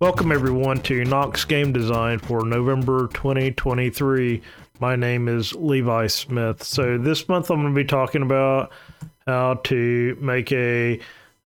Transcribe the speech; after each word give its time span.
Welcome 0.00 0.30
everyone 0.30 0.80
to 0.82 1.04
Knox 1.04 1.44
Game 1.44 1.72
Design 1.72 2.20
for 2.20 2.44
November 2.44 3.08
2023. 3.14 4.40
My 4.78 4.94
name 4.94 5.26
is 5.26 5.56
Levi 5.56 6.06
Smith. 6.06 6.62
So 6.62 6.98
this 6.98 7.28
month 7.28 7.50
I'm 7.50 7.62
going 7.62 7.74
to 7.74 7.76
be 7.76 7.84
talking 7.84 8.22
about 8.22 8.70
how 9.26 9.54
to 9.54 10.16
make 10.20 10.52
a 10.52 11.00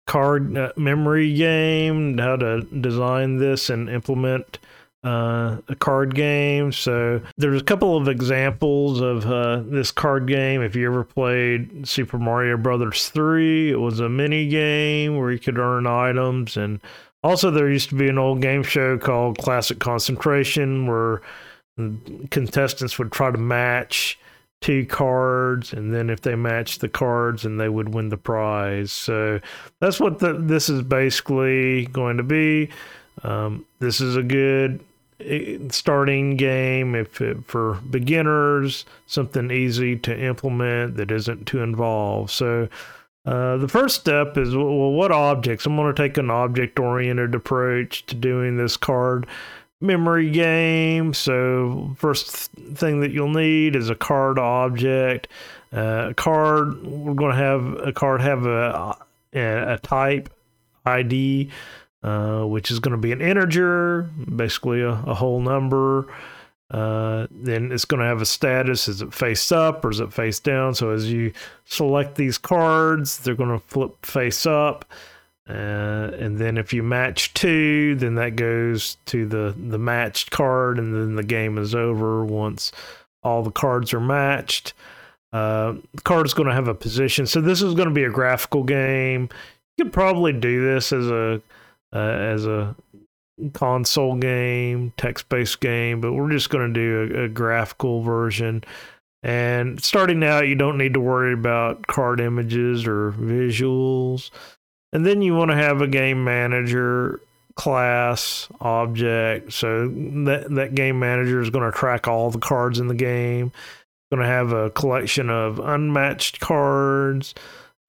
card 0.06 0.58
uh, 0.58 0.72
memory 0.78 1.34
game, 1.34 2.18
how 2.18 2.38
to 2.38 2.62
design 2.62 3.36
this 3.36 3.70
and 3.70 3.90
implement 3.90 4.60
uh, 5.04 5.58
a 5.68 5.76
card 5.76 6.16
game. 6.16 6.72
So 6.72 7.22
there's 7.36 7.62
a 7.62 7.66
couple 7.66 7.98
of 7.98 8.08
examples 8.08 9.02
of 9.02 9.26
uh, 9.26 9.62
this 9.66 9.92
card 9.92 10.26
game. 10.26 10.62
If 10.62 10.74
you 10.74 10.88
ever 10.88 11.04
played 11.04 11.86
Super 11.86 12.18
Mario 12.18 12.56
Brothers 12.56 13.10
3, 13.10 13.72
it 13.72 13.80
was 13.80 14.00
a 14.00 14.08
mini 14.08 14.48
game 14.48 15.18
where 15.18 15.34
you 15.34 15.40
could 15.40 15.58
earn 15.58 15.86
items 15.86 16.56
and 16.56 16.80
also, 17.28 17.52
there 17.52 17.70
used 17.70 17.90
to 17.90 17.96
be 17.96 18.08
an 18.08 18.18
old 18.18 18.42
game 18.42 18.64
show 18.64 18.98
called 18.98 19.38
Classic 19.38 19.78
Concentration 19.80 20.88
where 20.88 21.22
contestants 22.32 22.98
would 22.98 23.12
try 23.12 23.30
to 23.32 23.38
match 23.38 24.18
two 24.62 24.86
cards, 24.86 25.74
and 25.74 25.94
then 25.94 26.10
if 26.10 26.22
they 26.22 26.36
matched 26.36 26.80
the 26.80 26.88
cards, 26.88 27.44
and 27.44 27.60
they 27.60 27.68
would 27.68 27.94
win 27.94 28.08
the 28.10 28.18
prize. 28.18 28.94
So 28.94 29.42
that's 29.82 30.00
what 30.00 30.20
the, 30.20 30.34
this 30.34 30.70
is 30.70 30.82
basically 30.84 31.88
going 31.88 32.16
to 32.16 32.24
be. 32.24 32.70
Um, 33.24 33.66
this 33.80 34.00
is 34.00 34.16
a 34.16 34.24
good 34.24 34.80
eh, 35.20 35.58
starting 35.70 36.38
game 36.38 36.96
if 36.96 37.20
it, 37.20 37.46
for 37.46 37.76
beginners, 37.90 38.86
something 39.06 39.52
easy 39.52 39.98
to 39.98 40.18
implement 40.18 40.96
that 40.96 41.12
isn't 41.12 41.46
too 41.46 41.62
involved. 41.62 42.32
So 42.32 42.70
uh, 43.28 43.58
the 43.58 43.68
first 43.68 44.00
step 44.00 44.38
is 44.38 44.56
well, 44.56 44.92
what 44.92 45.12
objects? 45.12 45.66
I'm 45.66 45.76
going 45.76 45.94
to 45.94 46.02
take 46.02 46.18
an 46.18 46.32
object 46.32 46.80
oriented 46.80 47.36
approach 47.36 48.06
to 48.06 48.16
doing 48.16 48.56
this 48.56 48.78
card 48.78 49.28
memory 49.82 50.32
game. 50.32 51.14
So, 51.14 51.94
first 51.98 52.52
thing 52.54 53.02
that 53.02 53.12
you'll 53.12 53.28
need 53.28 53.76
is 53.76 53.90
a 53.90 53.96
card 53.96 54.40
object. 54.40 55.28
Uh, 55.74 56.14
card, 56.16 56.82
we're 56.86 57.16
going 57.16 57.36
to 57.36 57.38
have 57.38 57.74
a 57.86 57.92
card 57.92 58.22
have 58.22 58.46
a, 58.46 58.96
a, 59.34 59.74
a 59.74 59.80
type 59.80 60.30
ID, 60.86 61.52
uh, 62.04 62.44
which 62.44 62.72
is 62.72 62.80
going 62.80 62.94
to 62.94 62.98
be 62.98 63.12
an 63.12 63.20
integer, 63.20 64.04
basically 64.34 64.80
a, 64.80 64.92
a 64.92 65.14
whole 65.14 65.42
number. 65.42 66.08
Uh, 66.70 67.28
then 67.32 67.72
it's 67.72 67.86
going 67.86 68.02
to 68.02 68.06
have 68.06 68.22
a 68.22 68.26
status. 68.26 68.88
Is 68.88 69.02
it 69.02 69.14
face 69.14 69.52
up 69.52 69.86
or 69.86 69.90
is 69.90 70.00
it 70.00 70.12
face 70.12 70.40
down? 70.40 70.74
So 70.74 70.90
as 70.90 71.12
you 71.12 71.32
select 71.66 72.16
these 72.16 72.38
cards, 72.38 73.20
they're 73.20 73.36
going 73.36 73.58
to 73.58 73.66
flip 73.68 74.06
face 74.06 74.46
up. 74.46 74.86
Uh, 75.50 76.12
and 76.20 76.38
then 76.38 76.58
if 76.58 76.74
you 76.74 76.84
match 76.84 77.34
two, 77.34 77.96
then 77.96 78.16
that 78.16 78.36
goes 78.36 78.98
to 79.06 79.26
the, 79.26 79.56
the 79.58 79.78
matched 79.78 80.30
card, 80.30 80.78
and 80.78 80.94
then 80.94 81.16
the 81.16 81.24
game 81.24 81.58
is 81.58 81.74
over 81.74 82.26
once 82.26 82.74
all 83.24 83.44
the 83.44 83.52
cards 83.52 83.94
are 83.94 84.02
matched. 84.02 84.74
Uh, 85.32 85.76
the 85.94 86.02
card 86.02 86.26
is 86.26 86.34
going 86.34 86.48
to 86.48 86.54
have 86.54 86.68
a 86.68 86.74
position. 86.74 87.26
So 87.28 87.40
this 87.40 87.62
is 87.62 87.76
going 87.76 87.88
to 87.88 87.94
be 87.94 88.04
a 88.04 88.10
graphical 88.10 88.64
game. 88.64 89.30
You 89.78 89.86
could 89.86 89.94
probably 89.94 90.34
do 90.34 90.64
this 90.66 90.92
as 90.92 91.08
a 91.08 91.42
uh, 91.94 91.98
as 91.98 92.46
a 92.46 92.76
console 93.54 94.16
game, 94.16 94.94
text 94.98 95.30
based 95.30 95.60
game, 95.60 96.02
but 96.02 96.14
we're 96.14 96.32
just 96.32 96.50
going 96.50 96.74
to 96.74 96.80
do 96.80 97.16
a, 97.16 97.24
a, 97.24 97.30
graphical 97.30 98.02
version. 98.02 98.64
And 99.24 99.82
starting 99.84 100.24
out, 100.24 100.48
you 100.48 100.56
don't 100.56 100.78
need 100.78 100.94
to 100.94 101.00
worry 101.00 101.34
about 101.34 101.88
card 101.88 102.20
images 102.20 102.88
or 102.88 103.12
visuals. 103.12 104.32
And 104.94 105.06
then 105.06 105.22
you 105.22 105.36
want 105.36 105.52
to 105.52 105.58
have 105.58 105.82
a 105.82 105.88
game 105.88 106.24
manager 106.24 107.20
class 107.56 108.48
object. 108.62 109.52
So 109.52 109.88
that, 109.88 110.48
that 110.52 110.76
game 110.76 111.00
manager 111.00 111.42
is 111.42 111.50
going 111.50 111.70
to 111.70 111.78
track 111.78 112.08
all 112.08 112.32
the 112.32 112.40
cards 112.40 112.80
in 112.80 112.88
the 112.88 112.96
game. 112.96 113.52
Going 114.12 114.22
to 114.22 114.28
have 114.28 114.54
a 114.54 114.70
collection 114.70 115.30
of 115.30 115.60
unmatched 115.60 116.40
cards, 116.40 117.36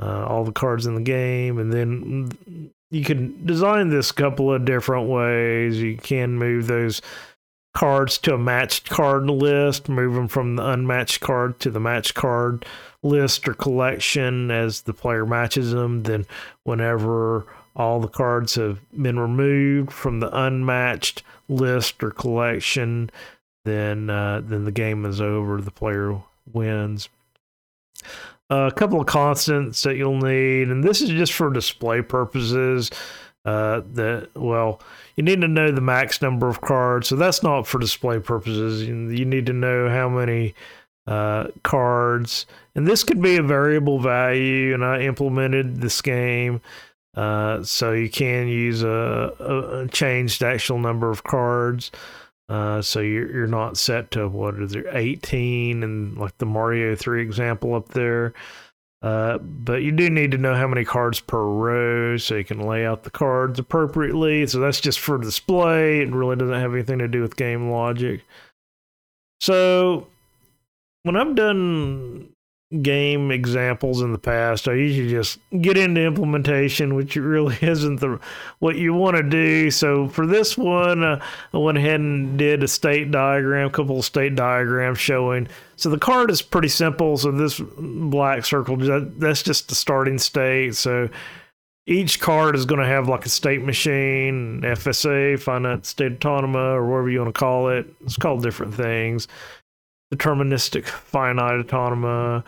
uh, 0.01 0.27
all 0.27 0.43
the 0.43 0.53
cards 0.53 0.85
in 0.85 0.97
the 0.97 1.01
game, 1.01 1.59
and 1.59 1.73
then 1.73 2.73
you 2.91 3.05
can 3.05 3.45
design 3.45 3.91
this 3.91 4.11
a 4.11 4.15
couple 4.15 4.53
of 4.53 4.65
different 4.65 5.09
ways. 5.09 5.81
You 5.81 5.97
can 5.97 6.39
move 6.39 6.67
those 6.67 7.03
cards 7.75 8.19
to 8.19 8.35
a 8.35 8.39
matched 8.39 8.89
card 8.89 9.29
list, 9.29 9.89
move 9.89 10.15
them 10.15 10.29
from 10.29 10.57
the 10.57 10.67
unmatched 10.67 11.21
card 11.21 11.61
to 11.61 11.71
the 11.71 11.81
matched 11.81 12.15
card 12.15 12.65
list 13.03 13.47
or 13.49 13.55
collection 13.55 14.51
as 14.51 14.83
the 14.83 14.95
player 14.95 15.27
matches 15.27 15.73
them. 15.73 16.03
Then, 16.03 16.27
whenever 16.65 17.47
all 17.77 18.01
the 18.01 18.09
cards 18.09 18.55
have 18.55 18.81
been 18.91 19.19
removed 19.19 19.93
from 19.93 20.21
the 20.21 20.37
unmatched 20.37 21.23
list 21.49 22.03
or 22.03 22.11
collection, 22.11 23.11
then 23.65 24.09
uh, 24.09 24.41
then 24.43 24.65
the 24.65 24.73
game 24.73 25.05
is 25.05 25.21
over. 25.21 25.61
The 25.61 25.71
player 25.71 26.21
wins 26.53 27.09
a 28.51 28.73
couple 28.75 29.01
of 29.01 29.07
constants 29.07 29.83
that 29.83 29.97
you'll 29.97 30.19
need, 30.19 30.69
and 30.69 30.83
this 30.83 31.01
is 31.01 31.11
just 31.11 31.33
for 31.33 31.51
display 31.51 32.03
purposes. 32.03 32.91
Uh, 33.45 33.81
that 33.93 34.29
well, 34.35 34.81
you 35.17 35.23
need 35.23 35.41
to 35.41 35.49
know 35.49 35.71
the 35.71 35.81
max 35.81 36.21
number 36.21 36.49
of 36.49 36.61
cards, 36.61 37.09
so 37.09 37.17
that's 37.17 37.43
not 37.43 37.67
for 37.67 37.79
display 37.79 38.19
purposes. 38.19 38.87
You, 38.87 39.09
you 39.09 39.25
need 39.25 39.47
to 39.47 39.53
know 39.53 39.89
how 39.89 40.09
many 40.09 40.55
uh, 41.07 41.49
cards, 41.63 42.47
and 42.75 42.87
this 42.87 43.05
could 43.05 43.23
be 43.23 43.37
a 43.37 43.43
variable 43.43 44.01
value. 44.01 44.75
And 44.75 44.85
I 44.85 45.01
implemented 45.01 45.81
this 45.81 46.03
game. 46.03 46.61
Uh, 47.17 47.65
so 47.65 47.93
you 47.93 48.09
can 48.09 48.47
use 48.47 48.83
a, 48.83 49.35
a, 49.41 49.81
a 49.81 49.89
changed 49.89 50.43
actual 50.43 50.79
number 50.79 51.11
of 51.11 51.25
cards. 51.25 51.91
Uh, 52.49 52.81
so 52.81 53.01
you're 53.01 53.31
you're 53.31 53.47
not 53.47 53.77
set 53.77 54.11
to 54.11 54.27
what 54.27 54.55
is 54.55 54.73
there 54.73 54.97
18 54.97 55.83
and 55.83 56.17
like 56.17 56.37
the 56.39 56.47
Mario 56.47 56.97
3 56.97 57.23
example 57.23 57.75
up 57.75 57.89
there. 57.89 58.33
Uh, 59.01 59.39
but 59.39 59.83
you 59.83 59.93
do 59.93 60.11
need 60.11 60.33
to 60.33 60.39
know 60.39 60.55
how 60.55 60.67
many 60.67 60.85
cards 60.85 61.21
per 61.21 61.45
row 61.45 62.17
so 62.17 62.35
you 62.35 62.45
can 62.45 62.61
lay 62.61 62.85
out 62.85 63.05
the 63.05 63.11
cards 63.11 63.59
appropriately. 63.59 64.47
So 64.47 64.59
that's 64.59 64.81
just 64.81 64.99
for 64.99 65.19
display. 65.19 66.01
It 66.01 66.11
really 66.11 66.37
doesn't 66.37 66.55
have 66.55 66.73
anything 66.73 66.99
to 66.99 67.07
do 67.07 67.23
with 67.23 67.37
game 67.37 67.71
logic. 67.71 68.23
So 69.41 70.09
when 71.05 71.17
I'm 71.17 71.35
done 71.37 72.31
game 72.83 73.31
examples 73.31 74.03
in 74.03 74.13
the 74.13 74.19
past. 74.19 74.69
I 74.69 74.75
usually 74.75 75.09
just 75.09 75.39
get 75.61 75.79
into 75.79 76.05
implementation, 76.05 76.95
which 76.95 77.17
really 77.17 77.57
isn't 77.63 78.01
the 78.01 78.21
what 78.59 78.77
you 78.77 78.93
want 78.93 79.17
to 79.17 79.23
do. 79.23 79.71
So 79.71 80.09
for 80.09 80.27
this 80.27 80.57
one, 80.59 81.03
uh, 81.03 81.25
I 81.55 81.59
went 81.59 81.79
ahead 81.79 82.01
and 82.01 82.39
did 82.39 82.63
a 82.63 82.69
state 82.69 83.11
diagram, 83.11 83.69
a 83.69 83.71
couple 83.71 83.99
of 83.99 84.05
state 84.05 84.35
diagrams 84.35 84.99
showing. 84.99 85.49
So 85.77 85.89
the 85.89 85.99
card 85.99 86.31
is 86.31 86.43
pretty 86.43 86.69
simple. 86.69 87.17
So 87.17 87.31
this 87.31 87.61
black 87.79 88.45
circle, 88.45 88.77
that's 88.77 89.43
just 89.43 89.69
the 89.69 89.75
starting 89.75 90.19
state. 90.19 90.75
So 90.75 91.09
each 91.87 92.21
card 92.21 92.55
is 92.55 92.67
going 92.67 92.81
to 92.81 92.87
have 92.87 93.09
like 93.09 93.25
a 93.25 93.31
state 93.31 93.63
machine, 93.63 94.61
FSA, 94.61 95.41
finite 95.41 95.87
state 95.87 96.23
automata, 96.23 96.75
or 96.75 96.87
whatever 96.87 97.09
you 97.09 97.21
want 97.21 97.35
to 97.35 97.39
call 97.39 97.71
it. 97.71 97.87
It's 98.05 98.17
called 98.17 98.43
different 98.43 98.75
things 98.75 99.27
deterministic 100.15 100.87
finite 100.87 101.73
automata. 101.73 102.45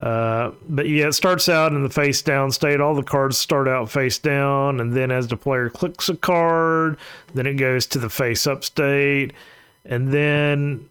Uh, 0.00 0.52
but 0.68 0.88
yeah, 0.88 1.08
it 1.08 1.12
starts 1.12 1.48
out 1.48 1.72
in 1.72 1.82
the 1.82 1.90
face 1.90 2.22
down 2.22 2.52
state. 2.52 2.80
All 2.80 2.94
the 2.94 3.02
cards 3.02 3.36
start 3.36 3.66
out 3.66 3.90
face 3.90 4.18
down, 4.18 4.80
and 4.80 4.92
then 4.92 5.10
as 5.10 5.26
the 5.26 5.36
player 5.36 5.68
clicks 5.68 6.08
a 6.08 6.16
card, 6.16 6.96
then 7.34 7.46
it 7.46 7.54
goes 7.54 7.86
to 7.86 7.98
the 7.98 8.08
face 8.08 8.46
up 8.46 8.62
state, 8.62 9.32
and 9.84 10.12
then 10.12 10.88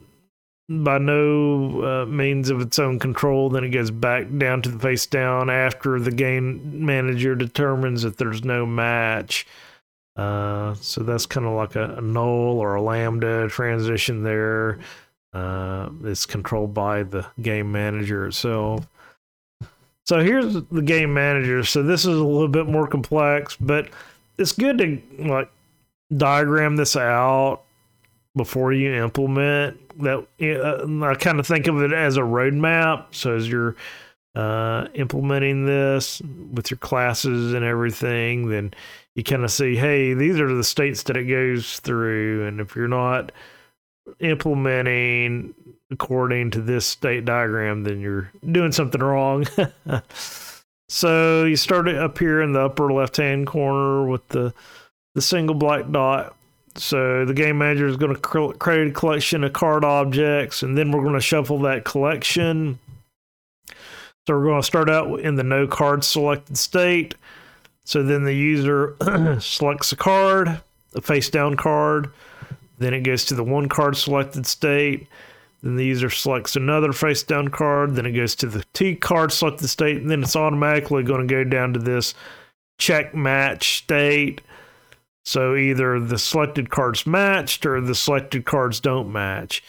by 0.69 0.97
no 0.97 1.81
uh, 1.83 2.05
means 2.05 2.49
of 2.49 2.59
its 2.59 2.77
own 2.77 2.99
control, 2.99 3.49
then 3.49 3.63
it 3.63 3.69
goes 3.69 3.89
back 3.89 4.25
down 4.37 4.61
to 4.61 4.69
the 4.69 4.79
face 4.79 5.05
down 5.05 5.49
after 5.49 5.99
the 5.99 6.11
game 6.11 6.85
manager 6.85 7.35
determines 7.35 8.01
that 8.01 8.17
there's 8.17 8.43
no 8.43 8.65
match. 8.65 9.47
Uh, 10.17 10.73
so 10.75 11.03
that's 11.03 11.25
kind 11.25 11.45
of 11.45 11.53
like 11.53 11.75
a, 11.75 11.95
a 11.95 12.01
null 12.01 12.59
or 12.59 12.75
a 12.75 12.81
lambda 12.81 13.47
transition 13.47 14.23
there. 14.23 14.79
Uh, 15.33 15.89
it's 16.03 16.25
controlled 16.25 16.73
by 16.73 17.03
the 17.03 17.25
game 17.41 17.71
manager 17.71 18.27
itself. 18.27 18.87
So 20.05 20.19
here's 20.23 20.53
the 20.53 20.81
game 20.81 21.13
manager. 21.13 21.63
So 21.63 21.83
this 21.83 22.01
is 22.01 22.17
a 22.17 22.23
little 22.23 22.47
bit 22.47 22.67
more 22.67 22.87
complex, 22.87 23.57
but 23.57 23.89
it's 24.37 24.53
good 24.53 24.77
to 24.77 25.01
like 25.19 25.51
diagram 26.15 26.77
this 26.77 26.95
out 26.95 27.61
before 28.35 28.71
you 28.71 28.93
implement 28.93 29.77
that. 29.99 30.25
Uh, 30.39 31.05
I 31.05 31.15
kind 31.15 31.39
of 31.39 31.45
think 31.45 31.67
of 31.67 31.81
it 31.81 31.91
as 31.91 32.15
a 32.15 32.21
roadmap. 32.21 33.07
So 33.11 33.35
as 33.35 33.49
you're 33.49 33.75
uh, 34.33 34.87
implementing 34.93 35.65
this 35.65 36.21
with 36.53 36.71
your 36.71 36.77
classes 36.77 37.53
and 37.53 37.65
everything, 37.65 38.49
then 38.49 38.73
you 39.15 39.23
kind 39.23 39.43
of 39.43 39.51
see, 39.51 39.75
hey, 39.75 40.13
these 40.13 40.39
are 40.39 40.53
the 40.53 40.63
states 40.63 41.03
that 41.03 41.17
it 41.17 41.23
goes 41.23 41.79
through, 41.79 42.45
and 42.45 42.61
if 42.61 42.75
you're 42.75 42.87
not 42.87 43.31
implementing 44.19 45.53
according 45.91 46.51
to 46.51 46.61
this 46.61 46.85
state 46.85 47.25
diagram, 47.25 47.83
then 47.83 47.99
you're 47.99 48.31
doing 48.51 48.71
something 48.71 49.01
wrong. 49.01 49.45
so 50.89 51.45
you 51.45 51.55
start 51.55 51.87
up 51.87 52.17
here 52.17 52.41
in 52.41 52.53
the 52.53 52.61
upper 52.61 52.91
left 52.91 53.17
hand 53.17 53.47
corner 53.47 54.05
with 54.05 54.27
the 54.29 54.53
the 55.15 55.21
single 55.21 55.55
black 55.55 55.89
dot 55.89 56.35
So 56.75 57.25
the 57.25 57.33
game 57.33 57.57
manager 57.57 57.87
is 57.87 57.97
going 57.97 58.15
to 58.15 58.53
create 58.59 58.87
a 58.87 58.91
collection 58.91 59.43
of 59.43 59.53
card 59.53 59.83
objects, 59.83 60.61
and 60.61 60.77
then 60.77 60.91
we're 60.91 61.01
going 61.01 61.15
to 61.15 61.21
shuffle 61.21 61.59
that 61.59 61.85
collection. 61.85 62.77
So 63.67 64.35
we're 64.35 64.43
going 64.43 64.61
to 64.61 64.67
start 64.67 64.89
out 64.89 65.21
in 65.21 65.35
the 65.35 65.43
no 65.43 65.65
card 65.67 66.03
selected 66.03 66.57
state. 66.57 67.15
So 67.85 68.03
then 68.03 68.25
the 68.25 68.33
user 68.33 68.95
selects 69.39 69.91
a 69.91 69.95
card, 69.95 70.61
a 70.93 71.01
face 71.01 71.29
down 71.29 71.55
card. 71.55 72.11
Then 72.77 72.93
it 72.93 73.01
goes 73.01 73.25
to 73.25 73.35
the 73.35 73.43
one 73.43 73.69
card 73.69 73.97
selected 73.97 74.45
state. 74.45 75.07
Then 75.63 75.75
the 75.75 75.85
user 75.85 76.09
selects 76.09 76.55
another 76.55 76.93
face 76.93 77.23
down 77.23 77.47
card. 77.49 77.95
Then 77.95 78.05
it 78.05 78.11
goes 78.11 78.35
to 78.35 78.47
the 78.47 78.63
T 78.73 78.95
card 78.95 79.31
selected 79.31 79.67
state. 79.67 79.97
And 79.97 80.09
then 80.09 80.23
it's 80.23 80.35
automatically 80.35 81.03
going 81.03 81.27
to 81.27 81.33
go 81.33 81.43
down 81.43 81.73
to 81.73 81.79
this 81.79 82.13
check 82.77 83.15
match 83.15 83.77
state. 83.79 84.41
So 85.25 85.55
either 85.55 85.99
the 85.99 86.17
selected 86.17 86.69
cards 86.69 87.05
matched 87.05 87.65
or 87.65 87.81
the 87.81 87.95
selected 87.95 88.45
cards 88.45 88.79
don't 88.79 89.11
match. 89.11 89.63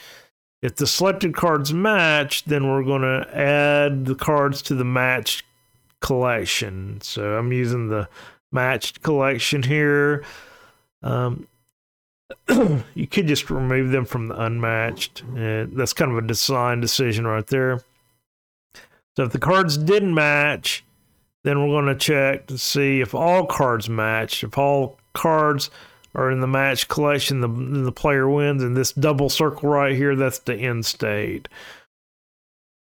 If 0.61 0.77
the 0.77 0.87
selected 0.87 1.35
cards 1.35 1.73
match, 1.73 2.45
then 2.45 2.69
we're 2.69 2.85
going 2.85 3.03
to 3.03 3.27
add 3.37 4.05
the 4.05 4.15
cards 4.15 4.61
to 4.63 4.75
the 4.75 4.85
matched 4.85 5.45
collection. 6.01 7.01
So 7.01 7.37
I'm 7.37 7.53
using 7.53 7.89
the 7.89 8.09
matched 8.53 9.03
collection 9.03 9.63
here. 9.63 10.25
Um, 11.03 11.47
you 12.95 13.07
could 13.07 13.27
just 13.27 13.51
remove 13.51 13.91
them 13.91 14.05
from 14.05 14.29
the 14.29 14.41
unmatched. 14.41 15.23
And 15.37 15.77
that's 15.77 15.93
kind 15.93 16.11
of 16.11 16.19
a 16.19 16.27
design 16.27 16.81
decision 16.81 17.27
right 17.27 17.47
there. 17.47 17.81
So 19.17 19.25
if 19.25 19.33
the 19.33 19.39
cards 19.39 19.77
didn't 19.77 20.15
match, 20.15 20.85
then 21.45 21.61
we're 21.61 21.81
going 21.81 21.87
to 21.87 21.95
check 21.95 22.47
to 22.47 22.59
see 22.59 23.01
if 23.01 23.15
all 23.15 23.47
cards 23.47 23.89
match. 23.89 24.45
If 24.45 24.59
all 24.59 24.99
cards 25.13 25.71
are 26.15 26.31
in 26.31 26.41
the 26.41 26.47
match 26.47 26.89
collection, 26.89 27.41
the, 27.41 27.49
the 27.49 27.93
player 27.93 28.29
wins. 28.29 28.63
And 28.63 28.77
this 28.77 28.93
double 28.93 29.29
circle 29.29 29.69
right 29.69 29.95
here, 29.95 30.17
that's 30.17 30.41
the 30.41 30.55
end 30.55 30.87
state. 30.87 31.49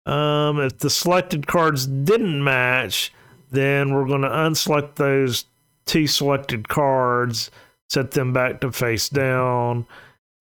Um, 0.06 0.60
if 0.60 0.78
the 0.78 0.90
selected 0.90 1.46
cards 1.46 1.86
didn't 1.86 2.42
match, 2.44 3.12
then 3.50 3.94
we're 3.94 4.06
going 4.06 4.22
to 4.22 4.28
unselect 4.28 4.96
those 4.96 5.46
T 5.86 6.06
selected 6.06 6.68
cards, 6.68 7.50
set 7.94 8.10
them 8.10 8.32
back 8.32 8.60
to 8.60 8.72
face 8.72 9.08
down, 9.08 9.86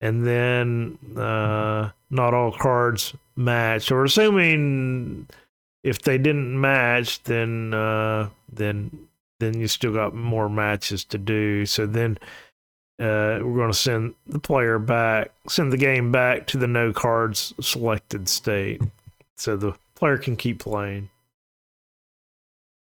and 0.00 0.26
then 0.26 0.98
uh, 1.16 1.90
not 2.10 2.34
all 2.34 2.52
cards 2.52 3.14
match. 3.36 3.90
Or 3.90 4.04
assuming 4.04 5.26
if 5.82 6.02
they 6.02 6.18
didn't 6.18 6.60
match, 6.60 7.22
then 7.22 7.72
uh, 7.72 8.28
then 8.52 9.06
then 9.40 9.58
you 9.58 9.68
still 9.68 9.92
got 9.92 10.14
more 10.14 10.48
matches 10.48 11.04
to 11.04 11.18
do. 11.18 11.64
So 11.66 11.86
then 11.86 12.18
uh, 12.98 13.38
we're 13.42 13.56
going 13.56 13.72
to 13.72 13.78
send 13.78 14.14
the 14.26 14.38
player 14.38 14.78
back, 14.78 15.32
send 15.48 15.72
the 15.72 15.76
game 15.76 16.12
back 16.12 16.46
to 16.48 16.58
the 16.58 16.66
no 16.66 16.92
cards 16.92 17.54
selected 17.60 18.28
state, 18.28 18.82
so 19.36 19.56
the 19.56 19.74
player 19.94 20.18
can 20.18 20.36
keep 20.36 20.58
playing. 20.58 21.08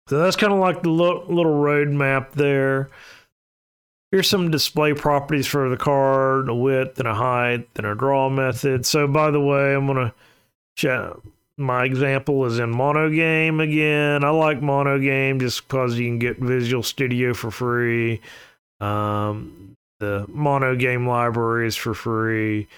So 0.09 0.19
that's 0.19 0.37
kind 0.37 0.53
of 0.53 0.59
like 0.59 0.83
the 0.83 0.91
little 0.91 1.55
roadmap 1.55 2.33
there. 2.33 2.89
Here's 4.11 4.29
some 4.29 4.51
display 4.51 4.95
properties 4.95 5.47
for 5.47 5.69
the 5.69 5.77
card, 5.77 6.49
a 6.49 6.55
width 6.55 6.99
and 6.99 7.09
a 7.09 7.15
height, 7.15 7.69
and 7.77 7.87
a 7.87 7.95
draw 7.95 8.31
method. 8.31 8.87
So 8.87 9.07
by 9.07 9.31
the 9.31 9.41
way, 9.41 9.75
I'm 9.75 9.87
gonna 9.87 10.15
chat. 10.77 11.13
My 11.59 11.85
example 11.85 12.45
is 12.47 12.59
in 12.59 12.73
Monogame 12.73 13.63
again. 13.63 14.25
I 14.25 14.31
like 14.31 14.61
Monogame 14.61 15.41
just 15.41 15.67
because 15.67 15.99
you 15.99 16.07
can 16.07 16.19
get 16.19 16.39
Visual 16.39 16.83
Studio 16.83 17.35
for 17.35 17.51
free. 17.51 18.21
Um, 18.81 19.77
the 19.99 20.25
Monogame 20.29 21.07
library 21.07 21.67
is 21.67 21.77
for 21.77 21.95
free. 21.95 22.69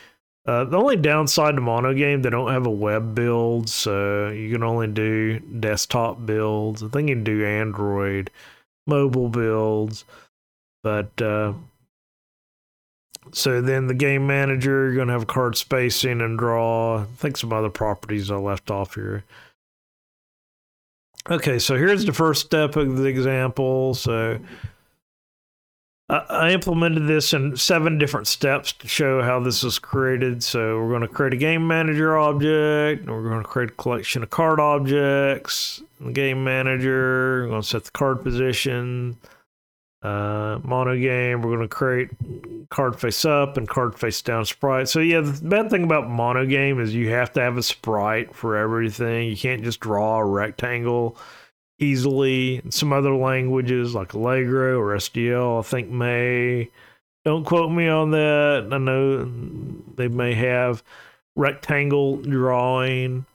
Uh, 0.47 0.65
the 0.65 0.79
only 0.79 0.97
downside 0.97 1.55
to 1.57 1.61
Monogame, 1.61 2.23
they 2.23 2.31
don't 2.31 2.51
have 2.51 2.67
a 2.67 2.71
web 2.71 3.15
build, 3.15 3.69
so 3.69 4.31
you 4.31 4.51
can 4.51 4.63
only 4.63 4.87
do 4.87 5.39
desktop 5.39 6.25
builds. 6.25 6.83
I 6.83 6.89
think 6.89 7.11
you 7.11 7.17
can 7.17 7.25
do 7.25 7.45
Android 7.45 8.31
mobile 8.87 9.29
builds, 9.29 10.05
but 10.83 11.21
uh, 11.21 11.53
so 13.33 13.61
then 13.61 13.87
the 13.87 13.95
game 13.95 14.27
manager, 14.27 14.87
you're 14.87 14.97
gonna 14.97 15.13
have 15.13 15.27
card 15.27 15.57
spacing 15.57 16.21
and 16.21 16.39
draw. 16.39 17.01
I 17.01 17.05
think 17.17 17.37
some 17.37 17.53
other 17.53 17.71
properties 17.71 18.31
I 18.31 18.37
left 18.37 18.71
off 18.71 18.95
here. 18.95 19.25
Okay, 21.31 21.59
so 21.59 21.77
here's 21.77 22.05
the 22.05 22.13
first 22.13 22.47
step 22.47 22.77
of 22.77 22.97
the 22.97 23.05
example. 23.05 23.95
So 23.95 24.39
I 26.11 26.51
implemented 26.51 27.07
this 27.07 27.33
in 27.33 27.57
seven 27.57 27.97
different 27.99 28.27
steps 28.27 28.73
to 28.73 28.89
show 28.89 29.23
how 29.23 29.39
this 29.39 29.63
is 29.63 29.79
created. 29.79 30.43
So 30.43 30.81
we're 30.81 30.89
going 30.89 31.03
to 31.03 31.09
create 31.09 31.35
a 31.35 31.37
game 31.37 31.69
manager 31.69 32.19
object, 32.19 33.03
and 33.03 33.11
we're 33.11 33.29
going 33.29 33.43
to 33.43 33.49
create 33.49 33.71
a 33.71 33.75
collection 33.75 34.25
of 34.25 34.31
card 34.31 34.59
objects. 34.59 35.83
The 36.01 36.11
game 36.11 36.43
manager, 36.43 37.43
we're 37.43 37.49
going 37.51 37.63
to 37.63 37.69
set 37.69 37.85
the 37.85 37.91
card 37.93 38.25
position. 38.25 39.19
Uh, 40.03 40.59
mono 40.63 40.97
game, 40.97 41.43
we're 41.43 41.55
going 41.55 41.69
to 41.69 41.69
create 41.69 42.09
card 42.71 42.99
face 42.99 43.25
up 43.27 43.59
and 43.59 43.69
card 43.69 43.99
face 43.99 44.23
down 44.23 44.47
sprite. 44.47 44.89
So 44.89 45.01
yeah, 45.01 45.21
the 45.21 45.47
bad 45.47 45.69
thing 45.69 45.85
about 45.85 46.09
mono 46.09 46.47
game 46.47 46.81
is 46.81 46.95
you 46.95 47.11
have 47.11 47.33
to 47.35 47.41
have 47.43 47.59
a 47.59 47.63
sprite 47.63 48.35
for 48.35 48.57
everything. 48.57 49.29
You 49.29 49.37
can't 49.37 49.63
just 49.63 49.81
draw 49.81 50.19
a 50.19 50.25
rectangle 50.25 51.19
easily. 51.79 52.63
Some 52.71 52.93
other 52.93 53.15
languages 53.15 53.95
like 53.95 54.15
Allegro 54.15 54.79
or 54.79 54.97
SDL, 54.97 55.59
I 55.59 55.63
think 55.63 55.91
may. 55.91 56.71
Don't 57.27 57.45
quote 57.45 57.71
me 57.71 57.87
on 57.89 58.13
that. 58.13 58.69
I 58.73 58.79
know 58.79 59.25
they 59.97 60.09
may 60.09 60.33
have 60.33 60.83
rectangle 61.37 62.17
drawing 62.17 63.27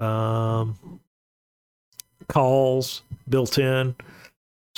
um, 0.00 1.00
calls 2.28 3.02
built 3.28 3.58
in. 3.58 3.94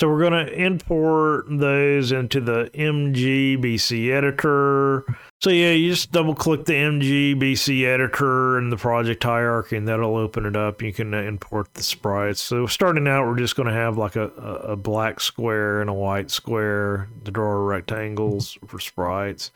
So 0.01 0.09
we're 0.09 0.27
going 0.27 0.47
to 0.47 0.51
import 0.51 1.45
those 1.47 2.11
into 2.11 2.41
the 2.41 2.71
MGCB 2.73 4.09
editor. 4.09 5.05
So 5.43 5.51
yeah, 5.51 5.73
you 5.73 5.91
just 5.91 6.11
double 6.11 6.33
click 6.33 6.65
the 6.65 6.73
MGCB 6.73 7.83
editor 7.83 8.57
in 8.57 8.71
the 8.71 8.77
project 8.77 9.21
hierarchy 9.21 9.77
and 9.77 9.87
that'll 9.87 10.17
open 10.17 10.47
it 10.47 10.55
up. 10.55 10.81
You 10.81 10.91
can 10.91 11.13
import 11.13 11.75
the 11.75 11.83
sprites. 11.83 12.41
So 12.41 12.65
starting 12.65 13.07
out, 13.07 13.27
we're 13.27 13.37
just 13.37 13.55
going 13.55 13.67
to 13.67 13.75
have 13.75 13.95
like 13.99 14.15
a, 14.15 14.29
a 14.29 14.75
black 14.75 15.19
square 15.19 15.81
and 15.81 15.89
a 15.91 15.93
white 15.93 16.31
square 16.31 17.07
to 17.23 17.29
draw 17.29 17.51
rectangles 17.51 18.57
for 18.65 18.79
sprites. 18.79 19.51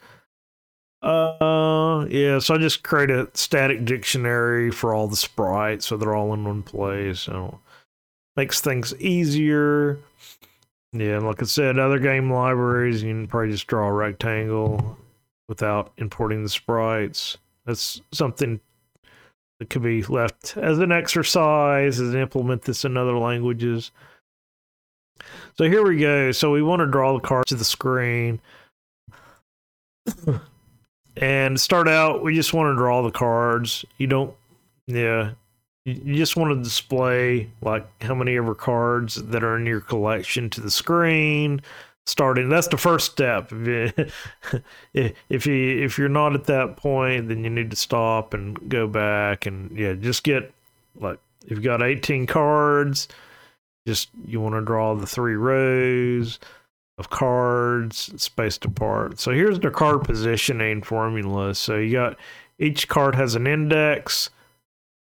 Uh, 1.01 2.05
yeah, 2.07 2.37
so 2.37 2.53
I 2.53 2.59
just 2.59 2.83
create 2.83 3.09
a 3.09 3.31
static 3.33 3.83
dictionary 3.83 4.69
for 4.69 4.93
all 4.93 5.07
the 5.07 5.15
sprites 5.15 5.87
so 5.87 5.97
they're 5.97 6.15
all 6.15 6.35
in 6.35 6.43
one 6.43 6.61
place. 6.61 7.27
Makes 8.35 8.61
things 8.61 8.93
easier. 8.95 9.99
Yeah, 10.93 11.19
like 11.19 11.41
I 11.41 11.45
said, 11.45 11.77
other 11.77 11.99
game 11.99 12.31
libraries, 12.31 13.03
you 13.03 13.11
can 13.11 13.27
probably 13.27 13.51
just 13.51 13.67
draw 13.67 13.87
a 13.87 13.91
rectangle 13.91 14.97
without 15.49 15.91
importing 15.97 16.43
the 16.43 16.49
sprites. 16.49 17.37
That's 17.65 18.01
something 18.11 18.59
that 19.59 19.69
could 19.69 19.83
be 19.83 20.03
left 20.03 20.55
as 20.57 20.79
an 20.79 20.91
exercise 20.91 21.99
as 21.99 22.15
implement 22.15 22.63
this 22.63 22.85
in 22.85 22.97
other 22.97 23.17
languages. 23.17 23.91
So 25.57 25.65
here 25.65 25.83
we 25.83 25.97
go. 25.97 26.31
So 26.31 26.51
we 26.51 26.61
want 26.61 26.81
to 26.81 26.87
draw 26.87 27.13
the 27.13 27.21
cards 27.21 27.49
to 27.49 27.55
the 27.55 27.65
screen. 27.65 28.39
and 31.17 31.59
start 31.59 31.87
out, 31.87 32.23
we 32.23 32.35
just 32.35 32.53
want 32.53 32.73
to 32.73 32.77
draw 32.77 33.01
the 33.01 33.11
cards. 33.11 33.85
You 33.97 34.07
don't, 34.07 34.33
yeah, 34.87 35.31
you 35.85 36.15
just 36.15 36.35
want 36.35 36.51
to 36.51 36.63
display 36.63 37.49
like 37.61 37.85
how 38.03 38.15
many 38.15 38.35
of 38.35 38.45
ever 38.45 38.55
cards 38.55 39.15
that 39.15 39.43
are 39.43 39.55
in 39.55 39.65
your 39.65 39.81
collection 39.81 40.49
to 40.49 40.61
the 40.61 40.71
screen 40.71 41.61
starting. 42.07 42.49
That's 42.49 42.67
the 42.67 42.77
first 42.77 43.11
step. 43.11 43.51
If 44.93 45.45
you 45.45 45.83
if 45.83 45.97
you're 45.97 46.09
not 46.09 46.33
at 46.33 46.45
that 46.45 46.77
point 46.77 47.27
then 47.27 47.43
you 47.43 47.49
need 47.49 47.69
to 47.71 47.75
stop 47.75 48.33
and 48.33 48.69
go 48.69 48.87
back 48.87 49.45
and 49.45 49.77
yeah 49.77 49.93
just 49.93 50.23
get 50.23 50.53
like 50.99 51.19
if 51.43 51.51
you've 51.51 51.63
got 51.63 51.83
18 51.83 52.25
cards 52.25 53.07
just 53.85 54.09
you 54.25 54.39
want 54.39 54.55
to 54.55 54.61
draw 54.61 54.95
the 54.95 55.05
three 55.05 55.35
rows 55.35 56.39
of 56.97 57.09
cards 57.09 58.09
spaced 58.15 58.63
apart. 58.63 59.19
So 59.19 59.31
here's 59.31 59.59
the 59.59 59.69
card 59.69 60.05
positioning 60.05 60.81
formula. 60.81 61.53
So 61.53 61.77
you 61.77 61.91
got 61.91 62.17
each 62.57 62.87
card 62.87 63.15
has 63.15 63.35
an 63.35 63.47
index 63.47 64.29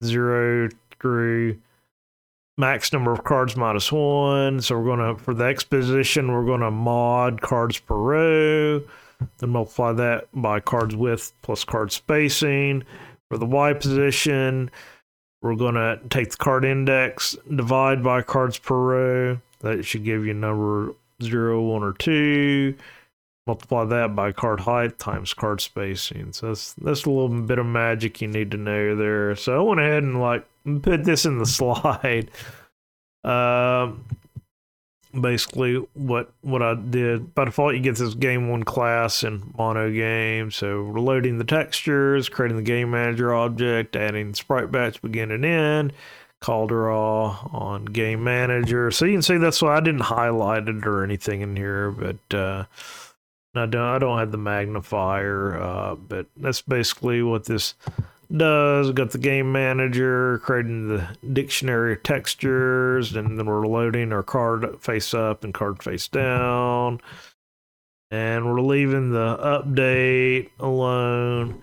zero 0.05 0.69
through 1.01 1.59
max 2.59 2.93
number 2.93 3.13
of 3.13 3.25
cards 3.25 3.57
minus 3.57 3.91
one. 3.91 4.61
So 4.61 4.79
we're 4.79 4.97
going 4.97 5.17
to, 5.17 5.23
for 5.23 5.35
the 5.35 5.45
X 5.45 5.65
position, 5.65 6.33
we're 6.33 6.45
going 6.45 6.61
to 6.61 6.71
mod 6.71 7.41
cards 7.41 7.79
per 7.79 7.97
row, 7.97 8.83
then 9.39 9.51
multiply 9.51 9.93
that 9.93 10.29
by 10.35 10.61
cards 10.61 10.95
width 10.95 11.33
plus 11.43 11.65
card 11.65 11.91
spacing. 11.93 12.85
For 13.31 13.39
the 13.39 13.47
Y 13.47 13.73
position, 13.75 14.71
we're 15.41 15.55
going 15.55 15.75
to 15.75 16.01
take 16.11 16.31
the 16.31 16.37
card 16.37 16.65
index, 16.65 17.37
divide 17.55 18.03
by 18.03 18.23
cards 18.23 18.59
per 18.59 18.77
row. 18.77 19.39
That 19.61 19.85
should 19.85 20.05
give 20.05 20.27
you 20.27 20.35
number 20.35 20.95
zero, 21.23 21.63
one, 21.63 21.83
or 21.83 21.93
two. 21.93 22.75
Multiply 23.47 23.85
that 23.85 24.15
by 24.15 24.33
card 24.33 24.61
height 24.61 24.99
times 24.99 25.35
card 25.35 25.61
spacing. 25.61 26.33
So 26.33 26.49
that's 26.49 26.75
that's 26.75 27.05
a 27.05 27.11
little 27.11 27.29
bit 27.29 27.59
of 27.59 27.67
magic 27.67 28.21
you 28.21 28.29
need 28.29 28.51
to 28.53 28.57
know 28.57 28.95
there. 28.97 29.35
So 29.37 29.59
I 29.59 29.63
went 29.69 29.81
ahead 29.81 30.03
and 30.03 30.21
like 30.21 30.47
put 30.83 31.05
this 31.05 31.25
in 31.25 31.39
the 31.39 31.47
slide. 31.47 32.31
Um, 33.25 34.05
basically 35.19 35.75
what 35.95 36.33
what 36.43 36.63
I 36.63 36.75
did 36.75 37.35
by 37.35 37.47
default 37.47 37.75
you 37.75 37.81
get 37.81 37.97
this 37.97 38.15
game 38.15 38.49
one 38.49 38.63
class 38.63 39.25
in 39.25 39.53
mono 39.59 39.91
game 39.91 40.51
so 40.51 40.85
we're 40.85 41.01
loading 41.01 41.39
the 41.39 41.45
textures 41.45 42.29
creating 42.29 42.57
the 42.57 42.63
game 42.63 42.93
manager 42.93 43.35
object 43.35 43.97
adding 43.97 44.35
sprite 44.35 44.71
batch 44.71 45.03
begin 45.03 45.33
and 45.33 45.45
end 45.45 45.93
call 46.41 46.69
draw 46.69 47.49
on 47.53 47.87
game 47.87 48.23
manager 48.23 48.91
so 48.91 49.05
you 49.05 49.13
can 49.15 49.23
see 49.23 49.37
that's 49.37 49.61
why 49.61 49.77
I 49.77 49.81
didn't 49.81 50.03
highlight 50.03 50.69
it 50.69 50.87
or 50.87 51.03
anything 51.03 51.41
in 51.41 51.57
here 51.57 51.91
but 51.91 52.37
uh 52.37 52.65
I 53.55 53.67
don't 53.67 53.83
I 53.83 53.99
don't 53.99 54.19
have 54.19 54.33
the 54.33 54.39
magnifier 54.39 55.61
uh 55.61 55.95
but 55.97 56.27
that's 56.37 56.63
basically 56.63 57.23
what 57.23 57.45
this 57.45 57.75
does. 58.35 58.93
Got 58.93 59.11
the 59.11 59.19
game 59.19 59.51
manager, 59.53 60.39
creating 60.39 60.89
the 60.89 61.17
dictionary 61.33 61.95
of 61.95 62.03
textures, 62.03 63.15
and 63.15 63.39
then 63.39 63.47
we're 63.47 63.67
loading 63.67 64.13
our 64.13 64.23
card 64.23 64.81
face 64.81 65.15
up 65.15 65.45
and 65.45 65.53
card 65.53 65.83
face 65.83 66.09
down. 66.09 67.01
And 68.11 68.47
we're 68.47 68.61
leaving 68.61 69.13
the 69.13 69.37
update 69.39 70.51
alone. 70.59 71.63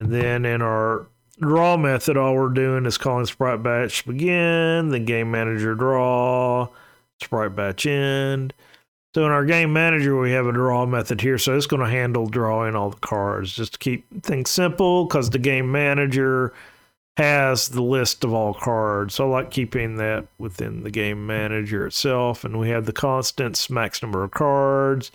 And 0.00 0.12
then 0.12 0.44
in 0.44 0.62
our 0.62 1.06
draw 1.40 1.76
method, 1.76 2.16
all 2.16 2.34
we're 2.34 2.48
doing 2.48 2.86
is 2.86 2.98
calling 2.98 3.26
sprite 3.26 3.62
batch 3.62 4.06
begin, 4.06 4.88
the 4.90 5.00
game 5.00 5.30
manager 5.30 5.74
draw, 5.74 6.68
sprite 7.20 7.56
batch 7.56 7.86
end. 7.86 8.54
So 9.14 9.24
in 9.24 9.30
our 9.30 9.44
game 9.44 9.72
manager, 9.72 10.18
we 10.18 10.32
have 10.32 10.46
a 10.46 10.52
draw 10.52 10.86
method 10.86 11.20
here. 11.20 11.38
So 11.38 11.56
it's 11.56 11.68
going 11.68 11.82
to 11.82 11.88
handle 11.88 12.26
drawing 12.26 12.74
all 12.74 12.90
the 12.90 12.96
cards 12.96 13.54
just 13.54 13.74
to 13.74 13.78
keep 13.78 14.24
things 14.24 14.50
simple 14.50 15.04
because 15.04 15.30
the 15.30 15.38
game 15.38 15.70
manager 15.70 16.52
has 17.16 17.68
the 17.68 17.82
list 17.82 18.24
of 18.24 18.34
all 18.34 18.54
cards. 18.54 19.14
So 19.14 19.26
I 19.26 19.36
like 19.36 19.52
keeping 19.52 19.96
that 19.98 20.26
within 20.38 20.82
the 20.82 20.90
game 20.90 21.28
manager 21.28 21.86
itself. 21.86 22.42
And 22.42 22.58
we 22.58 22.70
have 22.70 22.86
the 22.86 22.92
constants 22.92 23.70
max 23.70 24.02
number 24.02 24.24
of 24.24 24.32
cards. 24.32 25.12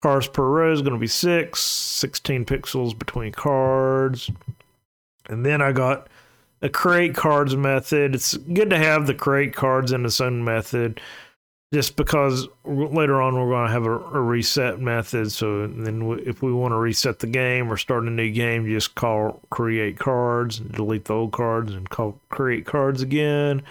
Cards 0.00 0.28
per 0.28 0.48
row 0.48 0.72
is 0.72 0.80
going 0.80 0.94
to 0.94 0.98
be 0.98 1.06
six, 1.06 1.60
16 1.60 2.46
pixels 2.46 2.98
between 2.98 3.32
cards. 3.32 4.30
And 5.28 5.44
then 5.44 5.60
I 5.60 5.72
got 5.72 6.08
a 6.62 6.70
create 6.70 7.14
cards 7.14 7.54
method. 7.54 8.14
It's 8.14 8.38
good 8.38 8.70
to 8.70 8.78
have 8.78 9.06
the 9.06 9.14
create 9.14 9.54
cards 9.54 9.92
in 9.92 10.06
its 10.06 10.18
own 10.18 10.42
method 10.42 10.98
just 11.72 11.96
because 11.96 12.48
later 12.64 13.20
on 13.20 13.34
we're 13.34 13.50
going 13.50 13.66
to 13.66 13.72
have 13.72 13.84
a, 13.84 13.92
a 13.92 14.20
reset 14.20 14.80
method. 14.80 15.30
So 15.30 15.66
then 15.66 16.00
w- 16.00 16.24
if 16.26 16.42
we 16.42 16.52
want 16.52 16.72
to 16.72 16.76
reset 16.76 17.18
the 17.18 17.26
game 17.26 17.70
or 17.70 17.76
start 17.76 18.04
a 18.04 18.10
new 18.10 18.30
game, 18.30 18.66
just 18.66 18.94
call 18.94 19.40
create 19.50 19.98
cards 19.98 20.58
and 20.58 20.72
delete 20.72 21.04
the 21.04 21.14
old 21.14 21.32
cards 21.32 21.74
and 21.74 21.88
call 21.88 22.18
create 22.30 22.64
cards 22.64 23.02
again. 23.02 23.62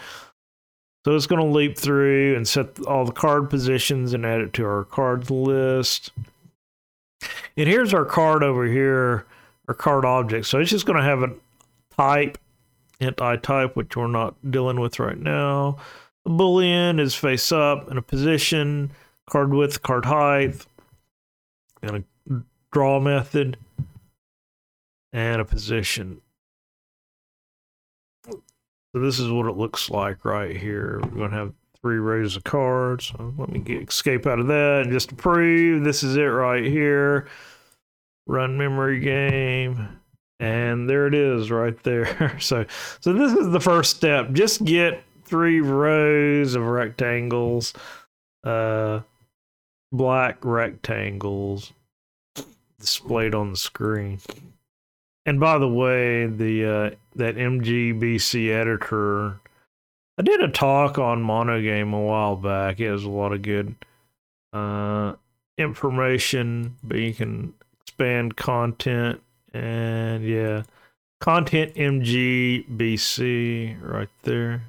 So 1.05 1.15
it's 1.15 1.25
going 1.25 1.41
to 1.41 1.47
leap 1.47 1.77
through 1.77 2.35
and 2.35 2.47
set 2.47 2.79
all 2.85 3.05
the 3.05 3.13
card 3.13 3.49
positions 3.49 4.13
and 4.13 4.25
add 4.25 4.41
it 4.41 4.53
to 4.53 4.65
our 4.65 4.83
cards 4.83 5.31
list. 5.31 6.11
And 7.55 7.67
here's 7.67 7.93
our 7.93 8.05
card 8.05 8.43
over 8.43 8.65
here, 8.65 9.25
our 9.67 9.73
card 9.73 10.05
object. 10.05 10.45
So 10.45 10.59
it's 10.59 10.69
just 10.69 10.85
going 10.85 10.97
to 10.97 11.03
have 11.03 11.23
a 11.23 11.33
type, 11.95 12.37
int 12.99 13.21
i 13.21 13.37
type, 13.37 13.75
which 13.75 13.95
we're 13.95 14.07
not 14.07 14.35
dealing 14.51 14.79
with 14.79 14.99
right 14.99 15.17
now. 15.17 15.77
Boolean 16.27 16.99
is 16.99 17.15
face 17.15 17.51
up 17.51 17.89
in 17.89 17.97
a 17.97 18.01
position, 18.01 18.91
card 19.29 19.53
width, 19.53 19.81
card 19.81 20.05
height, 20.05 20.65
and 21.81 22.03
a 22.29 22.33
draw 22.71 22.99
method, 22.99 23.57
and 25.13 25.41
a 25.41 25.45
position. 25.45 26.21
So 28.25 29.01
this 29.01 29.19
is 29.19 29.31
what 29.31 29.45
it 29.45 29.57
looks 29.57 29.89
like 29.89 30.25
right 30.25 30.55
here. 30.55 30.99
We're 31.03 31.09
going 31.17 31.31
to 31.31 31.37
have 31.37 31.53
three 31.81 31.97
rows 31.97 32.35
of 32.35 32.43
cards. 32.43 33.07
So 33.07 33.33
let 33.37 33.49
me 33.49 33.59
get 33.59 33.87
escape 33.87 34.25
out 34.25 34.39
of 34.39 34.47
that. 34.47 34.81
And 34.83 34.91
just 34.91 35.09
to 35.09 35.15
prove, 35.15 35.83
this 35.83 36.03
is 36.03 36.15
it 36.15 36.21
right 36.23 36.65
here. 36.65 37.27
Run 38.25 38.57
memory 38.57 38.99
game. 38.99 39.87
And 40.39 40.89
there 40.89 41.07
it 41.07 41.13
is 41.13 41.49
right 41.51 41.81
there. 41.83 42.37
So 42.39 42.65
so 42.99 43.13
this 43.13 43.33
is 43.33 43.49
the 43.49 43.59
first 43.59 43.95
step. 43.95 44.31
Just 44.33 44.63
get 44.63 45.03
three 45.27 45.61
rows 45.61 46.55
of 46.55 46.63
rectangles, 46.63 47.73
uh, 48.43 49.01
black 49.91 50.43
rectangles 50.43 51.73
displayed 52.79 53.35
on 53.35 53.51
the 53.51 53.57
screen. 53.57 54.19
And 55.25 55.39
by 55.39 55.57
the 55.57 55.67
way, 55.67 56.25
the 56.25 56.65
uh, 56.65 56.91
that 57.15 57.35
MGCB 57.35 58.49
editor, 58.49 59.39
I 60.17 60.21
did 60.21 60.41
a 60.41 60.47
talk 60.47 60.97
on 60.97 61.23
Monogame 61.23 61.93
a 61.93 61.99
while 61.99 62.37
back. 62.37 62.79
It 62.79 62.89
has 62.89 63.03
a 63.03 63.09
lot 63.09 63.33
of 63.33 63.41
good 63.41 63.75
uh, 64.53 65.15
information, 65.57 66.77
but 66.81 66.97
you 66.97 67.13
can 67.13 67.53
expand 67.81 68.37
content 68.37 69.21
and 69.53 70.23
yeah, 70.23 70.63
content 71.19 71.75
MGCB 71.75 72.67
right 73.81 74.09
there. 74.23 74.63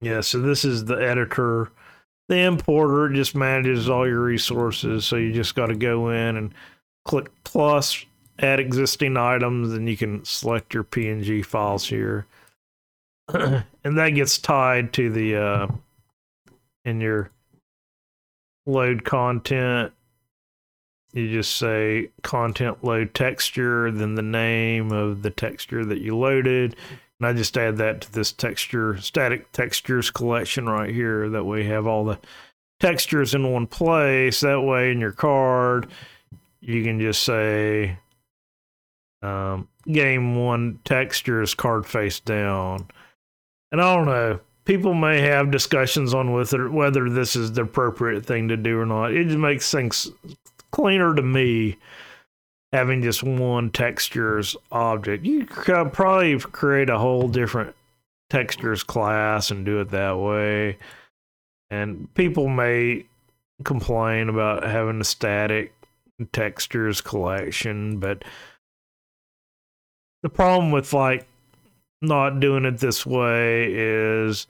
Yeah, 0.00 0.20
so 0.20 0.40
this 0.40 0.64
is 0.64 0.84
the 0.84 0.94
editor. 0.94 1.70
The 2.28 2.38
importer 2.38 3.08
just 3.12 3.34
manages 3.34 3.88
all 3.88 4.06
your 4.06 4.20
resources. 4.20 5.06
So 5.06 5.16
you 5.16 5.32
just 5.32 5.54
got 5.54 5.66
to 5.66 5.74
go 5.74 6.10
in 6.10 6.36
and 6.36 6.54
click 7.04 7.30
plus, 7.44 8.04
add 8.38 8.60
existing 8.60 9.16
items, 9.16 9.72
and 9.72 9.88
you 9.88 9.96
can 9.96 10.24
select 10.24 10.74
your 10.74 10.84
PNG 10.84 11.44
files 11.44 11.88
here. 11.88 12.26
and 13.28 13.64
that 13.84 14.10
gets 14.10 14.38
tied 14.38 14.92
to 14.94 15.10
the 15.10 15.36
uh, 15.36 15.66
in 16.84 17.00
your 17.00 17.30
load 18.66 19.04
content. 19.04 19.92
You 21.14 21.30
just 21.32 21.56
say 21.56 22.10
content 22.22 22.84
load 22.84 23.14
texture, 23.14 23.90
then 23.90 24.14
the 24.14 24.22
name 24.22 24.92
of 24.92 25.22
the 25.22 25.30
texture 25.30 25.84
that 25.86 26.00
you 26.00 26.16
loaded 26.16 26.76
and 27.20 27.26
I 27.26 27.32
just 27.32 27.56
add 27.58 27.78
that 27.78 28.02
to 28.02 28.12
this 28.12 28.32
texture, 28.32 28.96
static 28.98 29.50
textures 29.52 30.10
collection 30.10 30.68
right 30.68 30.94
here. 30.94 31.28
That 31.28 31.44
you 31.44 31.64
have 31.64 31.86
all 31.86 32.04
the 32.04 32.18
textures 32.78 33.34
in 33.34 33.52
one 33.52 33.66
place. 33.66 34.40
That 34.40 34.60
way 34.60 34.92
in 34.92 35.00
your 35.00 35.12
card, 35.12 35.88
you 36.60 36.84
can 36.84 37.00
just 37.00 37.24
say 37.24 37.98
um, 39.22 39.68
game 39.90 40.36
one 40.36 40.78
textures 40.84 41.54
card 41.54 41.86
face 41.86 42.20
down. 42.20 42.86
And 43.72 43.80
I 43.80 43.96
don't 43.96 44.06
know. 44.06 44.40
People 44.64 44.94
may 44.94 45.20
have 45.20 45.50
discussions 45.50 46.14
on 46.14 46.32
whether 46.32 46.70
whether 46.70 47.08
this 47.10 47.34
is 47.34 47.52
the 47.52 47.62
appropriate 47.62 48.26
thing 48.26 48.48
to 48.48 48.56
do 48.56 48.78
or 48.78 48.86
not. 48.86 49.12
It 49.12 49.24
just 49.24 49.38
makes 49.38 49.72
things 49.72 50.10
cleaner 50.70 51.14
to 51.14 51.22
me 51.22 51.78
having 52.72 53.02
just 53.02 53.22
one 53.22 53.70
textures 53.70 54.56
object. 54.70 55.24
You 55.24 55.46
could 55.46 55.92
probably 55.92 56.38
create 56.38 56.90
a 56.90 56.98
whole 56.98 57.28
different 57.28 57.74
textures 58.30 58.82
class 58.82 59.50
and 59.50 59.64
do 59.64 59.80
it 59.80 59.90
that 59.90 60.18
way. 60.18 60.76
And 61.70 62.12
people 62.14 62.48
may 62.48 63.06
complain 63.64 64.28
about 64.28 64.64
having 64.64 65.00
a 65.00 65.04
static 65.04 65.72
textures 66.32 67.00
collection, 67.00 67.98
but 67.98 68.24
the 70.22 70.28
problem 70.28 70.70
with 70.70 70.92
like 70.92 71.26
not 72.02 72.40
doing 72.40 72.64
it 72.64 72.78
this 72.78 73.04
way 73.06 73.72
is 73.72 74.46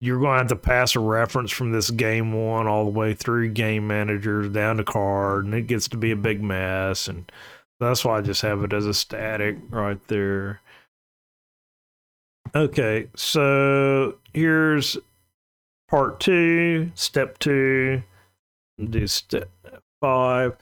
you're 0.00 0.20
going 0.20 0.34
to 0.34 0.38
have 0.38 0.48
to 0.48 0.56
pass 0.56 0.94
a 0.94 1.00
reference 1.00 1.50
from 1.50 1.72
this 1.72 1.90
game 1.90 2.32
one 2.32 2.66
all 2.66 2.84
the 2.84 2.90
way 2.90 3.14
through 3.14 3.50
game 3.50 3.86
managers 3.86 4.50
down 4.50 4.76
to 4.76 4.84
card, 4.84 5.46
and 5.46 5.54
it 5.54 5.66
gets 5.66 5.88
to 5.88 5.96
be 5.96 6.10
a 6.10 6.14
mm-hmm. 6.14 6.22
big 6.22 6.42
mess. 6.42 7.08
And 7.08 7.30
that's 7.80 8.04
why 8.04 8.18
I 8.18 8.20
just 8.20 8.42
have 8.42 8.62
it 8.62 8.72
as 8.72 8.86
a 8.86 8.94
static 8.94 9.56
right 9.70 10.00
there. 10.08 10.60
Okay, 12.54 13.08
so 13.16 14.16
here's 14.32 14.96
part 15.88 16.20
two, 16.20 16.90
step 16.94 17.38
two, 17.38 18.02
do 18.82 19.06
step 19.06 19.50
five. 20.00 20.56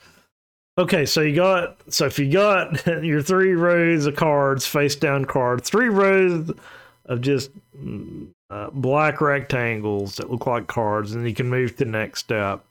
Okay, 0.77 1.07
so 1.07 1.21
you 1.21 1.37
got 1.37 1.77
so 1.93 2.07
if 2.07 2.19
you 2.19 2.33
got 2.33 2.85
your 3.05 3.23
three 3.23 3.55
rows 3.55 4.07
of 4.07 4.17
cards, 4.17 4.67
face 4.67 4.97
down 4.97 5.25
card, 5.25 5.65
three 5.65 5.89
rows 5.89 6.51
of 7.07 7.21
just 7.21 7.51
uh, 8.55 8.71
black 8.71 9.21
rectangles 9.21 10.15
that 10.15 10.31
look 10.31 10.47
like 10.47 10.69
cards, 10.69 11.13
and 11.13 11.27
you 11.27 11.35
can 11.35 11.51
move 11.51 11.73
to 11.73 11.85
the 11.85 11.91
next 11.91 12.21
step. 12.21 12.65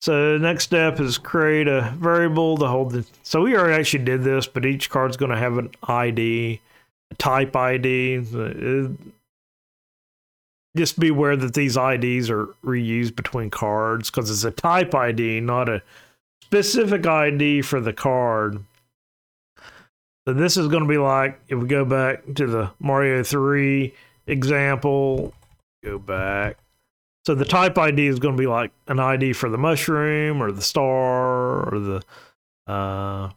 So 0.00 0.34
the 0.34 0.38
next 0.38 0.62
step 0.62 1.00
is 1.00 1.18
create 1.18 1.66
a 1.66 1.92
variable 1.96 2.56
to 2.58 2.68
hold 2.68 2.92
the. 2.92 3.04
So 3.24 3.42
we 3.42 3.56
already 3.56 3.74
actually 3.74 4.04
did 4.04 4.22
this, 4.22 4.46
but 4.46 4.64
each 4.64 4.90
card's 4.90 5.16
going 5.16 5.32
to 5.32 5.36
have 5.36 5.58
an 5.58 5.72
ID, 5.88 6.60
a 7.10 7.14
type 7.16 7.56
ID. 7.56 8.24
just 10.76 11.00
be 11.00 11.08
aware 11.08 11.34
that 11.34 11.54
these 11.54 11.76
IDs 11.76 12.30
are 12.30 12.46
reused 12.64 13.16
between 13.16 13.50
cards 13.50 14.08
because 14.08 14.30
it's 14.30 14.44
a 14.44 14.52
type 14.52 14.94
ID, 14.94 15.40
not 15.40 15.68
a 15.68 15.82
specific 16.44 17.04
ID 17.04 17.62
for 17.62 17.80
the 17.80 17.92
card. 17.92 18.62
So 20.28 20.32
this 20.32 20.56
is 20.56 20.68
going 20.68 20.84
to 20.84 20.88
be 20.88 20.98
like 20.98 21.40
if 21.48 21.58
we 21.58 21.66
go 21.66 21.84
back 21.84 22.22
to 22.36 22.46
the 22.46 22.70
Mario 22.78 23.24
3 23.24 23.92
example, 24.26 25.32
go 25.82 25.98
back. 25.98 26.58
So 27.26 27.34
the 27.34 27.44
type 27.44 27.78
ID 27.78 28.06
is 28.06 28.18
going 28.18 28.36
to 28.36 28.40
be 28.40 28.46
like 28.46 28.70
an 28.86 29.00
ID 29.00 29.32
for 29.32 29.48
the 29.48 29.58
mushroom 29.58 30.42
or 30.42 30.52
the 30.52 30.62
star 30.62 31.68
or 31.68 31.78
the 31.78 32.02
uh, 32.66 33.30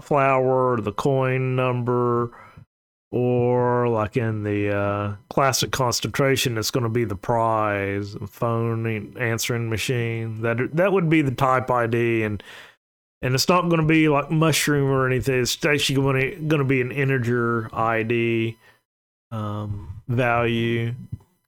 flower 0.00 0.72
or 0.72 0.80
the 0.80 0.92
coin 0.92 1.56
number 1.56 2.32
or 3.14 3.88
like 3.88 4.16
in 4.16 4.42
the 4.42 4.74
uh, 4.74 5.14
classic 5.30 5.70
concentration, 5.70 6.58
it's 6.58 6.72
going 6.72 6.82
to 6.82 6.90
be 6.90 7.04
the 7.04 7.14
prize 7.14 8.16
phone 8.26 9.16
answering 9.16 9.70
machine. 9.70 10.42
That 10.42 10.74
that 10.74 10.92
would 10.92 11.08
be 11.08 11.22
the 11.22 11.30
type 11.30 11.70
ID, 11.70 12.24
and 12.24 12.42
and 13.22 13.34
it's 13.36 13.48
not 13.48 13.68
going 13.68 13.80
to 13.80 13.86
be 13.86 14.08
like 14.08 14.32
mushroom 14.32 14.90
or 14.90 15.06
anything. 15.06 15.42
It's 15.42 15.64
actually 15.64 15.94
going 15.94 16.20
to 16.20 16.36
going 16.40 16.58
to 16.58 16.64
be 16.64 16.80
an 16.80 16.90
integer 16.90 17.70
ID 17.72 18.56
um, 19.34 19.88
value 20.08 20.94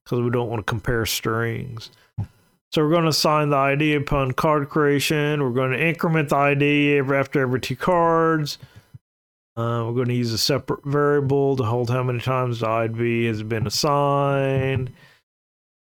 because 0.05 0.21
we 0.21 0.31
don't 0.31 0.49
want 0.49 0.61
to 0.61 0.71
compare 0.71 1.07
strings. 1.07 1.90
So 2.73 2.83
we're 2.83 2.90
going 2.90 3.05
to 3.05 3.11
assign 3.11 3.50
the 3.50 3.57
ID 3.57 3.95
upon 3.95 4.33
card 4.33 4.69
creation. 4.69 5.43
We're 5.43 5.50
going 5.50 5.71
to 5.71 5.81
increment 5.81 6.31
the 6.31 6.37
ID 6.37 6.99
after 6.99 7.40
every 7.40 7.61
two 7.61 7.76
cards. 7.76 8.59
Uh, 9.57 9.85
we're 9.87 9.95
going 9.95 10.09
to 10.09 10.14
use 10.14 10.33
a 10.33 10.38
separate 10.38 10.85
variable 10.85 11.57
to 11.57 11.62
hold 11.62 11.88
how 11.88 12.02
many 12.02 12.21
times 12.21 12.61
the 12.61 12.69
ID 12.69 13.26
has 13.26 13.43
been 13.43 13.66
assigned. 13.66 14.93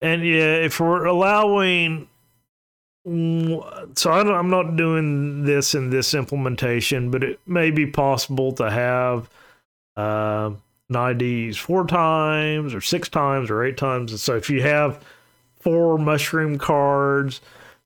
And 0.00 0.24
yeah, 0.24 0.56
if 0.56 0.78
we're 0.78 1.06
allowing, 1.06 2.08
so 3.04 4.10
I 4.10 4.38
am 4.38 4.50
not 4.50 4.76
doing 4.76 5.44
this 5.44 5.74
in 5.74 5.90
this 5.90 6.14
implementation, 6.14 7.10
but 7.10 7.24
it 7.24 7.40
may 7.46 7.70
be 7.70 7.86
possible 7.86 8.52
to 8.52 8.70
have 8.70 9.28
uh, 9.96 10.50
an 10.88 11.20
IDs 11.20 11.56
four 11.56 11.86
times 11.86 12.74
or 12.74 12.80
six 12.80 13.08
times 13.08 13.50
or 13.50 13.64
eight 13.64 13.76
times. 13.76 14.12
And 14.12 14.20
so 14.20 14.36
if 14.36 14.48
you 14.50 14.62
have 14.62 15.04
four 15.58 15.98
mushroom 15.98 16.58
cards, 16.58 17.40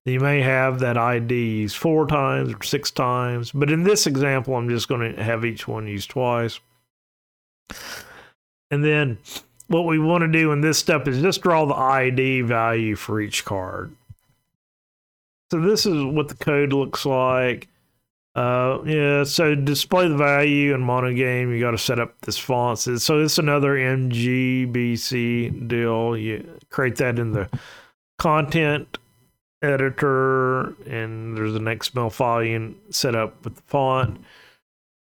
you 0.04 0.20
may 0.20 0.40
have 0.40 0.80
that 0.80 0.96
IDs 0.96 1.74
four 1.74 2.06
times 2.06 2.52
or 2.52 2.62
six 2.62 2.90
times, 2.90 3.52
but 3.52 3.70
in 3.70 3.82
this 3.82 4.06
example, 4.06 4.54
I'm 4.54 4.68
just 4.68 4.88
going 4.88 5.14
to 5.14 5.22
have 5.22 5.44
each 5.44 5.68
one 5.68 5.86
used 5.86 6.10
twice. 6.10 6.60
And 8.70 8.84
then 8.84 9.18
what 9.68 9.86
we 9.86 9.98
want 9.98 10.22
to 10.22 10.28
do 10.28 10.52
in 10.52 10.60
this 10.60 10.78
step 10.78 11.06
is 11.06 11.20
just 11.20 11.42
draw 11.42 11.66
the 11.66 11.74
ID 11.74 12.42
value 12.42 12.96
for 12.96 13.20
each 13.20 13.44
card. 13.44 13.94
So 15.50 15.60
this 15.60 15.86
is 15.86 16.02
what 16.04 16.28
the 16.28 16.34
code 16.34 16.72
looks 16.72 17.04
like. 17.04 17.68
Uh, 18.34 18.78
yeah, 18.86 19.24
so 19.24 19.54
display 19.56 20.08
the 20.08 20.16
value 20.16 20.72
in 20.72 20.80
monogame, 20.80 21.52
you 21.52 21.60
got 21.60 21.72
to 21.72 21.78
set 21.78 21.98
up 21.98 22.20
this 22.20 22.38
font. 22.38 22.78
So 22.78 23.20
it's 23.20 23.38
another 23.38 23.74
MGCB 23.74 25.68
deal. 25.68 26.16
You 26.16 26.58
create 26.70 26.96
that 26.96 27.18
in 27.18 27.32
the 27.32 27.48
content 28.18 28.98
editor 29.62 30.74
and 30.86 31.36
there's 31.36 31.54
an 31.54 31.64
XML 31.64 32.12
file 32.12 32.42
you 32.42 32.76
set 32.90 33.14
up 33.14 33.44
with 33.44 33.56
the 33.56 33.62
font. 33.62 34.22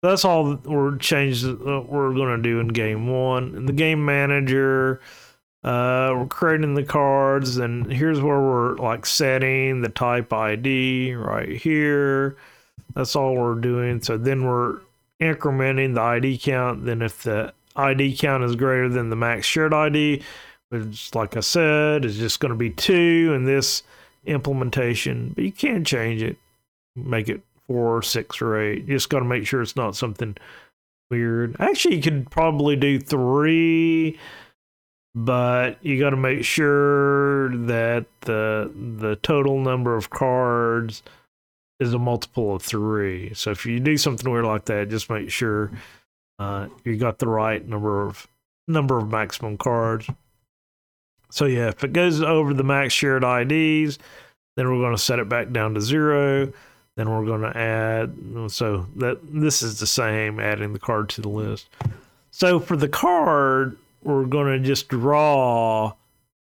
That's 0.03 0.25
all 0.25 0.55
we're 0.65 0.97
changes 0.97 1.45
we're 1.45 2.13
going 2.13 2.37
to 2.37 2.43
do 2.43 2.59
in 2.59 2.67
game 2.67 3.07
one. 3.07 3.55
In 3.55 3.65
the 3.65 3.73
game 3.73 4.05
manager, 4.05 5.01
uh, 5.63 6.13
we're 6.15 6.27
creating 6.27 6.75
the 6.75 6.83
cards, 6.83 7.57
and 7.57 7.91
here's 7.91 8.21
where 8.21 8.39
we're 8.39 8.75
like 8.75 9.07
setting 9.07 9.81
the 9.81 9.89
type 9.89 10.31
ID 10.31 11.15
right 11.15 11.49
here. 11.49 12.37
That's 12.95 13.15
all 13.15 13.35
we're 13.35 13.55
doing. 13.55 14.01
So 14.01 14.17
then 14.17 14.45
we're 14.45 14.79
incrementing 15.21 15.95
the 15.95 16.01
ID 16.01 16.37
count. 16.39 16.85
Then 16.85 17.01
if 17.01 17.23
the 17.23 17.53
ID 17.75 18.15
count 18.17 18.43
is 18.43 18.55
greater 18.55 18.89
than 18.89 19.09
the 19.09 19.15
max 19.15 19.45
shared 19.45 19.73
ID, 19.73 20.23
which, 20.69 21.13
like 21.13 21.37
I 21.37 21.41
said, 21.41 22.05
is 22.05 22.17
just 22.17 22.39
going 22.39 22.51
to 22.51 22.57
be 22.57 22.69
two, 22.69 23.33
in 23.35 23.45
this 23.45 23.83
implementation, 24.25 25.33
but 25.35 25.43
you 25.43 25.51
can 25.51 25.83
change 25.83 26.23
it, 26.23 26.37
make 26.95 27.29
it 27.29 27.41
four, 27.67 28.01
six, 28.01 28.41
or 28.41 28.59
eight. 28.59 28.85
You 28.85 28.95
just 28.95 29.09
got 29.09 29.19
to 29.19 29.25
make 29.25 29.45
sure 29.45 29.61
it's 29.61 29.75
not 29.75 29.95
something 29.95 30.35
weird. 31.11 31.55
Actually, 31.59 31.97
you 31.97 32.01
could 32.01 32.29
probably 32.31 32.75
do 32.75 32.99
three, 32.99 34.17
but 35.13 35.77
you 35.85 35.99
got 35.99 36.11
to 36.11 36.17
make 36.17 36.43
sure 36.43 37.55
that 37.55 38.05
the 38.21 38.71
the 38.97 39.17
total 39.17 39.59
number 39.59 39.95
of 39.95 40.09
cards 40.09 41.03
is 41.79 41.93
a 41.93 41.99
multiple 41.99 42.55
of 42.55 42.61
three. 42.61 43.33
So 43.33 43.51
if 43.51 43.65
you 43.65 43.79
do 43.79 43.97
something 43.97 44.31
weird 44.31 44.45
like 44.45 44.65
that, 44.65 44.89
just 44.89 45.09
make 45.09 45.29
sure 45.29 45.71
uh, 46.39 46.67
you 46.83 46.97
got 46.97 47.19
the 47.19 47.27
right 47.27 47.65
number 47.67 48.05
of 48.05 48.27
number 48.67 48.97
of 48.97 49.09
maximum 49.09 49.57
cards. 49.57 50.07
So 51.29 51.45
yeah, 51.45 51.67
if 51.67 51.83
it 51.83 51.93
goes 51.93 52.21
over 52.21 52.53
the 52.53 52.63
max 52.63 52.93
shared 52.93 53.23
IDs, 53.23 53.99
then 54.55 54.69
we're 54.69 54.79
going 54.79 54.95
to 54.95 55.01
set 55.01 55.19
it 55.19 55.29
back 55.29 55.51
down 55.51 55.73
to 55.73 55.81
zero. 55.81 56.51
Then 56.95 57.09
we're 57.09 57.25
going 57.25 57.41
to 57.41 57.57
add, 57.57 58.15
so 58.49 58.87
that 58.95 59.19
this 59.21 59.61
is 59.61 59.79
the 59.79 59.87
same, 59.87 60.39
adding 60.39 60.71
the 60.71 60.79
card 60.79 61.09
to 61.09 61.21
the 61.21 61.27
list. 61.27 61.67
So 62.31 62.59
for 62.59 62.77
the 62.77 62.87
card, 62.87 63.77
we're 64.01 64.23
going 64.23 64.47
to 64.47 64.65
just 64.65 64.87
draw 64.87 65.93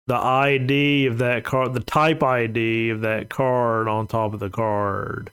the 0.07 0.17
ID 0.17 1.07
of 1.07 1.19
that 1.19 1.45
card, 1.45 1.75
the 1.75 1.81
type 1.81 2.23
ID 2.23 2.91
of 2.91 3.01
that 3.03 3.31
card 3.31 3.89
on 3.89 4.07
top 4.07 4.35
of 4.35 4.41
the 4.41 4.51
card. 4.51 5.31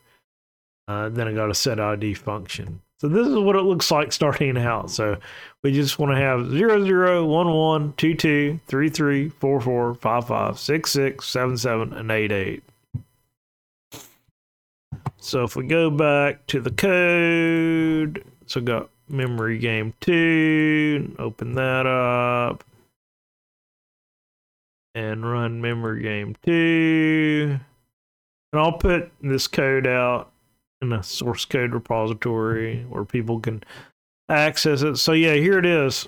Uh, 0.87 1.09
then 1.09 1.27
I 1.27 1.33
got 1.33 1.49
a 1.49 1.55
set 1.55 1.79
ID 1.79 2.13
function. 2.15 2.81
So 2.99 3.07
this 3.07 3.27
is 3.27 3.35
what 3.35 3.55
it 3.55 3.63
looks 3.63 3.89
like 3.89 4.11
starting 4.11 4.57
out. 4.57 4.91
So 4.91 5.17
we 5.63 5.71
just 5.71 5.97
want 5.97 6.11
to 6.11 6.17
have 6.17 6.49
0, 6.51 6.85
0, 6.85 7.25
1, 7.25 7.53
1, 7.53 7.93
2, 7.97 8.13
2, 8.13 8.59
3, 8.67 8.89
3, 8.89 9.29
4, 9.29 9.61
4, 9.61 9.93
5, 9.95 10.27
5, 10.27 10.59
6, 10.59 10.91
6, 10.91 11.27
7, 11.27 11.57
7, 11.57 11.93
and 11.93 12.11
8, 12.11 12.31
8. 12.31 12.63
So 15.17 15.43
if 15.43 15.55
we 15.55 15.65
go 15.65 15.89
back 15.89 16.45
to 16.47 16.61
the 16.61 16.71
code, 16.71 18.23
so 18.45 18.61
got 18.61 18.89
memory 19.09 19.57
game 19.57 19.93
2, 20.01 21.15
open 21.17 21.55
that 21.55 21.85
up, 21.87 22.63
and 24.93 25.29
run 25.29 25.61
memory 25.61 26.01
game 26.01 26.35
2. 26.45 27.59
And 28.53 28.61
I'll 28.61 28.73
put 28.73 29.11
this 29.21 29.47
code 29.47 29.87
out 29.87 30.31
in 30.81 30.91
a 30.91 31.03
source 31.03 31.45
code 31.45 31.73
repository 31.73 32.85
where 32.89 33.05
people 33.05 33.39
can 33.39 33.63
access 34.29 34.81
it. 34.81 34.97
So 34.97 35.13
yeah, 35.13 35.33
here 35.33 35.59
it 35.59 35.65
is. 35.65 36.07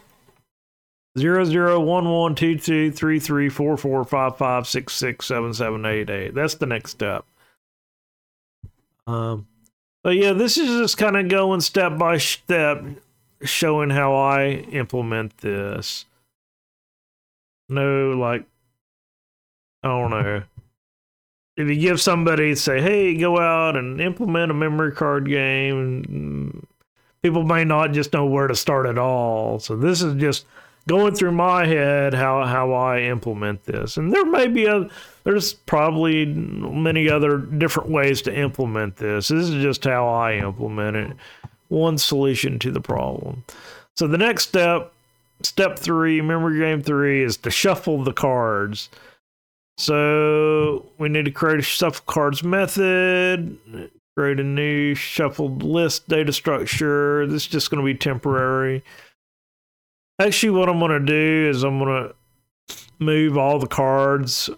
Zero 1.18 1.46
zero 1.46 1.80
one 1.80 2.10
one 2.10 2.34
two 2.34 2.58
two 2.58 2.92
three 2.92 3.20
three 3.20 3.48
four 3.48 3.78
four 3.78 4.04
five 4.04 4.36
five 4.36 4.68
six 4.68 4.94
six 4.96 5.28
seven 5.28 5.54
seven 5.54 5.86
eight 5.86 6.10
eight. 6.10 6.34
That's 6.34 6.56
the 6.56 6.66
next 6.66 6.90
step. 6.90 7.24
Um, 9.06 9.46
but 10.04 10.16
yeah, 10.16 10.34
this 10.34 10.58
is 10.58 10.68
just 10.82 10.98
kind 10.98 11.16
of 11.16 11.28
going 11.30 11.62
step 11.62 12.00
by 12.00 12.18
step, 12.18 12.84
showing 13.44 13.92
how 13.92 14.16
I 14.16 14.66
implement 14.72 15.38
this. 15.38 16.06
No, 17.70 18.12
like, 18.12 18.46
I 19.84 19.88
don't 19.88 20.10
know 20.10 20.44
if 21.56 21.68
you 21.68 21.76
give 21.76 22.02
somebody 22.02 22.56
say, 22.56 22.82
"Hey, 22.82 23.16
go 23.16 23.40
out 23.40 23.76
and 23.76 24.02
implement 24.02 24.52
a 24.52 24.56
memory 24.56 24.92
card 24.92 25.28
game," 25.28 26.66
people 27.22 27.44
may 27.44 27.64
not 27.64 27.92
just 27.92 28.14
know 28.14 28.26
where 28.26 28.48
to 28.48 28.56
start 28.56 28.86
at 28.86 28.98
all. 28.98 29.60
So 29.60 29.76
this 29.76 30.02
is 30.02 30.16
just 30.16 30.46
going 30.88 31.16
through 31.16 31.32
my 31.32 31.66
head 31.66 32.14
how 32.14 32.44
how 32.46 32.74
I 32.74 33.02
implement 33.02 33.66
this, 33.66 33.98
and 33.98 34.12
there 34.12 34.26
may 34.26 34.48
be 34.48 34.66
a 34.66 34.90
there's 35.24 35.54
probably 35.54 36.26
many 36.26 37.10
other 37.10 37.38
different 37.38 37.90
ways 37.90 38.22
to 38.24 38.36
implement 38.36 38.98
this. 38.98 39.28
This 39.30 39.50
is 39.50 39.64
just 39.64 39.84
how 39.84 40.08
I 40.08 40.34
implement 40.36 40.98
it. 40.98 41.18
One 41.70 41.98
solution 41.98 42.60
to 42.60 42.72
the 42.72 42.82
problem. 42.82 43.44
So 43.96 44.08
the 44.08 44.18
next 44.18 44.48
step, 44.48 44.92
step 45.42 45.80
three, 45.80 46.20
memory 46.22 46.60
game 46.60 46.82
three, 46.82 47.24
is 47.24 47.38
to 47.38 47.52
shuffle 47.52 48.04
the 48.04 48.14
cards. 48.14 48.90
So 49.78 50.92
we 50.98 51.10
need 51.10 51.26
to 51.26 51.32
create 51.32 51.60
a 51.60 51.64
shuffle 51.64 52.06
cards 52.06 52.44
method, 52.44 53.58
create 54.16 54.40
a 54.40 54.44
new 54.44 54.96
shuffled 54.96 55.64
list 55.64 56.08
data 56.08 56.32
structure. 56.32 57.26
This 57.28 57.44
is 57.44 57.48
just 57.48 57.72
going 57.72 57.84
to 57.84 57.86
be 57.86 57.98
temporary. 57.98 58.84
Actually, 60.20 60.52
what 60.52 60.70
I'm 60.70 60.80
going 60.80 60.92
to 60.92 61.00
do 61.00 61.50
is 61.50 61.64
I'm 61.64 61.80
going 61.80 62.10
to 62.10 62.76
move 63.00 63.38
all 63.38 63.60
the 63.60 63.68
cards 63.68 64.50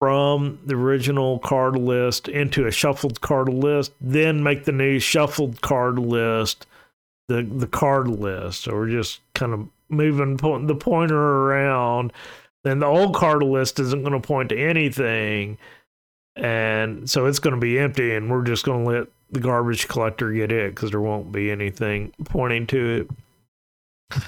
from 0.00 0.58
the 0.66 0.74
original 0.74 1.38
card 1.38 1.76
list 1.76 2.28
into 2.28 2.66
a 2.66 2.70
shuffled 2.70 3.20
card 3.20 3.48
list, 3.48 3.92
then 4.00 4.42
make 4.42 4.64
the 4.64 4.72
new 4.72 4.98
shuffled 4.98 5.60
card 5.62 5.98
list 5.98 6.66
the 7.28 7.42
the 7.42 7.66
card 7.66 8.08
list. 8.08 8.62
So 8.62 8.74
we're 8.74 8.90
just 8.90 9.20
kind 9.34 9.52
of 9.52 9.68
moving 9.88 10.36
the 10.36 10.74
pointer 10.74 11.16
around 11.16 12.12
then 12.66 12.80
the 12.80 12.86
old 12.86 13.14
card 13.14 13.42
list 13.42 13.78
isn't 13.78 14.02
going 14.02 14.20
to 14.20 14.26
point 14.26 14.48
to 14.50 14.58
anything. 14.58 15.58
And 16.34 17.08
so 17.08 17.24
it's 17.26 17.38
going 17.38 17.54
to 17.54 17.60
be 17.60 17.78
empty, 17.78 18.14
and 18.14 18.30
we're 18.30 18.44
just 18.44 18.64
going 18.64 18.84
to 18.84 18.90
let 18.90 19.08
the 19.30 19.40
garbage 19.40 19.88
collector 19.88 20.32
get 20.32 20.52
it 20.52 20.74
because 20.74 20.90
there 20.90 21.00
won't 21.00 21.32
be 21.32 21.50
anything 21.50 22.12
pointing 22.24 22.66
to 22.68 23.08
it. 24.12 24.22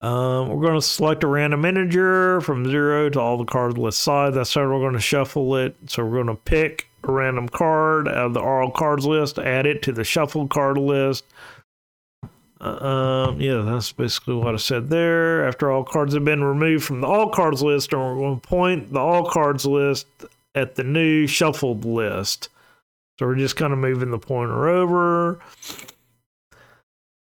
Um, 0.00 0.50
we're 0.50 0.60
going 0.60 0.74
to 0.74 0.82
select 0.82 1.24
a 1.24 1.26
random 1.26 1.64
integer 1.64 2.42
from 2.42 2.68
zero 2.68 3.08
to 3.08 3.20
all 3.20 3.38
the 3.38 3.46
cards 3.46 3.78
list 3.78 4.00
side. 4.00 4.34
That's 4.34 4.52
how 4.52 4.60
we're 4.62 4.80
going 4.80 4.92
to 4.92 5.00
shuffle 5.00 5.56
it. 5.56 5.76
So 5.86 6.04
we're 6.04 6.22
going 6.22 6.36
to 6.36 6.42
pick 6.42 6.88
a 7.04 7.10
random 7.10 7.48
card 7.48 8.08
out 8.08 8.16
of 8.16 8.34
the 8.34 8.40
all 8.40 8.70
cards 8.70 9.06
list, 9.06 9.38
add 9.38 9.64
it 9.64 9.82
to 9.82 9.92
the 9.92 10.04
shuffled 10.04 10.50
card 10.50 10.76
list. 10.76 11.24
Uh, 12.64 13.28
um, 13.28 13.40
yeah, 13.40 13.60
that's 13.60 13.92
basically 13.92 14.34
what 14.34 14.54
I 14.54 14.56
said 14.56 14.88
there. 14.88 15.46
After 15.46 15.70
all 15.70 15.84
cards 15.84 16.14
have 16.14 16.24
been 16.24 16.42
removed 16.42 16.84
from 16.84 17.02
the 17.02 17.06
all 17.06 17.28
cards 17.28 17.62
list, 17.62 17.90
going 17.90 18.40
to 18.40 18.48
point 18.48 18.92
the 18.92 19.00
all 19.00 19.28
cards 19.28 19.66
list 19.66 20.06
at 20.54 20.74
the 20.74 20.84
new 20.84 21.26
shuffled 21.26 21.84
list. 21.84 22.48
So 23.18 23.26
we're 23.26 23.36
just 23.36 23.56
kind 23.56 23.72
of 23.72 23.78
moving 23.78 24.10
the 24.10 24.18
pointer 24.18 24.68
over. 24.68 25.40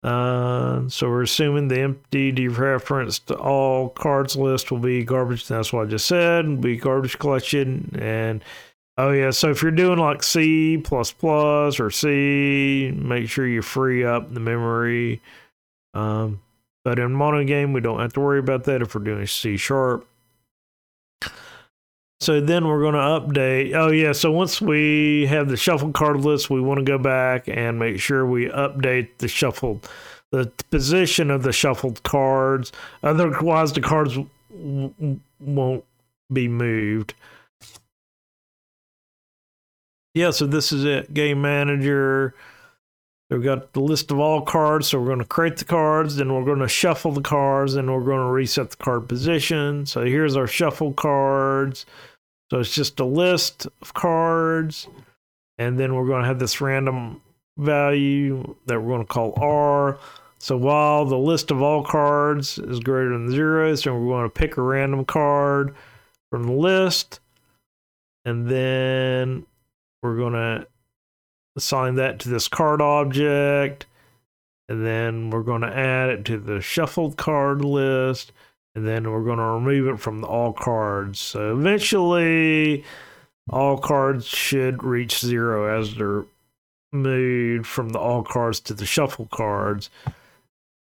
Uh, 0.03 0.89
so 0.89 1.09
we're 1.09 1.23
assuming 1.23 1.69
the 1.69 1.81
empty 1.81 2.33
dereferenced 2.33 3.37
all 3.39 3.91
cards 3.91 4.37
list 4.37 4.71
will 4.71 4.79
be 4.79 5.05
garbage. 5.05 5.47
That's 5.47 5.73
what 5.73 5.87
I 5.87 5.91
just 5.91 6.07
said. 6.07 6.49
Will 6.49 6.57
be 6.57 6.77
garbage 6.77 7.19
collection. 7.19 7.97
And 8.01 8.43
oh 8.99 9.13
yeah, 9.13 9.31
so 9.31 9.51
if 9.51 9.63
you're 9.63 9.71
doing 9.71 9.99
like 9.99 10.23
C 10.23 10.77
plus 10.77 11.13
plus 11.13 11.81
or 11.81 11.91
C, 11.91 12.93
make 12.95 13.31
sure 13.31 13.47
you 13.47 13.63
free 13.63 14.05
up 14.05 14.35
the 14.35 14.41
memory. 14.41 15.23
Um, 15.95 16.41
but 16.85 16.99
in 16.99 17.13
mono 17.13 17.45
game, 17.45 17.73
we 17.73 17.81
don't 17.81 18.01
have 18.01 18.13
to 18.15 18.21
worry 18.21 18.39
about 18.39 18.65
that 18.65 18.83
if 18.83 18.95
we're 18.95 19.03
doing 19.03 19.27
C 19.27 19.57
sharp. 19.57 20.07
So 22.21 22.41
then 22.41 22.67
we're 22.67 22.81
going 22.81 22.95
to 22.95 23.01
update. 23.01 23.75
Oh, 23.75 23.91
yeah. 23.91 24.11
So 24.13 24.33
once 24.33 24.61
we 24.61 25.27
have 25.27 25.49
the 25.49 25.57
shuffled 25.57 25.95
card 25.95 26.17
list, 26.17 26.51
we 26.51 26.61
want 26.61 26.79
to 26.79 26.85
go 26.85 26.99
back 26.99 27.49
and 27.49 27.79
make 27.79 28.01
sure 28.01 28.27
we 28.27 28.49
update 28.49 29.11
the 29.19 29.29
shuffled, 29.29 29.89
the 30.33 30.51
position 30.71 31.31
of 31.31 31.45
the 31.45 31.53
shuffled 31.53 32.03
cards. 32.03 32.73
Otherwise, 33.05 33.73
the 33.73 33.81
cards 33.81 34.19
w- 34.51 35.21
won't 35.39 35.85
be 36.33 36.49
moved. 36.49 37.15
Yeah, 40.15 40.31
so 40.31 40.47
this 40.47 40.73
is 40.73 40.85
it. 40.85 41.15
Game 41.15 41.41
manager. 41.41 42.35
We've 43.31 43.45
got 43.45 43.75
the 43.75 43.81
list 43.81 44.11
of 44.11 44.19
all 44.19 44.41
cards, 44.41 44.89
so 44.89 44.99
we're 44.99 45.09
going 45.09 45.19
to 45.19 45.25
create 45.27 45.59
the 45.59 45.67
cards, 45.67 46.17
then 46.17 46.33
we're 46.33 46.47
going 46.47 46.61
to 46.61 46.69
shuffle 46.69 47.13
the 47.13 47.21
cards, 47.21 47.75
and 47.75 47.93
we're 47.93 48.03
going 48.03 48.27
to 48.27 48.33
reset 48.33 48.71
the 48.71 48.77
card 48.79 49.07
position. 49.07 49.85
So 49.85 50.03
here's 50.03 50.35
our 50.35 50.47
shuffle 50.47 50.95
cards. 50.95 51.85
So 52.51 52.61
it's 52.61 52.75
just 52.75 52.99
a 53.01 53.05
list 53.05 53.67
of 53.83 53.93
cards, 53.93 54.89
and 55.59 55.79
then 55.79 55.95
we're 55.95 56.07
going 56.07 56.23
to 56.23 56.29
have 56.29 56.39
this 56.39 56.63
random 56.63 57.21
value 57.59 58.57
that 58.65 58.81
we're 58.81 58.89
going 58.89 59.07
to 59.07 59.13
call 59.13 59.35
R. 59.37 59.99
So 60.39 60.57
while 60.57 61.05
the 61.05 61.19
list 61.19 61.51
of 61.51 61.61
all 61.61 61.85
cards 61.85 62.59
is 62.59 62.81
greater 62.81 63.11
than 63.11 63.31
zero, 63.31 63.75
so 63.75 63.95
we're 63.95 64.15
going 64.15 64.25
to 64.25 64.31
pick 64.31 64.57
a 64.57 64.63
random 64.63 65.05
card 65.05 65.75
from 66.31 66.45
the 66.45 66.53
list, 66.53 67.21
and 68.25 68.49
then 68.49 69.45
we're 70.03 70.17
going 70.17 70.35
to 70.35 70.67
assign 71.57 71.97
that 71.97 72.21
to 72.21 72.29
this 72.29 72.49
card 72.49 72.81
object, 72.81 73.87
and 74.69 74.85
then 74.85 75.31
we're 75.31 75.43
going 75.43 75.63
to 75.63 75.77
add 75.77 76.11
it 76.11 76.25
to 76.27 76.39
the 76.39 76.61
shuffled 76.61 77.17
card 77.17 77.65
list, 77.65 78.33
and 78.75 78.87
then 78.87 79.11
we're 79.11 79.25
going 79.25 79.39
to 79.39 79.45
remove 79.45 79.89
it 79.89 80.01
from 80.01 80.21
the 80.21 80.27
all 80.27 80.53
cards. 80.53 81.19
So 81.19 81.57
eventually, 81.57 82.85
all 83.51 83.79
cards 83.79 84.27
should 84.27 84.85
reach 84.85 85.19
zero 85.19 85.79
as 85.79 85.95
they're 85.95 86.25
moved 86.93 87.67
from 87.67 87.91
the 87.91 87.99
all 87.99 88.23
cards 88.23 88.61
to 88.61 88.75
the 88.75 88.87
shuffle 88.87 89.27
cards. 89.27 89.91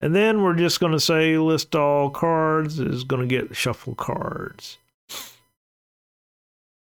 And 0.01 0.17
then 0.17 0.43
we're 0.43 0.57
just 0.57 0.81
going 0.81 0.93
to 0.93 1.01
say 1.01 1.39
list 1.39 1.77
all 1.77 2.11
cards 2.11 2.81
is 2.81 3.05
going 3.05 3.23
to 3.23 3.29
get 3.29 3.55
shuffle 3.55 3.95
cards 3.95 4.79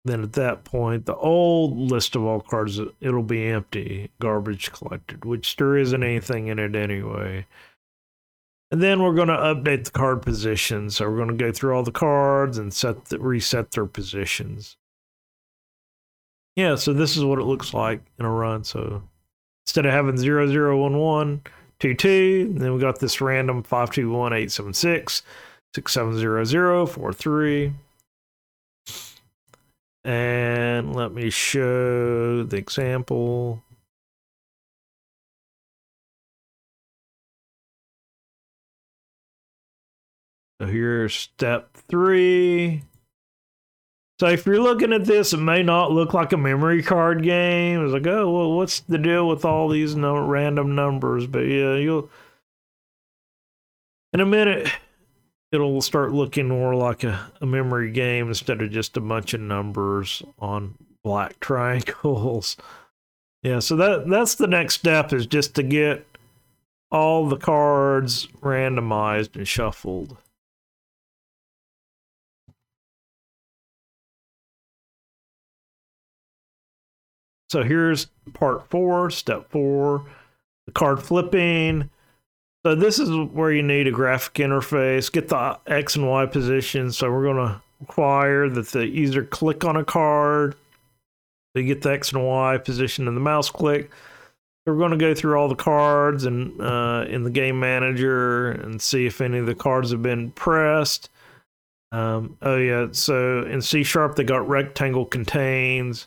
then 0.04 0.22
at 0.22 0.32
that 0.32 0.64
point, 0.64 1.06
the 1.06 1.14
old 1.14 1.76
list 1.76 2.16
of 2.16 2.24
all 2.24 2.40
cards, 2.40 2.80
it'll 3.00 3.22
be 3.22 3.46
empty, 3.46 4.10
garbage 4.20 4.72
collected, 4.72 5.24
which 5.24 5.56
there 5.56 5.76
isn't 5.76 6.02
anything 6.02 6.48
in 6.48 6.58
it 6.58 6.74
anyway. 6.74 7.46
And 8.72 8.82
then 8.82 9.02
we're 9.02 9.14
going 9.14 9.28
to 9.28 9.34
update 9.34 9.84
the 9.84 9.90
card 9.90 10.22
positions. 10.22 10.96
So 10.96 11.08
we're 11.08 11.18
going 11.18 11.28
to 11.28 11.34
go 11.34 11.52
through 11.52 11.76
all 11.76 11.84
the 11.84 11.92
cards 11.92 12.58
and 12.58 12.72
set 12.72 13.04
the, 13.06 13.18
reset 13.20 13.70
their 13.70 13.86
positions. 13.86 14.76
Yeah, 16.56 16.74
so 16.74 16.92
this 16.92 17.16
is 17.16 17.24
what 17.24 17.38
it 17.38 17.44
looks 17.44 17.72
like 17.72 18.00
in 18.18 18.24
a 18.24 18.30
run. 18.30 18.64
So 18.64 19.02
instead 19.66 19.86
of 19.86 19.92
having 19.92 20.16
0011, 20.16 21.42
22, 21.78 22.54
then 22.56 22.74
we 22.74 22.80
got 22.80 22.98
this 22.98 23.20
random 23.20 23.62
521 23.62 24.32
876 24.32 25.22
6700 25.74 26.86
43. 26.86 27.72
And 30.04 30.96
let 30.96 31.12
me 31.12 31.30
show 31.30 32.42
the 32.42 32.56
example. 32.56 33.62
So 40.60 40.66
here's 40.66 41.14
step 41.14 41.74
three. 41.88 42.82
So 44.20 44.28
if 44.28 44.46
you're 44.46 44.60
looking 44.60 44.92
at 44.92 45.04
this, 45.04 45.32
it 45.32 45.38
may 45.38 45.64
not 45.64 45.90
look 45.90 46.14
like 46.14 46.32
a 46.32 46.36
memory 46.36 46.82
card 46.82 47.24
game. 47.24 47.84
It's 47.84 47.92
like, 47.92 48.06
oh, 48.06 48.30
well, 48.30 48.52
what's 48.52 48.78
the 48.80 48.98
deal 48.98 49.26
with 49.26 49.44
all 49.44 49.68
these 49.68 49.96
no- 49.96 50.24
random 50.24 50.76
numbers? 50.76 51.26
But 51.26 51.40
yeah, 51.40 51.74
you'll 51.74 52.08
in 54.12 54.20
a 54.20 54.26
minute 54.26 54.68
it'll 55.52 55.82
start 55.82 56.12
looking 56.12 56.48
more 56.48 56.74
like 56.74 57.04
a, 57.04 57.30
a 57.40 57.46
memory 57.46 57.90
game 57.92 58.28
instead 58.28 58.62
of 58.62 58.70
just 58.70 58.96
a 58.96 59.00
bunch 59.00 59.34
of 59.34 59.40
numbers 59.40 60.22
on 60.38 60.74
black 61.04 61.38
triangles. 61.40 62.56
Yeah, 63.42 63.58
so 63.58 63.76
that 63.76 64.08
that's 64.08 64.36
the 64.36 64.46
next 64.46 64.74
step 64.74 65.12
is 65.12 65.26
just 65.26 65.54
to 65.56 65.62
get 65.62 66.06
all 66.90 67.28
the 67.28 67.36
cards 67.36 68.28
randomized 68.40 69.36
and 69.36 69.46
shuffled. 69.46 70.16
So 77.50 77.62
here's 77.62 78.06
part 78.32 78.70
four, 78.70 79.10
step 79.10 79.50
four, 79.50 80.06
the 80.66 80.72
card 80.72 81.02
flipping. 81.02 81.90
So 82.64 82.76
this 82.76 83.00
is 83.00 83.10
where 83.32 83.50
you 83.50 83.62
need 83.62 83.88
a 83.88 83.90
graphic 83.90 84.34
interface, 84.34 85.10
get 85.10 85.28
the 85.28 85.58
X 85.66 85.96
and 85.96 86.08
Y 86.08 86.26
position. 86.26 86.92
So 86.92 87.10
we're 87.10 87.24
going 87.24 87.48
to 87.48 87.60
require 87.80 88.48
that 88.48 88.68
the 88.68 88.86
user 88.86 89.24
click 89.24 89.64
on 89.64 89.76
a 89.76 89.84
card. 89.84 90.54
to 91.54 91.62
get 91.62 91.82
the 91.82 91.92
X 91.92 92.12
and 92.12 92.24
Y 92.24 92.58
position 92.58 93.08
in 93.08 93.14
the 93.14 93.20
mouse 93.20 93.50
click. 93.50 93.90
So 94.64 94.72
we're 94.72 94.78
going 94.78 94.92
to 94.92 94.96
go 94.96 95.12
through 95.12 95.36
all 95.36 95.48
the 95.48 95.56
cards 95.56 96.24
and 96.24 96.60
uh, 96.60 97.04
in 97.08 97.24
the 97.24 97.30
game 97.30 97.58
manager 97.58 98.52
and 98.52 98.80
see 98.80 99.06
if 99.06 99.20
any 99.20 99.38
of 99.38 99.46
the 99.46 99.56
cards 99.56 99.90
have 99.90 100.02
been 100.02 100.30
pressed. 100.30 101.10
Um, 101.90 102.38
oh 102.40 102.56
yeah, 102.56 102.86
so 102.92 103.42
in 103.42 103.60
C 103.60 103.82
sharp 103.82 104.16
they 104.16 104.24
got 104.24 104.48
rectangle 104.48 105.04
contains, 105.04 106.06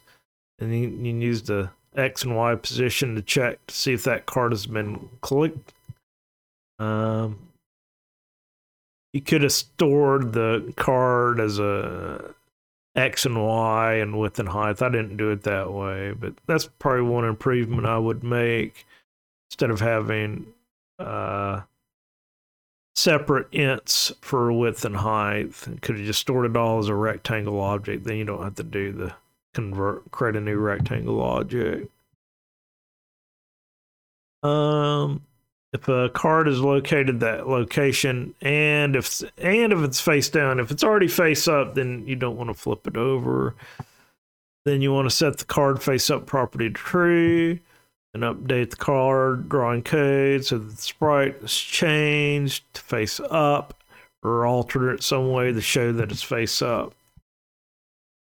and 0.58 0.74
you, 0.74 0.90
you 0.90 1.16
use 1.16 1.44
the 1.44 1.70
X 1.96 2.24
and 2.24 2.36
Y 2.36 2.56
position 2.56 3.14
to 3.16 3.22
check 3.22 3.60
to 3.68 3.76
see 3.76 3.94
if 3.94 4.04
that 4.06 4.26
card 4.26 4.52
has 4.52 4.66
been 4.66 5.10
clicked 5.22 5.75
um, 6.80 7.40
you 9.14 9.22
could 9.22 9.44
have 9.44 9.54
stored 9.54 10.34
the 10.34 10.74
card 10.76 11.40
as 11.40 11.60
a 11.60 12.34
X 12.96 13.26
and 13.26 13.46
Y 13.46 13.94
and 13.96 14.20
width 14.20 14.40
and 14.40 14.50
height. 14.50 14.82
I 14.82 14.90
didn't 14.90 15.18
do 15.18 15.32
it 15.32 15.44
that 15.44 15.72
way, 15.72 16.14
but 16.14 16.34
that's 16.48 16.70
probably 16.80 17.04
one 17.04 17.26
improvement 17.26 17.86
I 17.86 17.98
would 17.98 18.24
make 18.24 18.86
instead 19.50 19.70
of 19.70 19.80
having 19.80 20.48
uh, 21.00 21.62
separate 22.96 23.52
ints 23.52 24.14
for 24.22 24.52
width 24.52 24.86
and 24.86 24.96
height. 24.96 25.54
Could 25.82 25.98
have 25.98 26.06
just 26.06 26.22
stored 26.22 26.50
it 26.50 26.58
all 26.58 26.80
as 26.80 26.88
a 26.88 26.96
rectangle 26.96 27.60
object. 27.60 28.06
Then 28.06 28.18
you 28.18 28.26
don't 28.26 28.44
have 28.44 28.56
to 28.56 28.64
do 28.64 28.92
the 28.92 29.14
convert, 29.54 30.10
create 30.12 30.36
a 30.36 30.42
new 30.42 30.58
rectangle 30.58 31.22
object. 31.22 31.90
Um, 34.44 35.24
if 35.76 35.88
a 35.88 36.10
card 36.10 36.48
is 36.48 36.60
located 36.60 37.20
that 37.20 37.48
location 37.48 38.34
and 38.42 38.96
if 38.96 39.22
and 39.38 39.74
if 39.74 39.80
it's 39.80 40.02
face 40.02 40.30
down 40.30 40.60
if 40.60 40.72
it's 40.72 40.84
already 40.84 41.08
face 41.08 41.48
up 41.48 41.76
then 41.76 42.06
you 42.08 42.16
don't 42.16 42.38
want 42.38 42.50
to 42.50 42.54
flip 42.54 42.88
it 42.88 42.98
over 42.98 43.54
then 44.66 44.82
you 44.82 44.92
want 44.92 45.08
to 45.08 45.16
set 45.16 45.38
the 45.38 45.46
card 45.46 45.82
face 45.82 46.10
up 46.10 46.26
property 46.26 46.70
to 46.70 46.74
true 46.74 47.60
and 48.14 48.24
update 48.24 48.70
the 48.70 48.76
card 48.76 49.48
drawing 49.50 49.84
code 49.84 50.44
so 50.44 50.58
the 50.58 50.76
sprite 50.76 51.36
is 51.44 51.56
changed 51.56 52.64
to 52.74 52.82
face 52.82 53.20
up 53.30 53.84
or 54.26 54.46
alter 54.46 54.92
it 54.92 55.04
some 55.04 55.32
way 55.32 55.54
to 55.54 55.62
show 55.62 55.92
that 55.94 56.12
it's 56.12 56.24
face 56.24 56.62
up. 56.62 56.94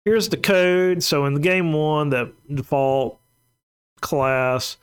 Here's 0.04 0.30
the 0.30 0.38
code. 0.38 1.02
So 1.02 1.26
in 1.26 1.34
the 1.34 1.39
game 1.39 1.73
one, 1.73 2.10
that 2.10 2.30
default 2.54 3.19
class, 4.02 4.78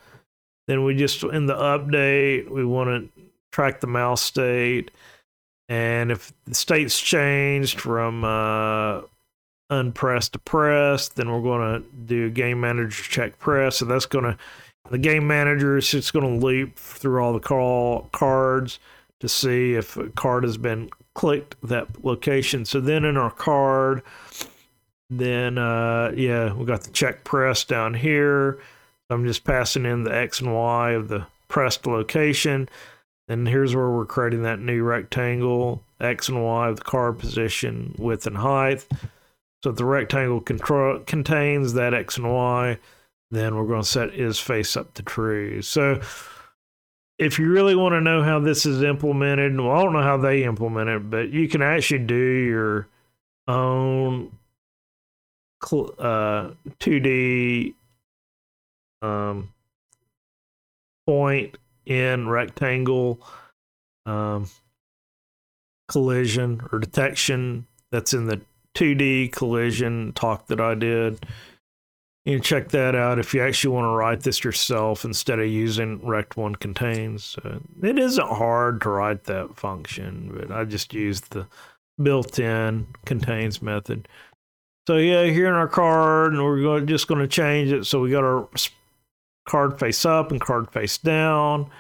then 0.67 0.85
we 0.85 0.95
just 0.95 1.23
in 1.23 1.47
the 1.47 1.55
update, 1.55 2.49
we 2.49 2.65
want 2.65 2.89
to 2.91 3.23
track 3.53 3.81
the 3.81 3.87
mouse 3.87 4.23
state. 4.23 4.91
And 5.69 6.11
if 6.11 6.33
the 6.45 6.55
state's 6.55 7.01
changed 7.01 7.81
from 7.81 8.25
uh, 8.25 9.03
unpressed 9.71 10.35
to 10.35 10.39
pressed, 10.39 11.17
then 11.17 11.31
we're 11.31 11.41
going 11.43 11.83
to 11.83 11.89
do 12.05 12.31
game 12.31 12.61
manager 12.61 13.03
check 13.03 13.39
press. 13.39 13.79
So 13.79 13.87
that's 13.87 14.07
going 14.07 14.25
to, 14.25 14.39
the 14.91 14.99
game 14.99 15.27
manager 15.27 15.77
is 15.77 15.91
just 15.91 16.13
going 16.13 16.41
to 16.41 16.47
loop 16.47 16.77
through 16.77 17.23
all 17.23 17.33
the 17.33 17.41
call 17.41 18.09
cards 18.13 18.79
to 19.21 19.29
see 19.29 19.75
if 19.75 19.97
a 19.97 20.11
card 20.11 20.45
has 20.45 20.59
been 20.59 20.91
clicked 21.15 21.57
that 21.63 22.05
location. 22.05 22.65
So 22.65 22.81
then 22.81 23.05
in 23.05 23.17
our 23.17 23.31
card, 23.31 24.03
then 25.09 25.57
uh, 25.57 26.13
yeah, 26.15 26.53
we 26.53 26.67
got 26.67 26.83
the 26.83 26.91
check 26.91 27.25
press 27.25 27.65
down 27.65 27.95
here. 27.95 28.59
I'm 29.11 29.27
just 29.27 29.45
passing 29.45 29.85
in 29.85 30.05
the 30.05 30.15
X 30.15 30.41
and 30.41 30.55
Y 30.55 30.93
of 30.93 31.09
the 31.09 31.27
pressed 31.49 31.87
location. 31.87 32.69
And 33.29 33.49
here's 33.49 33.75
where 33.75 33.91
we're 33.91 34.05
creating 34.05 34.43
that 34.43 34.61
new 34.61 34.83
rectangle, 34.83 35.83
X 36.01 36.29
and 36.29 36.45
Y 36.45 36.69
of 36.69 36.77
the 36.77 36.85
card 36.85 37.19
position, 37.19 37.95
width 37.99 38.27
and 38.27 38.37
height. 38.37 38.87
So 39.63 39.71
if 39.71 39.77
the 39.77 39.85
rectangle 39.85 40.41
control, 40.41 41.01
contains 41.01 41.73
that 41.75 41.95
X 41.95 42.19
and 42.19 42.31
Y, 42.31 42.79
then 43.31 43.57
we're 43.57 43.67
going 43.67 43.83
to 43.83 43.89
set 43.89 44.15
is 44.15 44.39
face 44.39 44.77
up 44.77 44.93
to 44.95 45.03
true. 45.03 45.63
So 45.63 46.01
if 47.19 47.39
you 47.39 47.51
really 47.51 47.75
want 47.75 47.93
to 47.95 48.01
know 48.01 48.23
how 48.23 48.41
this 48.41 48.67
is 48.67 48.83
implemented, 48.83 49.59
well, 49.59 49.71
I 49.71 49.83
don't 49.83 49.93
know 49.93 50.03
how 50.03 50.17
they 50.17 50.45
implement 50.45 50.91
it, 50.91 51.11
but 51.11 51.31
you 51.31 51.49
can 51.49 51.63
actually 51.63 52.01
do 52.01 52.15
your 52.15 52.89
own 53.49 54.33
uh, 55.63 56.51
2D 56.81 57.75
um, 59.05 59.53
point 61.07 61.57
in 61.87 62.29
rectangle 62.29 63.21
um, 64.07 64.49
collision 65.89 66.63
or 66.73 66.79
detection 66.79 67.67
that's 67.93 68.15
in 68.15 68.27
the 68.27 68.41
2D 68.75 69.33
collision 69.33 70.13
talk 70.15 70.47
that 70.47 70.61
I 70.61 70.75
did. 70.75 71.25
You 72.25 72.37
can 72.37 72.43
check 72.43 72.71
that 72.71 72.95
out 72.95 73.19
if 73.19 73.35
you 73.35 73.43
actually 73.43 73.75
want 73.75 73.85
to 73.85 73.91
write 73.91 74.21
this 74.23 74.43
yourself 74.43 75.05
instead 75.05 75.39
of 75.39 75.47
using 75.47 76.01
rect1 76.01 76.59
contains. 76.59 77.37
Uh, 77.45 77.59
it 77.83 77.99
isn't 77.99 78.27
hard 78.27 78.81
to 78.81 78.89
write 78.89 79.25
that 79.25 79.57
function, 79.57 80.33
but 80.35 80.51
I 80.51 80.65
just 80.65 80.95
used 80.95 81.31
the 81.31 81.47
built-in 82.03 82.87
contains 83.05 83.61
method. 83.61 84.09
So 84.89 84.97
yeah, 84.97 85.25
here 85.25 85.49
in 85.49 85.55
our 85.55 85.69
card, 85.69 86.33
and 86.33 86.43
we're 86.43 86.63
going, 86.63 86.87
just 86.87 87.09
going 87.09 87.21
to 87.21 87.29
change 87.29 87.73
it. 87.73 87.85
So 87.85 88.01
we 88.01 88.11
got 88.11 88.25
our 88.25 88.49
card 89.45 89.79
face 89.79 90.05
up 90.05 90.31
and 90.31 90.41
card 90.41 90.71
face 90.71 90.99
down. 90.99 91.71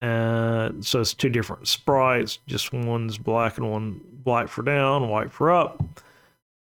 And 0.00 0.84
so 0.84 1.00
it's 1.00 1.14
two 1.14 1.30
different 1.30 1.66
sprites. 1.66 2.38
Just 2.46 2.72
one's 2.72 3.16
black 3.16 3.56
and 3.58 3.70
one 3.70 4.00
black 4.24 4.48
for 4.48 4.62
down, 4.62 5.08
white 5.08 5.32
for 5.32 5.50
up. 5.50 5.82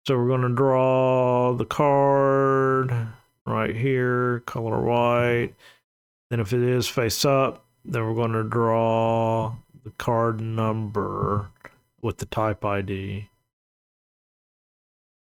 So 0.07 0.17
we're 0.17 0.27
going 0.27 0.41
to 0.41 0.55
draw 0.55 1.53
the 1.53 1.65
card 1.65 2.91
right 3.45 3.75
here, 3.75 4.39
color 4.45 4.81
white. 4.81 5.53
Then 6.29 6.39
if 6.39 6.53
it 6.53 6.63
is 6.63 6.87
face 6.87 7.25
up, 7.25 7.65
then 7.85 8.05
we're 8.05 8.15
going 8.15 8.33
to 8.33 8.43
draw 8.43 9.53
the 9.83 9.91
card 9.91 10.41
number 10.41 11.47
with 12.01 12.17
the 12.17 12.25
type 12.25 12.65
ID. 12.65 13.29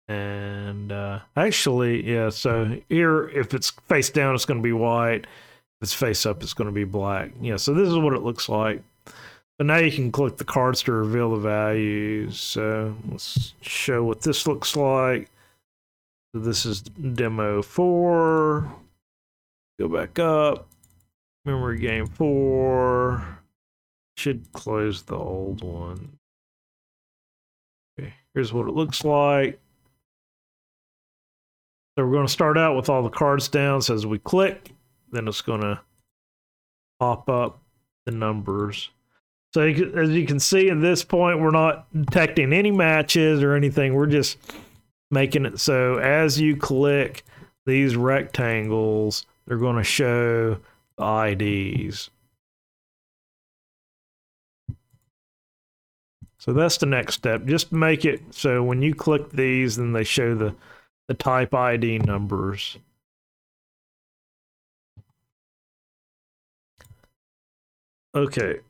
And 0.08 0.90
uh, 0.90 1.20
actually, 1.36 2.10
yeah, 2.10 2.30
so 2.30 2.80
here, 2.88 3.28
if 3.28 3.52
it's 3.52 3.70
face 3.88 4.08
down, 4.08 4.34
it's 4.34 4.46
going 4.46 4.58
to 4.58 4.62
be 4.62 4.72
white. 4.72 5.24
If 5.24 5.82
it's 5.82 5.94
face 5.94 6.24
up, 6.24 6.42
it's 6.42 6.54
going 6.54 6.66
to 6.68 6.72
be 6.72 6.84
black. 6.84 7.30
Yeah, 7.40 7.56
so 7.56 7.74
this 7.74 7.88
is 7.88 7.96
what 7.96 8.14
it 8.14 8.22
looks 8.22 8.48
like. 8.48 8.82
But 9.58 9.66
now 9.66 9.76
you 9.76 9.92
can 9.92 10.10
click 10.10 10.36
the 10.36 10.44
cards 10.44 10.82
to 10.84 10.92
reveal 10.92 11.32
the 11.32 11.40
values. 11.40 12.40
So 12.40 12.96
let's 13.10 13.54
show 13.60 14.02
what 14.02 14.22
this 14.22 14.46
looks 14.46 14.76
like. 14.76 15.28
So 16.32 16.40
this 16.40 16.64
is 16.64 16.82
demo 16.82 17.60
four. 17.60 18.72
Go 19.78 19.88
back 19.88 20.18
up. 20.18 20.68
Memory 21.44 21.80
game 21.80 22.06
four. 22.06 23.40
Should 24.16 24.52
close 24.52 25.02
the 25.02 25.16
old 25.16 25.62
one. 25.62 26.18
Okay, 27.98 28.14
here's 28.32 28.52
what 28.52 28.68
it 28.68 28.74
looks 28.74 29.04
like. 29.04 29.60
So 31.98 32.04
we're 32.04 32.12
going 32.12 32.28
to 32.28 32.32
start 32.32 32.56
out 32.56 32.76
with 32.76 32.88
all 32.88 33.02
the 33.02 33.08
cards 33.08 33.48
down. 33.48 33.82
So 33.82 33.92
as 33.92 34.06
we 34.06 34.20
click, 34.20 34.70
then 35.10 35.26
it's 35.26 35.40
going 35.40 35.62
to 35.62 35.80
pop 37.00 37.28
up 37.28 37.60
the 38.06 38.12
numbers. 38.12 38.90
So 39.52 39.62
as 39.62 40.10
you 40.10 40.24
can 40.24 40.38
see 40.38 40.70
at 40.70 40.80
this 40.80 41.02
point, 41.02 41.40
we're 41.40 41.50
not 41.50 41.92
detecting 41.92 42.52
any 42.52 42.70
matches 42.70 43.42
or 43.42 43.54
anything. 43.54 43.94
We're 43.94 44.06
just 44.06 44.38
making 45.10 45.44
it 45.44 45.58
so 45.58 45.96
as 45.98 46.40
you 46.40 46.56
click 46.56 47.24
these 47.66 47.96
rectangles, 47.96 49.26
they're 49.48 49.56
going 49.56 49.74
to 49.74 49.82
show 49.82 50.56
the 50.98 51.26
IDs. 51.32 52.10
So 56.38 56.52
that's 56.52 56.76
the 56.76 56.86
next 56.86 57.14
step. 57.14 57.44
Just 57.44 57.72
make 57.72 58.04
it 58.04 58.22
so 58.30 58.62
when 58.62 58.82
you 58.82 58.94
click 58.94 59.32
these, 59.32 59.74
then 59.74 59.92
they 59.92 60.04
show 60.04 60.36
the, 60.36 60.54
the 61.08 61.14
type 61.14 61.54
ID 61.54 61.98
numbers. 61.98 62.78
Okay, 68.14 68.60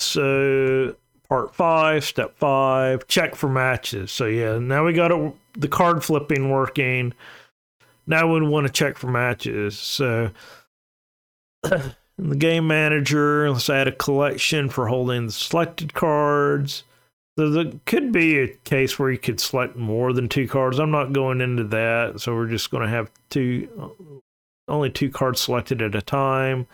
so 0.00 0.94
part 1.28 1.54
five, 1.54 2.04
step 2.04 2.36
five, 2.36 3.06
check 3.06 3.34
for 3.34 3.48
matches. 3.48 4.10
So 4.10 4.26
yeah, 4.26 4.58
now 4.58 4.84
we 4.84 4.92
got 4.92 5.12
it, 5.12 5.34
the 5.54 5.68
card 5.68 6.04
flipping 6.04 6.50
working. 6.50 7.14
Now 8.06 8.32
we 8.32 8.46
want 8.46 8.66
to 8.66 8.72
check 8.72 8.96
for 8.96 9.08
matches. 9.08 9.78
So 9.78 10.30
the 11.62 12.36
game 12.36 12.66
manager, 12.66 13.50
let's 13.50 13.68
add 13.68 13.88
a 13.88 13.92
collection 13.92 14.68
for 14.68 14.88
holding 14.88 15.26
the 15.26 15.32
selected 15.32 15.94
cards. 15.94 16.84
There 17.38 17.70
could 17.86 18.10
be 18.10 18.38
a 18.40 18.48
case 18.48 18.98
where 18.98 19.12
you 19.12 19.18
could 19.18 19.38
select 19.38 19.76
more 19.76 20.12
than 20.12 20.28
two 20.28 20.48
cards. 20.48 20.80
I'm 20.80 20.90
not 20.90 21.12
going 21.12 21.40
into 21.40 21.62
that, 21.64 22.20
so 22.20 22.34
we're 22.34 22.48
just 22.48 22.68
going 22.68 22.82
to 22.82 22.88
have 22.88 23.12
two, 23.30 23.68
only 24.66 24.90
two 24.90 25.08
cards 25.08 25.40
selected 25.40 25.80
at 25.80 25.94
a 25.94 26.02
time 26.02 26.66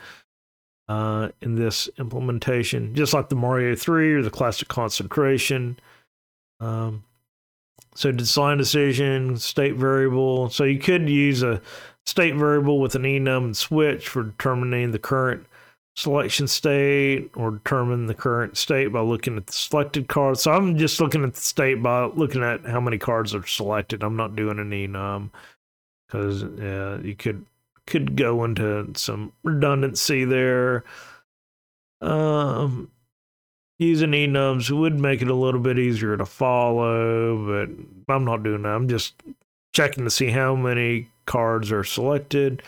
uh, 0.89 1.29
in 1.43 1.57
this 1.57 1.91
implementation, 1.99 2.95
just 2.95 3.13
like 3.13 3.29
the 3.29 3.35
Mario 3.35 3.77
3 3.77 4.15
or 4.15 4.23
the 4.23 4.31
classic 4.31 4.69
concentration. 4.69 5.79
Um, 6.61 7.05
so 7.95 8.11
design 8.11 8.57
decision, 8.57 9.37
state 9.37 9.75
variable. 9.75 10.49
So 10.49 10.65
you 10.65 10.79
could 10.79 11.11
use 11.11 11.43
a 11.43 11.61
state 12.07 12.37
variable 12.37 12.81
with 12.81 12.95
an 12.95 13.03
enum 13.03 13.45
and 13.45 13.57
switch 13.57 14.09
for 14.09 14.23
determining 14.23 14.93
the 14.93 14.99
current 14.99 15.47
selection 15.97 16.49
state 16.49 17.31
or 17.35 17.53
determine 17.53 18.07
the 18.07 18.15
current 18.15 18.57
state 18.57 18.89
by 18.89 19.01
looking 19.01 19.37
at 19.37 19.47
the 19.47 19.53
selected 19.53 20.09
cards. 20.09 20.43
So 20.43 20.53
I'm 20.53 20.77
just 20.77 21.01
looking 21.01 21.23
at 21.23 21.35
the 21.35 21.41
state 21.41 21.83
by 21.83 22.07
looking 22.07 22.43
at 22.43 22.65
how 22.65 22.81
many 22.81 22.99
cards 22.99 23.35
are 23.35 23.47
selected. 23.47 24.03
I'm 24.03 24.17
not 24.17 24.35
doing 24.35 24.59
any 24.59 24.89
enum 24.89 25.31
because 26.07 26.43
you 27.05 27.15
could 27.17 27.45
could 27.87 28.17
go 28.17 28.45
into 28.45 28.91
some 28.95 29.33
redundancy 29.43 30.25
there. 30.25 30.85
Um, 32.01 32.91
using 33.79 34.13
enums 34.13 34.71
would 34.71 34.99
make 34.99 35.23
it 35.23 35.29
a 35.29 35.35
little 35.35 35.61
bit 35.61 35.79
easier 35.79 36.17
to 36.17 36.25
follow, 36.25 37.47
but 37.47 37.69
I'm 38.13 38.25
not 38.25 38.43
doing 38.43 38.63
that. 38.63 38.71
I'm 38.71 38.89
just 38.89 39.15
checking 39.75 40.05
to 40.05 40.11
see 40.11 40.31
how 40.31 40.55
many 40.57 41.09
cards 41.27 41.71
are 41.73 41.85
selected. 41.85 42.63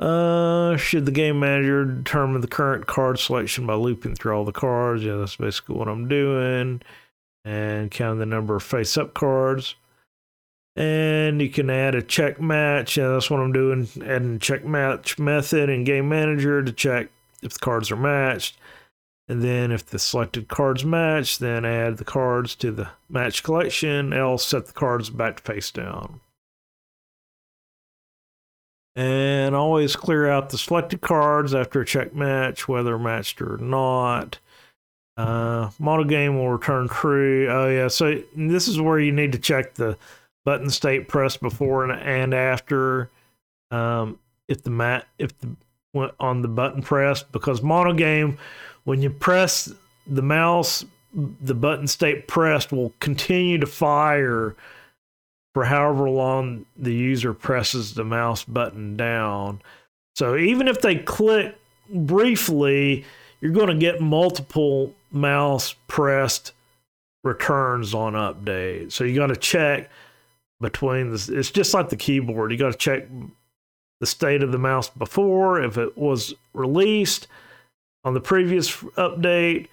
Uh, 0.00 0.76
should 0.76 1.06
the 1.06 1.12
game 1.12 1.40
manager 1.40 1.84
determine 1.84 2.40
the 2.40 2.46
current 2.46 2.86
card 2.86 3.18
selection 3.18 3.66
by 3.66 3.74
looping 3.74 4.14
through 4.14 4.32
all 4.32 4.44
the 4.44 4.52
cards? 4.52 5.02
Yeah, 5.02 5.16
that's 5.16 5.36
basically 5.36 5.76
what 5.76 5.88
I'm 5.88 6.06
doing. 6.06 6.82
And 7.44 7.90
count 7.90 8.18
the 8.18 8.26
number 8.26 8.56
of 8.56 8.62
face 8.62 8.96
up 8.96 9.14
cards. 9.14 9.74
And 10.76 11.42
you 11.42 11.48
can 11.48 11.70
add 11.70 11.96
a 11.96 12.02
check 12.02 12.40
match. 12.40 12.96
Yeah, 12.96 13.08
that's 13.08 13.30
what 13.30 13.40
I'm 13.40 13.52
doing. 13.52 13.88
Adding 14.04 14.38
check 14.38 14.64
match 14.64 15.18
method 15.18 15.68
in 15.68 15.82
game 15.82 16.08
manager 16.08 16.62
to 16.62 16.72
check 16.72 17.08
if 17.42 17.54
the 17.54 17.58
cards 17.58 17.90
are 17.90 17.96
matched. 17.96 18.56
And 19.28 19.42
then 19.42 19.72
if 19.72 19.84
the 19.84 19.98
selected 19.98 20.48
cards 20.48 20.84
match, 20.84 21.38
then 21.38 21.64
add 21.64 21.98
the 21.98 22.04
cards 22.04 22.54
to 22.56 22.70
the 22.70 22.88
match 23.10 23.42
collection, 23.42 24.12
else 24.12 24.46
set 24.46 24.66
the 24.66 24.72
cards 24.72 25.10
back 25.10 25.38
to 25.38 25.42
face 25.42 25.70
down. 25.70 26.20
And 28.98 29.54
always 29.54 29.94
clear 29.94 30.28
out 30.28 30.50
the 30.50 30.58
selected 30.58 31.02
cards 31.02 31.54
after 31.54 31.80
a 31.80 31.86
check 31.86 32.16
match, 32.16 32.66
whether 32.66 32.98
matched 32.98 33.40
or 33.40 33.56
not. 33.58 34.40
Uh, 35.16 35.68
MonoGame 35.80 36.34
will 36.34 36.50
return 36.50 36.88
true. 36.88 37.46
Oh 37.48 37.68
yeah, 37.68 37.86
so 37.86 38.20
this 38.34 38.66
is 38.66 38.80
where 38.80 38.98
you 38.98 39.12
need 39.12 39.30
to 39.30 39.38
check 39.38 39.74
the 39.74 39.96
button 40.44 40.68
state 40.68 41.06
pressed 41.06 41.40
before 41.40 41.84
and, 41.84 41.92
and 41.92 42.34
after. 42.34 43.08
Um, 43.70 44.18
if 44.48 44.64
the 44.64 44.70
mat 44.70 45.06
if 45.20 45.30
the 45.38 45.48
on 46.18 46.42
the 46.42 46.48
button 46.48 46.82
pressed 46.82 47.30
because 47.30 47.62
mono 47.62 47.92
game 47.92 48.36
when 48.82 49.00
you 49.00 49.10
press 49.10 49.72
the 50.08 50.22
mouse 50.22 50.84
the 51.40 51.54
button 51.54 51.86
state 51.86 52.26
pressed 52.26 52.72
will 52.72 52.92
continue 52.98 53.58
to 53.58 53.66
fire 53.66 54.56
for 55.58 55.64
however 55.64 56.08
long 56.08 56.64
the 56.76 56.94
user 56.94 57.34
presses 57.34 57.94
the 57.94 58.04
mouse 58.04 58.44
button 58.44 58.96
down. 58.96 59.60
So 60.14 60.36
even 60.36 60.68
if 60.68 60.80
they 60.80 60.94
click 60.94 61.58
briefly, 61.92 63.04
you're 63.40 63.50
going 63.50 63.66
to 63.66 63.74
get 63.74 64.00
multiple 64.00 64.94
mouse 65.10 65.74
pressed 65.88 66.52
returns 67.24 67.92
on 67.92 68.12
update. 68.12 68.92
So 68.92 69.02
you 69.02 69.16
got 69.16 69.26
to 69.26 69.36
check 69.36 69.90
between 70.60 71.10
this. 71.10 71.28
It's 71.28 71.50
just 71.50 71.74
like 71.74 71.88
the 71.88 71.96
keyboard. 71.96 72.52
You 72.52 72.56
got 72.56 72.70
to 72.70 72.78
check 72.78 73.08
the 73.98 74.06
state 74.06 74.44
of 74.44 74.52
the 74.52 74.58
mouse 74.58 74.88
before, 74.88 75.60
if 75.60 75.76
it 75.76 75.98
was 75.98 76.34
released 76.54 77.26
on 78.04 78.14
the 78.14 78.20
previous 78.20 78.70
update, 78.96 79.66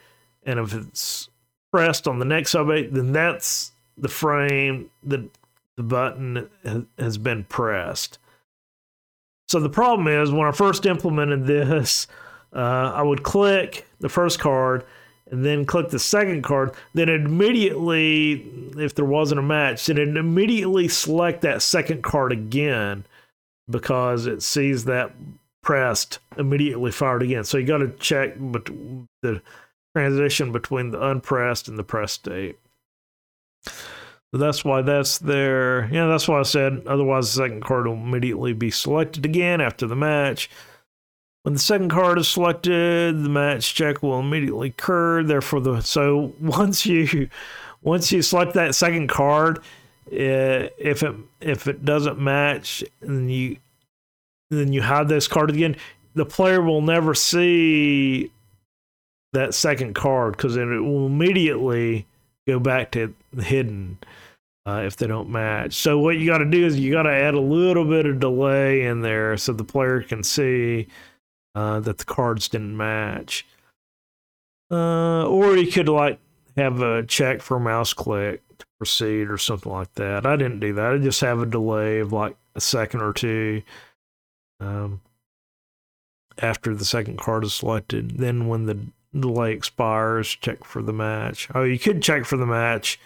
and 0.47 0.59
if 0.59 0.73
it's 0.73 1.29
pressed 1.71 2.07
on 2.07 2.17
the 2.17 2.25
next 2.25 2.55
update, 2.55 2.91
then 2.91 3.11
that's 3.11 3.71
the 3.99 4.09
frame 4.09 4.89
that 5.03 5.29
the 5.77 5.83
button 5.83 6.49
has 6.97 7.17
been 7.17 7.43
pressed. 7.43 8.17
So 9.47 9.59
the 9.59 9.69
problem 9.69 10.07
is 10.07 10.31
when 10.31 10.47
I 10.47 10.51
first 10.51 10.85
implemented 10.85 11.45
this, 11.45 12.07
uh, 12.53 12.91
I 12.95 13.03
would 13.03 13.23
click 13.23 13.85
the 13.99 14.09
first 14.09 14.39
card 14.39 14.85
and 15.29 15.45
then 15.45 15.65
click 15.65 15.89
the 15.89 15.99
second 15.99 16.43
card. 16.43 16.73
Then 16.93 17.09
immediately, 17.09 18.45
if 18.77 18.95
there 18.95 19.05
wasn't 19.05 19.39
a 19.39 19.43
match, 19.43 19.85
then 19.85 19.97
it 19.97 20.15
immediately 20.17 20.87
select 20.87 21.41
that 21.41 21.61
second 21.61 22.03
card 22.03 22.31
again 22.31 23.05
because 23.69 24.27
it 24.27 24.41
sees 24.43 24.85
that 24.85 25.11
pressed 25.61 26.19
immediately 26.37 26.91
fired 26.91 27.23
again. 27.23 27.43
So 27.43 27.57
you 27.57 27.65
got 27.65 27.79
to 27.79 27.89
check 27.99 28.37
the 28.37 29.41
transition 29.95 30.51
between 30.51 30.91
the 30.91 31.01
unpressed 31.07 31.67
and 31.67 31.77
the 31.77 31.83
pressed 31.83 32.15
state. 32.15 32.59
That's 34.37 34.65
why 34.65 34.81
that's 34.81 35.19
there. 35.19 35.89
Yeah, 35.91 36.07
that's 36.07 36.27
why 36.27 36.39
I 36.39 36.43
said 36.43 36.83
otherwise 36.87 37.33
the 37.33 37.43
second 37.43 37.63
card 37.63 37.87
will 37.87 37.93
immediately 37.93 38.53
be 38.53 38.71
selected 38.71 39.25
again 39.25 39.61
after 39.61 39.87
the 39.87 39.95
match. 39.95 40.49
When 41.43 41.53
the 41.53 41.59
second 41.59 41.89
card 41.89 42.17
is 42.17 42.27
selected, 42.27 43.23
the 43.23 43.29
match 43.29 43.75
check 43.75 44.01
will 44.01 44.19
immediately 44.19 44.69
occur. 44.69 45.23
Therefore, 45.23 45.61
the 45.61 45.81
so 45.81 46.33
once 46.41 46.85
you 46.85 47.29
once 47.81 48.11
you 48.11 48.21
select 48.21 48.53
that 48.55 48.75
second 48.75 49.07
card, 49.07 49.59
uh, 50.11 50.73
if 50.77 51.03
it 51.03 51.15
if 51.39 51.67
it 51.67 51.85
doesn't 51.85 52.19
match, 52.19 52.83
and 53.01 53.31
you 53.31 53.57
then 54.49 54.73
you 54.73 54.81
hide 54.81 55.07
this 55.07 55.27
card 55.27 55.49
again, 55.49 55.75
the 56.13 56.25
player 56.25 56.61
will 56.61 56.81
never 56.81 57.13
see 57.13 58.31
that 59.33 59.53
second 59.53 59.93
card 59.93 60.35
because 60.35 60.55
it 60.55 60.65
will 60.65 61.05
immediately 61.05 62.05
go 62.47 62.59
back 62.59 62.91
to 62.91 63.13
hidden 63.39 63.97
uh, 64.65 64.83
if 64.85 64.97
they 64.97 65.07
don't 65.07 65.29
match. 65.29 65.73
So 65.73 65.99
what 65.99 66.17
you 66.17 66.25
got 66.29 66.39
to 66.39 66.45
do 66.45 66.65
is 66.65 66.79
you 66.79 66.91
got 66.91 67.03
to 67.03 67.11
add 67.11 67.35
a 67.35 67.39
little 67.39 67.85
bit 67.85 68.05
of 68.05 68.19
delay 68.19 68.83
in 68.83 69.01
there 69.01 69.37
so 69.37 69.53
the 69.53 69.63
player 69.63 70.01
can 70.01 70.23
see 70.23 70.87
uh, 71.53 71.79
that 71.81 71.99
the 71.99 72.05
cards 72.05 72.47
didn't 72.47 72.75
match. 72.75 73.45
Uh, 74.71 75.27
or 75.27 75.55
you 75.55 75.71
could 75.71 75.87
like 75.87 76.19
have 76.57 76.81
a 76.81 77.03
check 77.03 77.41
for 77.41 77.59
mouse 77.59 77.93
click 77.93 78.41
to 78.57 78.65
proceed 78.79 79.29
or 79.29 79.37
something 79.37 79.71
like 79.71 79.93
that. 79.93 80.25
I 80.25 80.35
didn't 80.35 80.59
do 80.59 80.73
that. 80.73 80.93
I 80.93 80.97
just 80.97 81.21
have 81.21 81.39
a 81.39 81.45
delay 81.45 81.99
of 81.99 82.11
like 82.11 82.35
a 82.55 82.61
second 82.61 83.01
or 83.01 83.13
two 83.13 83.61
um, 84.59 85.01
after 86.41 86.73
the 86.73 86.85
second 86.85 87.19
card 87.19 87.43
is 87.43 87.53
selected. 87.53 88.17
Then 88.17 88.47
when 88.47 88.65
the 88.65 88.79
delay 89.17 89.53
expires, 89.53 90.29
check 90.29 90.63
for 90.63 90.81
the 90.81 90.93
match. 90.93 91.47
Oh, 91.53 91.63
you 91.63 91.77
could 91.77 92.01
check 92.01 92.25
for 92.25 92.37
the 92.37 92.47
match. 92.47 92.99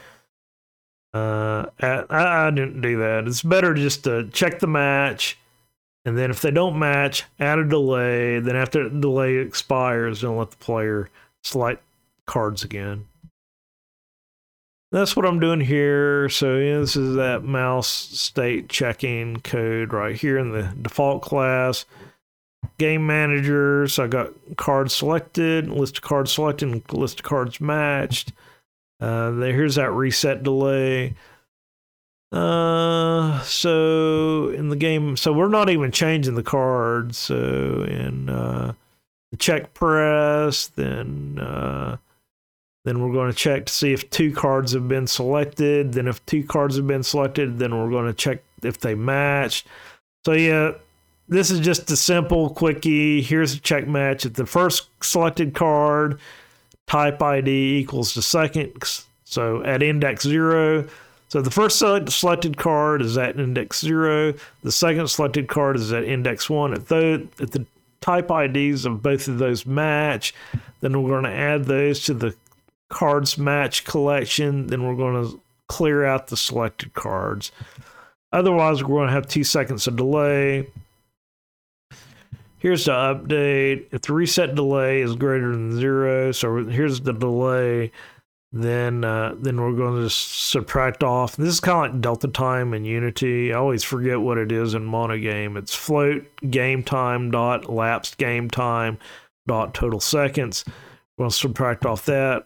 Uh, 1.13 1.65
I, 1.80 2.06
I 2.10 2.52
didn't 2.52 2.82
do 2.82 2.98
that. 3.00 3.28
It's 3.28 3.41
better 3.41 3.74
just 3.74 4.04
to 4.04 4.30
check 4.30 4.60
the 4.60 4.67
match, 4.67 5.38
and 6.06 6.17
then 6.17 6.30
if 6.30 6.41
they 6.41 6.52
don't 6.52 6.78
match, 6.78 7.24
add 7.39 7.60
a 7.60 7.65
delay. 7.65 8.39
Then 8.39 8.56
after 8.56 8.88
the 8.88 9.00
delay 9.00 9.38
expires, 9.38 10.22
then 10.22 10.38
let 10.38 10.52
the 10.52 10.58
player 10.58 11.10
select 11.43 11.84
cards 12.26 12.63
again. 12.63 13.06
That's 14.91 15.15
what 15.15 15.26
I'm 15.26 15.39
doing 15.39 15.62
here. 15.62 16.30
So 16.30 16.58
yeah, 16.58 16.80
this 16.80 16.95
is 16.95 17.15
that 17.15 17.43
mouse 17.43 17.88
state 17.88 18.69
checking 18.69 19.39
code 19.41 19.93
right 19.93 20.15
here 20.15 20.38
in 20.39 20.52
the 20.52 20.74
default 20.82 21.22
class 21.22 21.86
game 22.80 23.06
manager. 23.06 23.88
So 23.88 24.06
I 24.06 24.08
got 24.08 24.34
cards 24.58 24.95
selected, 24.95 25.69
list 25.69 25.98
of 25.98 26.04
cards 26.04 26.32
selected, 26.32 26.91
list 26.91 27.19
of 27.19 27.26
cards 27.26 27.62
matched. 27.62 28.32
Uh, 29.00 29.32
here's 29.32 29.76
that 29.76 29.92
reset 29.92 30.44
delay. 30.44 31.16
Uh, 32.32 33.42
so 33.42 34.50
in 34.50 34.70
the 34.70 34.76
game, 34.76 35.18
so 35.18 35.34
we're 35.34 35.48
not 35.48 35.70
even 35.70 35.92
changing 35.92 36.36
the 36.36 36.44
cards. 36.44 37.18
So 37.18 37.84
in 37.88 38.30
uh, 38.30 38.74
the 39.32 39.38
check 39.38 39.74
press, 39.74 40.68
then 40.68 41.40
uh, 41.40 41.98
then 42.86 43.02
we're 43.02 43.14
going 43.14 43.32
to 43.32 43.38
check 43.38 43.66
to 43.66 43.74
see 43.74 43.94
if 43.94 44.10
two 44.10 44.34
cards 44.34 44.74
have 44.74 44.88
been 44.88 45.08
selected. 45.08 45.94
Then 45.94 46.08
if 46.08 46.24
two 46.26 46.44
cards 46.44 46.76
have 46.76 46.88
been 46.88 47.04
selected, 47.04 47.58
then 47.58 47.78
we're 47.78 47.90
going 47.90 48.08
to 48.08 48.14
check 48.14 48.44
if 48.64 48.80
they 48.80 48.96
match. 48.96 49.66
So 50.26 50.34
yeah, 50.34 50.74
this 51.28 51.50
is 51.50 51.60
just 51.60 51.90
a 51.92 51.96
simple 51.96 52.50
quickie. 52.50 53.22
Here's 53.22 53.54
a 53.54 53.60
check 53.60 53.88
match. 53.88 54.26
If 54.26 54.34
the 54.34 54.46
first 54.46 54.90
selected 55.02 55.54
card 55.54 56.20
type 56.89 57.21
ID 57.21 57.78
equals 57.78 58.15
the 58.15 58.21
second, 58.21 58.73
so 59.23 59.63
at 59.63 59.82
index 59.84 60.23
zero. 60.23 60.88
So 61.30 61.41
the 61.41 61.52
first 61.52 61.78
selected 61.78 62.58
card 62.58 63.04
is 63.04 63.15
at 63.17 63.39
index 63.39 63.80
zero. 63.80 64.34
The 64.63 64.71
second 64.71 65.08
selected 65.08 65.47
card 65.47 65.75
is 65.78 65.93
at 65.93 66.04
index 66.04 66.49
one. 66.49 66.73
If 66.73 66.88
the, 66.88 67.28
if 67.39 67.52
the 67.52 67.65
type 68.02 68.32
IDs 68.32 68.86
of 68.86 69.04
both 69.04 69.28
of 69.28 69.38
those 69.38 69.67
match, 69.67 70.34
then 70.82 70.99
we're 71.02 71.10
going 71.10 71.25
to 71.25 71.39
add 71.39 71.65
those 71.65 72.04
to 72.06 72.15
the 72.15 72.36
cards 72.89 73.38
match 73.38 73.84
collection. 73.84 74.67
Then 74.67 74.84
we're 74.84 74.95
going 74.95 75.23
to 75.23 75.39
clear 75.67 76.04
out 76.04 76.28
the 76.28 76.38
selected 76.38 76.95
cards. 76.95 77.52
Otherwise, 78.34 78.84
we're 78.84 78.97
going 78.97 79.08
to 79.08 79.13
have 79.13 79.28
two 79.28 79.43
seconds 79.43 79.86
of 79.86 79.95
delay. 79.95 80.67
Here's 82.60 82.86
the 82.86 82.91
update. 82.91 83.88
If 83.91 84.02
the 84.02 84.13
reset 84.13 84.54
delay 84.54 85.02
is 85.02 85.15
greater 85.15 85.52
than 85.52 85.76
zero, 85.78 86.32
so 86.32 86.65
here's 86.65 87.02
the 87.02 87.13
delay, 87.13 87.91
then 88.52 89.04
uh, 89.04 89.36
then 89.38 89.60
we're 89.62 89.74
going 89.74 90.04
to 90.04 90.10
subtract 90.10 91.04
off. 91.04 91.36
This 91.38 91.54
is 91.54 91.60
kind 91.60 91.88
of 91.88 91.93
like 91.93 92.02
delta 92.02 92.28
time 92.28 92.74
in 92.74 92.86
Unity. 92.86 93.54
I 93.54 93.58
always 93.58 93.84
forget 93.84 94.22
what 94.22 94.38
it 94.38 94.52
is 94.52 94.74
in 94.74 94.84
MonoGame. 94.86 95.58
It's 95.58 95.74
float 95.74 96.26
game 96.50 96.84
time 96.84 97.32
dot 97.32 97.69
lapsed 97.69 98.17
game 98.17 98.50
time 98.50 98.98
dot 99.48 99.74
total 99.74 100.00
seconds. 100.00 100.65
To 101.17 101.30
subtract 101.30 101.86
off 101.86 102.06
that. 102.06 102.45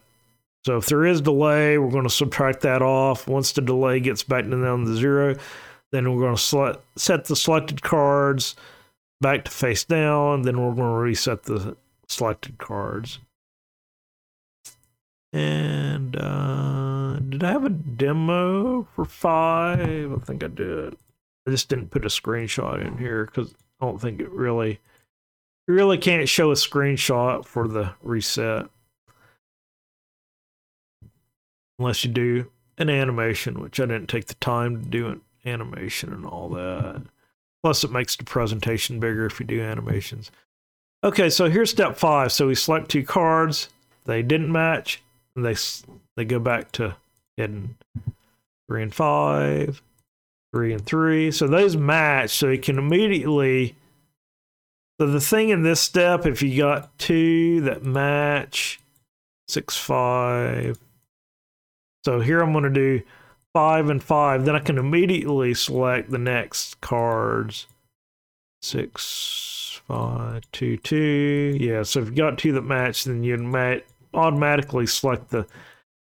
So 0.65 0.77
if 0.77 0.87
there 0.87 1.05
is 1.05 1.21
delay, 1.21 1.77
we're 1.77 1.91
going 1.91 2.05
to 2.05 2.09
subtract 2.09 2.61
that 2.61 2.81
off. 2.81 3.27
Once 3.27 3.51
the 3.51 3.61
delay 3.61 3.99
gets 3.99 4.23
back 4.23 4.49
down 4.49 4.85
to 4.85 4.95
zero, 4.95 5.35
then 5.91 6.11
we're 6.11 6.21
going 6.21 6.35
to 6.35 6.79
set 6.97 7.25
the 7.25 7.35
selected 7.35 7.83
cards 7.83 8.55
back 9.23 9.45
to 9.45 9.51
face 9.51 9.83
down. 9.83 10.43
Then 10.43 10.61
we're 10.61 10.75
going 10.75 10.93
to 10.93 10.99
reset 10.99 11.43
the 11.43 11.75
selected 12.07 12.59
cards. 12.59 13.17
And 15.31 16.15
uh, 16.15 17.17
did 17.27 17.43
I 17.43 17.51
have 17.51 17.65
a 17.65 17.69
demo 17.69 18.83
for 18.95 19.05
five? 19.05 20.13
I 20.13 20.17
think 20.17 20.43
I 20.43 20.47
did. 20.47 20.95
I 21.47 21.51
just 21.51 21.69
didn't 21.69 21.89
put 21.89 22.05
a 22.05 22.09
screenshot 22.09 22.85
in 22.85 22.99
here 22.99 23.25
because 23.25 23.55
I 23.81 23.85
don't 23.85 23.99
think 23.99 24.21
it 24.21 24.29
really, 24.29 24.79
you 25.67 25.73
really 25.73 25.97
can't 25.97 26.29
show 26.29 26.51
a 26.51 26.55
screenshot 26.55 27.45
for 27.45 27.67
the 27.67 27.93
reset 28.03 28.67
unless 31.79 32.05
you 32.05 32.11
do 32.11 32.51
an 32.77 32.89
animation, 32.89 33.59
which 33.59 33.79
I 33.79 33.85
didn't 33.87 34.07
take 34.07 34.27
the 34.27 34.35
time 34.35 34.83
to 34.83 34.87
do 34.87 35.07
an 35.07 35.21
animation 35.45 36.13
and 36.13 36.25
all 36.25 36.49
that. 36.49 37.01
Plus, 37.63 37.83
it 37.83 37.91
makes 37.91 38.15
the 38.17 38.25
presentation 38.25 38.99
bigger 38.99 39.25
if 39.25 39.39
you 39.39 39.45
do 39.45 39.61
animations. 39.61 40.29
Okay, 41.03 41.29
so 41.29 41.49
here's 41.49 41.71
step 41.71 41.97
five. 41.97 42.31
So 42.31 42.47
we 42.47 42.55
select 42.55 42.89
two 42.89 43.03
cards. 43.03 43.69
They 44.05 44.21
didn't 44.21 44.51
match. 44.51 45.01
And 45.35 45.45
they 45.45 45.55
they 46.17 46.25
go 46.25 46.39
back 46.39 46.71
to 46.73 46.95
hidden. 47.37 47.77
Three 48.67 48.83
and 48.83 48.93
five. 48.93 49.81
Three 50.53 50.73
and 50.73 50.85
three. 50.85 51.31
So 51.31 51.47
those 51.47 51.77
match. 51.77 52.31
So 52.31 52.49
you 52.49 52.59
can 52.59 52.77
immediately. 52.77 53.75
So 54.99 55.07
the 55.07 55.21
thing 55.21 55.49
in 55.49 55.63
this 55.63 55.81
step, 55.81 56.25
if 56.25 56.41
you 56.41 56.57
got 56.57 56.97
two 56.99 57.61
that 57.61 57.83
match, 57.83 58.79
six, 59.47 59.77
five. 59.77 60.77
So 62.05 62.19
here 62.19 62.41
I'm 62.41 62.51
going 62.51 62.65
to 62.65 62.69
do 62.69 63.01
five 63.53 63.89
and 63.89 64.03
five. 64.03 64.45
Then 64.45 64.55
I 64.55 64.59
can 64.59 64.77
immediately 64.77 65.53
select 65.53 66.09
the 66.09 66.17
next 66.17 66.81
cards. 66.81 67.67
Six, 68.61 69.81
five, 69.87 70.49
two, 70.51 70.77
two. 70.77 71.57
Yeah, 71.59 71.83
so 71.83 72.01
if 72.01 72.09
you 72.09 72.15
got 72.15 72.37
two 72.37 72.53
that 72.53 72.61
match, 72.61 73.03
then 73.03 73.23
you 73.23 73.37
ma- 73.37 73.77
automatically 74.13 74.87
select 74.87 75.29
the 75.29 75.45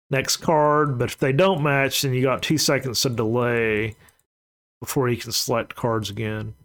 next 0.09 0.37
card. 0.37 0.97
But 0.97 1.09
if 1.11 1.17
they 1.17 1.33
don't 1.33 1.63
match, 1.63 2.01
then 2.01 2.13
you 2.13 2.21
got 2.21 2.41
two 2.41 2.57
seconds 2.57 3.05
of 3.05 3.15
delay 3.15 3.95
before 4.79 5.09
you 5.09 5.17
can 5.17 5.31
select 5.31 5.75
cards 5.75 6.09
again. 6.09 6.55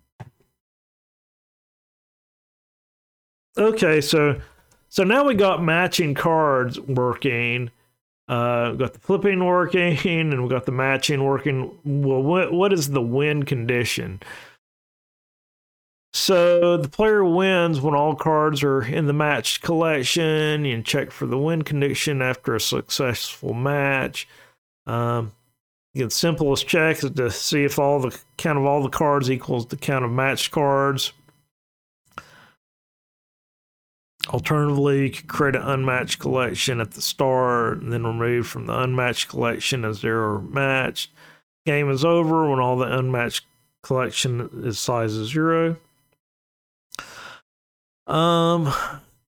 Okay, 3.57 4.01
so 4.01 4.41
so 4.89 5.03
now 5.03 5.25
we 5.25 5.35
got 5.35 5.63
matching 5.63 6.15
cards 6.15 6.79
working. 6.81 7.71
Uh, 8.29 8.71
we 8.73 8.79
got 8.79 8.93
the 8.93 8.99
flipping 8.99 9.45
working, 9.45 9.99
and 10.09 10.43
we 10.43 10.49
got 10.49 10.67
the 10.67 10.73
matching 10.73 11.25
working. 11.25 11.79
Well, 11.85 12.23
what 12.23 12.53
what 12.53 12.73
is 12.73 12.91
the 12.91 13.03
win 13.03 13.45
condition? 13.45 14.21
So 16.15 16.77
the 16.77 16.89
player 16.89 17.25
wins 17.25 17.81
when 17.81 17.95
all 17.95 18.15
cards 18.15 18.63
are 18.63 18.83
in 18.83 19.07
the 19.07 19.13
matched 19.13 19.63
collection. 19.63 20.65
Can 20.65 20.83
check 20.83 21.11
for 21.11 21.27
the 21.27 21.39
win 21.39 21.63
condition 21.63 22.23
after 22.23 22.55
a 22.55 22.61
successful 22.61 23.55
match. 23.55 24.27
Um, 24.87 25.33
the 25.95 26.11
simplest 26.11 26.67
check 26.67 27.03
is 27.03 27.11
to 27.11 27.31
see 27.31 27.65
if 27.65 27.79
all 27.79 28.01
the 28.01 28.19
count 28.37 28.59
of 28.59 28.65
all 28.65 28.83
the 28.83 28.89
cards 28.89 29.31
equals 29.31 29.67
the 29.67 29.77
count 29.77 30.05
of 30.05 30.11
matched 30.11 30.51
cards. 30.51 31.13
Alternatively, 34.29 35.05
you 35.05 35.11
could 35.11 35.29
create 35.29 35.57
an 35.57 35.63
unmatched 35.63 36.19
collection 36.19 36.81
at 36.81 36.93
the 36.93 37.01
start 37.01 37.81
and 37.81 37.93
then 37.93 38.07
remove 38.07 38.47
from 38.47 38.67
the 38.67 38.79
unmatched 38.79 39.29
collection 39.29 39.85
as 39.85 40.03
they're 40.03 40.39
matched. 40.39 41.11
Game 41.65 41.91
is 41.91 42.05
over 42.05 42.51
when 42.51 42.61
all 42.61 42.77
the 42.77 42.99
unmatched 42.99 43.45
collection 43.83 44.51
is 44.65 44.79
size 44.79 45.11
zero. 45.13 45.77
Um, 48.07 48.73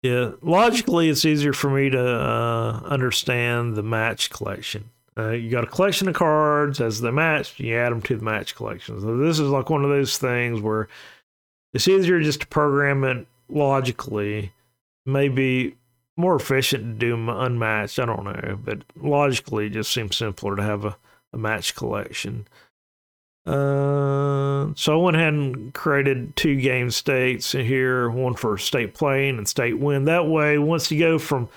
yeah, 0.03 0.33
logically, 0.43 1.09
it's 1.09 1.25
easier 1.25 1.53
for 1.53 1.71
me 1.71 1.91
to 1.91 2.01
uh, 2.01 2.81
understand 2.85 3.77
the 3.77 3.83
match 3.83 4.31
collection. 4.31 4.91
Uh, 5.19 5.31
you 5.31 5.51
got 5.51 5.65
a 5.65 5.67
collection 5.67 6.09
of 6.09 6.15
cards 6.15 6.81
as 6.81 7.01
they 7.01 7.11
match, 7.11 7.59
you 7.59 7.77
add 7.77 7.91
them 7.91 8.01
to 8.01 8.17
the 8.17 8.25
match 8.25 8.55
collection. 8.55 9.01
So 9.01 9.17
this 9.19 9.39
is 9.39 9.49
like 9.49 9.69
one 9.69 9.85
of 9.85 9.91
those 9.91 10.17
things 10.17 10.61
where 10.61 10.89
it's 11.75 11.89
easier 11.89 12.21
just 12.21 12.41
to 12.41 12.47
program 12.47 13.05
it 13.05 13.27
logically. 13.49 14.53
Maybe 15.07 15.77
more 16.17 16.37
efficient 16.37 17.01
to 17.01 17.07
do 17.07 17.31
unmatched. 17.31 17.99
I 17.99 18.05
don't 18.05 18.25
know, 18.25 18.59
but 18.63 18.83
logically, 18.97 19.67
it 19.67 19.71
just 19.71 19.93
seems 19.93 20.17
simpler 20.17 20.57
to 20.57 20.63
have 20.63 20.85
a, 20.85 20.97
a 21.33 21.39
match 21.39 21.75
collection. 21.75 22.47
Uh, 23.47 24.69
so 24.77 24.93
I 24.93 25.03
went 25.03 25.17
ahead 25.17 25.33
and 25.33 25.73
created 25.73 26.37
two 26.37 26.57
game 26.57 26.91
states 26.91 27.53
here, 27.53 28.11
one 28.11 28.35
for 28.35 28.59
state 28.59 28.95
playing 28.95 29.39
and 29.39 29.49
state 29.49 29.79
win. 29.79 30.05
That 30.05 30.29
way, 30.29 30.59
once 30.59 30.91
you 30.91 30.99
go 30.99 31.19
from 31.19 31.49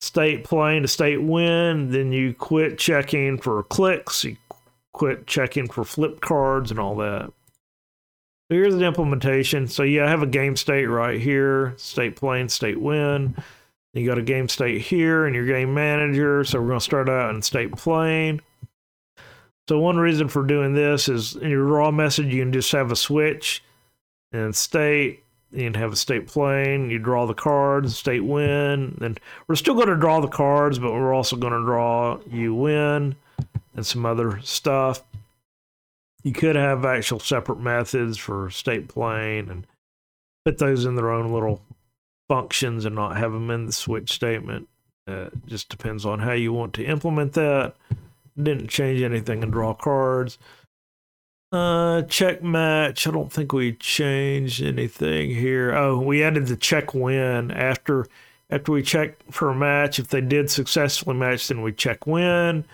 state 0.00 0.44
playing 0.44 0.82
to 0.82 0.88
state 0.88 1.22
win, 1.22 1.90
then 1.90 2.12
you 2.12 2.32
quit 2.32 2.78
checking 2.78 3.38
for 3.38 3.62
clicks, 3.64 4.24
you 4.24 4.36
quit 4.92 5.26
checking 5.26 5.68
for 5.68 5.84
flip 5.84 6.20
cards 6.20 6.70
and 6.70 6.80
all 6.80 6.96
that. 6.96 7.30
So 8.50 8.54
here's 8.54 8.74
the 8.74 8.84
implementation. 8.84 9.68
So 9.68 9.82
yeah, 9.82 10.06
I 10.06 10.08
have 10.08 10.22
a 10.22 10.26
game 10.26 10.56
state 10.56 10.86
right 10.86 11.20
here, 11.20 11.74
state 11.76 12.16
playing, 12.16 12.48
state 12.48 12.80
win. 12.80 13.36
You 13.92 14.06
got 14.06 14.18
a 14.18 14.22
game 14.22 14.48
state 14.48 14.80
here 14.80 15.26
in 15.26 15.34
your 15.34 15.46
game 15.46 15.74
manager. 15.74 16.44
So 16.44 16.60
we're 16.60 16.68
going 16.68 16.78
to 16.80 16.84
start 16.84 17.08
out 17.10 17.34
in 17.34 17.42
state 17.42 17.72
playing. 17.72 18.40
So 19.68 19.78
one 19.78 19.98
reason 19.98 20.28
for 20.28 20.44
doing 20.44 20.72
this 20.72 21.10
is 21.10 21.36
in 21.36 21.50
your 21.50 21.66
draw 21.66 21.90
method, 21.90 22.32
you 22.32 22.42
can 22.42 22.52
just 22.52 22.72
have 22.72 22.90
a 22.90 22.96
switch 22.96 23.62
and 24.32 24.56
state. 24.56 25.24
You 25.52 25.64
can 25.64 25.74
have 25.74 25.92
a 25.92 25.96
state 25.96 26.26
playing. 26.26 26.90
You 26.90 26.98
draw 26.98 27.26
the 27.26 27.34
cards, 27.34 27.98
state 27.98 28.24
win. 28.24 28.96
And 29.02 29.20
we're 29.46 29.56
still 29.56 29.74
going 29.74 29.88
to 29.88 29.96
draw 29.96 30.20
the 30.20 30.28
cards, 30.28 30.78
but 30.78 30.92
we're 30.92 31.12
also 31.12 31.36
going 31.36 31.52
to 31.52 31.64
draw 31.64 32.18
you 32.30 32.54
win 32.54 33.14
and 33.74 33.84
some 33.84 34.06
other 34.06 34.40
stuff. 34.42 35.02
You 36.28 36.34
could 36.34 36.56
have 36.56 36.84
actual 36.84 37.20
separate 37.20 37.58
methods 37.58 38.18
for 38.18 38.50
state 38.50 38.86
playing 38.86 39.48
and 39.48 39.66
put 40.44 40.58
those 40.58 40.84
in 40.84 40.94
their 40.94 41.10
own 41.10 41.32
little 41.32 41.62
functions 42.28 42.84
and 42.84 42.94
not 42.94 43.16
have 43.16 43.32
them 43.32 43.48
in 43.50 43.64
the 43.64 43.72
switch 43.72 44.12
statement. 44.12 44.68
Uh, 45.06 45.30
just 45.46 45.70
depends 45.70 46.04
on 46.04 46.18
how 46.18 46.32
you 46.32 46.52
want 46.52 46.74
to 46.74 46.84
implement 46.84 47.32
that. 47.32 47.76
Didn't 48.36 48.68
change 48.68 49.00
anything 49.00 49.42
and 49.42 49.50
draw 49.50 49.72
cards. 49.72 50.36
Uh, 51.50 52.02
check 52.02 52.42
match. 52.42 53.06
I 53.06 53.10
don't 53.10 53.32
think 53.32 53.54
we 53.54 53.72
changed 53.72 54.62
anything 54.62 55.30
here. 55.30 55.74
Oh, 55.74 55.98
we 55.98 56.22
added 56.22 56.48
the 56.48 56.56
check 56.56 56.92
win 56.92 57.50
after 57.50 58.06
after 58.50 58.70
we 58.70 58.82
check 58.82 59.16
for 59.30 59.48
a 59.48 59.54
match. 59.54 59.98
If 59.98 60.08
they 60.08 60.20
did 60.20 60.50
successfully 60.50 61.16
match, 61.16 61.48
then 61.48 61.62
we 61.62 61.72
check 61.72 62.06
win, 62.06 62.66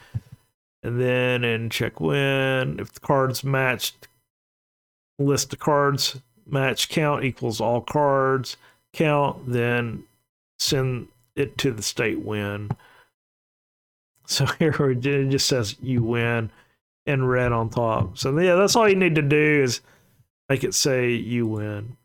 and 0.84 1.00
then 1.00 1.44
in 1.44 1.70
check 1.70 1.98
win, 1.98 2.78
if 2.78 2.92
the 2.92 3.00
cards 3.00 3.42
matched, 3.42 4.06
list 5.18 5.48
the 5.48 5.56
cards 5.56 6.20
match 6.46 6.90
count 6.90 7.24
equals 7.24 7.58
all 7.58 7.80
cards 7.80 8.58
count, 8.92 9.50
then 9.50 10.04
send 10.58 11.08
it 11.36 11.56
to 11.56 11.72
the 11.72 11.82
state 11.82 12.20
win. 12.20 12.70
So 14.26 14.44
here 14.58 14.74
it 14.90 15.00
just 15.00 15.46
says 15.46 15.76
you 15.82 16.02
win 16.02 16.50
in 17.06 17.24
red 17.24 17.52
on 17.52 17.70
top. 17.70 18.18
So 18.18 18.38
yeah, 18.38 18.54
that's 18.54 18.76
all 18.76 18.88
you 18.88 18.94
need 18.94 19.14
to 19.14 19.22
do 19.22 19.62
is 19.62 19.80
make 20.50 20.64
it 20.64 20.74
say 20.74 21.12
you 21.12 21.46
win. 21.46 21.96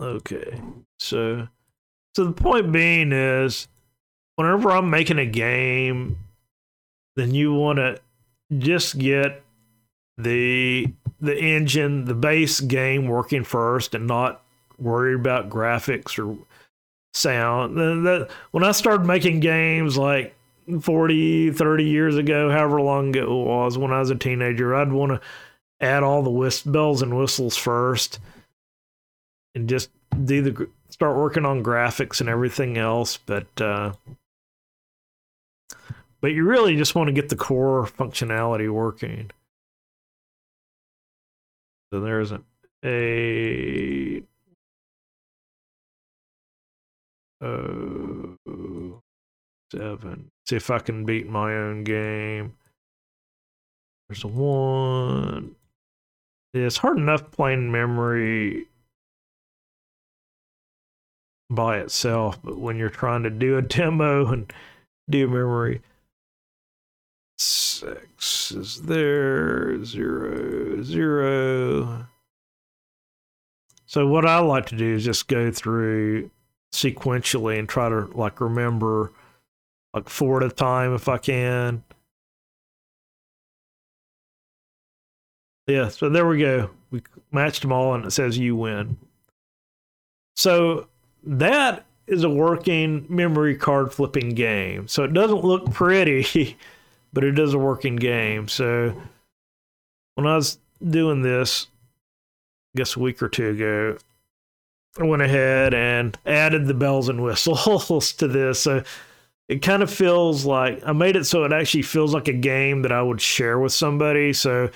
Okay. 0.00 0.58
So 0.98 1.48
so 2.14 2.24
the 2.24 2.32
point 2.32 2.72
being 2.72 3.12
is 3.12 3.68
whenever 4.38 4.70
I'm 4.70 4.88
making 4.88 5.18
a 5.18 5.26
game, 5.26 6.16
then 7.16 7.34
you 7.34 7.52
want 7.52 7.78
to 7.78 8.00
just 8.56 8.96
get 8.96 9.42
the 10.16 10.86
the 11.20 11.36
engine, 11.36 12.04
the 12.04 12.14
base 12.14 12.60
game 12.60 13.08
working 13.08 13.42
first 13.42 13.96
and 13.96 14.06
not 14.06 14.44
worry 14.78 15.16
about 15.16 15.50
graphics 15.50 16.16
or 16.16 16.38
sound. 17.12 17.76
That, 17.76 18.28
when 18.52 18.62
I 18.62 18.70
started 18.70 19.04
making 19.04 19.40
games 19.40 19.98
like 19.98 20.36
40, 20.80 21.50
30 21.50 21.84
years 21.84 22.16
ago, 22.16 22.48
however 22.52 22.80
long 22.80 23.16
it 23.16 23.28
was, 23.28 23.76
when 23.76 23.92
I 23.92 23.98
was 23.98 24.10
a 24.10 24.14
teenager, 24.14 24.76
I'd 24.76 24.92
want 24.92 25.10
to 25.10 25.20
add 25.80 26.04
all 26.04 26.22
the 26.22 26.30
whist- 26.30 26.70
bells 26.70 27.02
and 27.02 27.18
whistles 27.18 27.56
first 27.56 28.20
and 29.56 29.68
just 29.68 29.90
do 30.24 30.42
the 30.42 30.68
start 30.90 31.16
working 31.16 31.44
on 31.44 31.64
graphics 31.64 32.20
and 32.20 32.28
everything 32.28 32.78
else. 32.78 33.16
But 33.16 33.60
uh, 33.60 33.94
but 36.20 36.32
you 36.32 36.44
really 36.44 36.76
just 36.76 36.94
want 36.94 37.08
to 37.08 37.12
get 37.12 37.28
the 37.28 37.36
core 37.36 37.86
functionality 37.86 38.70
working. 38.70 39.30
So 41.92 42.00
there's 42.00 42.32
a, 42.32 42.40
a 42.84 44.22
Oh, 47.40 48.36
seven. 49.72 50.30
See 50.46 50.56
if 50.56 50.70
I 50.70 50.78
can 50.80 51.04
beat 51.04 51.28
my 51.28 51.54
own 51.54 51.84
game. 51.84 52.54
There's 54.08 54.24
a 54.24 54.28
one. 54.28 55.54
Yeah, 56.52 56.62
it's 56.62 56.78
hard 56.78 56.96
enough 56.96 57.30
playing 57.30 57.70
memory 57.70 58.66
by 61.50 61.78
itself, 61.78 62.40
but 62.42 62.58
when 62.58 62.76
you're 62.76 62.88
trying 62.88 63.22
to 63.22 63.30
do 63.30 63.58
a 63.58 63.62
demo 63.62 64.26
and 64.32 64.52
do 65.08 65.28
memory, 65.28 65.82
six 67.78 68.52
is 68.52 68.82
there, 68.82 69.84
zero, 69.84 70.82
zero. 70.82 72.06
So 73.86 74.06
what 74.06 74.26
I 74.26 74.38
like 74.40 74.66
to 74.66 74.76
do 74.76 74.94
is 74.94 75.04
just 75.04 75.28
go 75.28 75.50
through 75.50 76.30
sequentially 76.72 77.58
and 77.58 77.68
try 77.68 77.88
to 77.88 78.06
like 78.14 78.40
remember 78.40 79.12
like 79.94 80.08
four 80.08 80.42
at 80.42 80.50
a 80.50 80.54
time 80.54 80.94
if 80.94 81.08
I 81.08 81.18
can. 81.18 81.82
Yeah, 85.66 85.88
so 85.88 86.08
there 86.08 86.26
we 86.26 86.38
go. 86.38 86.70
We 86.90 87.02
matched 87.30 87.62
them 87.62 87.72
all 87.72 87.94
and 87.94 88.04
it 88.04 88.10
says 88.10 88.38
you 88.38 88.56
win. 88.56 88.96
So 90.36 90.88
that 91.24 91.84
is 92.06 92.24
a 92.24 92.30
working 92.30 93.06
memory 93.08 93.54
card 93.54 93.92
flipping 93.92 94.30
game. 94.30 94.88
So 94.88 95.04
it 95.04 95.12
doesn't 95.12 95.44
look 95.44 95.70
pretty, 95.72 96.56
but 97.12 97.24
it 97.24 97.38
is 97.38 97.54
a 97.54 97.58
working 97.58 97.96
game. 97.96 98.48
So 98.48 98.94
when 100.14 100.26
I 100.26 100.36
was 100.36 100.58
doing 100.86 101.22
this, 101.22 101.66
I 102.74 102.78
guess 102.78 102.96
a 102.96 103.00
week 103.00 103.22
or 103.22 103.28
two 103.28 103.48
ago, 103.48 103.98
I 104.98 105.04
went 105.04 105.22
ahead 105.22 105.74
and 105.74 106.16
added 106.26 106.66
the 106.66 106.74
bells 106.74 107.08
and 107.08 107.22
whistles 107.22 108.12
to 108.18 108.28
this. 108.28 108.60
So 108.60 108.82
it 109.48 109.62
kind 109.62 109.82
of 109.82 109.90
feels 109.92 110.44
like 110.44 110.82
I 110.84 110.92
made 110.92 111.16
it 111.16 111.24
so 111.24 111.44
it 111.44 111.52
actually 111.52 111.82
feels 111.82 112.12
like 112.12 112.28
a 112.28 112.32
game 112.32 112.82
that 112.82 112.92
I 112.92 113.02
would 113.02 113.20
share 113.20 113.58
with 113.58 113.72
somebody. 113.72 114.32
So 114.32 114.70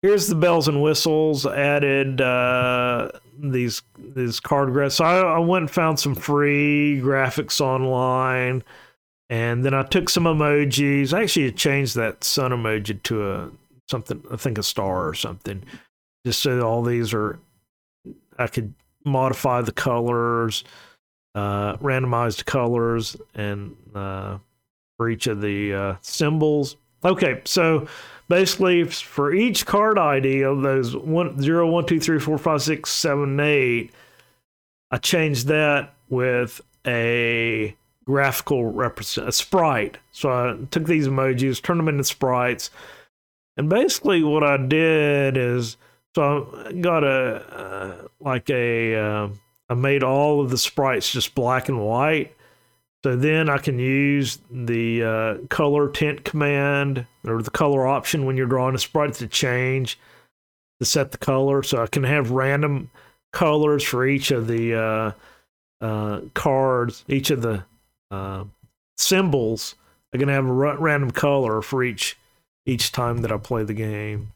here's 0.00 0.28
the 0.28 0.34
bells 0.34 0.68
and 0.68 0.82
whistles. 0.82 1.44
Added 1.46 2.20
uh, 2.20 3.10
these 3.38 3.82
these 3.98 4.40
card 4.40 4.70
graphics. 4.70 4.92
So 4.92 5.04
I, 5.04 5.36
I 5.36 5.38
went 5.38 5.62
and 5.62 5.70
found 5.70 6.00
some 6.00 6.14
free 6.14 7.00
graphics 7.02 7.60
online, 7.60 8.62
and 9.32 9.64
then 9.64 9.72
I 9.72 9.82
took 9.82 10.10
some 10.10 10.24
emojis. 10.24 11.14
I 11.14 11.22
actually 11.22 11.50
changed 11.52 11.96
that 11.96 12.22
sun 12.22 12.50
emoji 12.50 13.02
to 13.04 13.30
a 13.30 13.50
something. 13.88 14.22
I 14.30 14.36
think 14.36 14.58
a 14.58 14.62
star 14.62 15.08
or 15.08 15.14
something, 15.14 15.62
just 16.26 16.42
so 16.42 16.60
all 16.60 16.82
these 16.82 17.14
are. 17.14 17.38
I 18.38 18.46
could 18.46 18.74
modify 19.06 19.62
the 19.62 19.72
colors, 19.72 20.64
uh, 21.34 21.78
randomize 21.78 22.36
the 22.36 22.44
colors, 22.44 23.16
and 23.34 23.74
uh, 23.94 24.36
for 24.98 25.08
each 25.08 25.26
of 25.28 25.40
the 25.40 25.72
uh, 25.72 25.96
symbols. 26.02 26.76
Okay, 27.02 27.40
so 27.46 27.86
basically 28.28 28.84
for 28.84 29.32
each 29.32 29.64
card 29.64 29.98
ID 29.98 30.42
of 30.42 30.60
those 30.60 30.94
one 30.94 31.40
zero 31.40 31.70
one 31.70 31.86
two 31.86 32.00
three 32.00 32.20
four 32.20 32.36
five 32.36 32.60
six 32.60 32.90
seven 32.90 33.40
eight, 33.40 33.92
I 34.90 34.98
changed 34.98 35.46
that 35.46 35.94
with 36.10 36.60
a 36.86 37.74
graphical 38.04 38.66
represent 38.66 39.28
a 39.28 39.32
sprite. 39.32 39.98
So 40.10 40.30
I 40.30 40.56
took 40.70 40.86
these 40.86 41.08
emojis, 41.08 41.62
turned 41.62 41.80
them 41.80 41.88
into 41.88 42.04
sprites, 42.04 42.70
and 43.56 43.68
basically 43.68 44.22
what 44.22 44.42
I 44.42 44.56
did 44.56 45.36
is 45.36 45.76
so 46.14 46.64
I 46.66 46.72
got 46.72 47.04
a 47.04 47.08
uh, 47.08 48.08
like 48.20 48.50
a 48.50 48.96
uh, 48.96 49.28
I 49.68 49.74
made 49.74 50.02
all 50.02 50.40
of 50.40 50.50
the 50.50 50.58
sprites 50.58 51.12
just 51.12 51.34
black 51.34 51.68
and 51.68 51.80
white. 51.80 52.34
So 53.04 53.16
then 53.16 53.48
I 53.48 53.58
can 53.58 53.80
use 53.80 54.38
the 54.48 55.02
uh, 55.02 55.46
color 55.48 55.90
tint 55.90 56.24
command 56.24 57.06
or 57.26 57.42
the 57.42 57.50
color 57.50 57.84
option 57.84 58.26
when 58.26 58.36
you're 58.36 58.46
drawing 58.46 58.76
a 58.76 58.78
sprite 58.78 59.14
to 59.14 59.26
change 59.26 59.98
to 60.78 60.86
set 60.86 61.10
the 61.10 61.18
color. 61.18 61.64
So 61.64 61.82
I 61.82 61.88
can 61.88 62.04
have 62.04 62.30
random 62.30 62.90
colors 63.32 63.82
for 63.82 64.06
each 64.06 64.30
of 64.30 64.46
the 64.46 64.74
uh, 64.74 65.12
uh, 65.84 66.20
cards, 66.34 67.04
each 67.08 67.30
of 67.30 67.42
the 67.42 67.64
uh, 68.12 68.44
symbols. 68.96 69.74
I 70.14 70.18
can 70.18 70.28
have 70.28 70.46
a 70.46 70.52
random 70.52 71.10
color 71.10 71.62
for 71.62 71.82
each 71.82 72.18
each 72.66 72.92
time 72.92 73.18
that 73.18 73.32
I 73.32 73.38
play 73.38 73.64
the 73.64 73.74
game. 73.74 74.32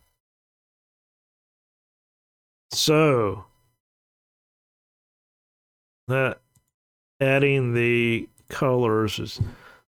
So 2.73 3.45
that 6.09 6.41
adding 7.21 7.75
the 7.75 8.29
colors 8.49 9.19
is 9.19 9.41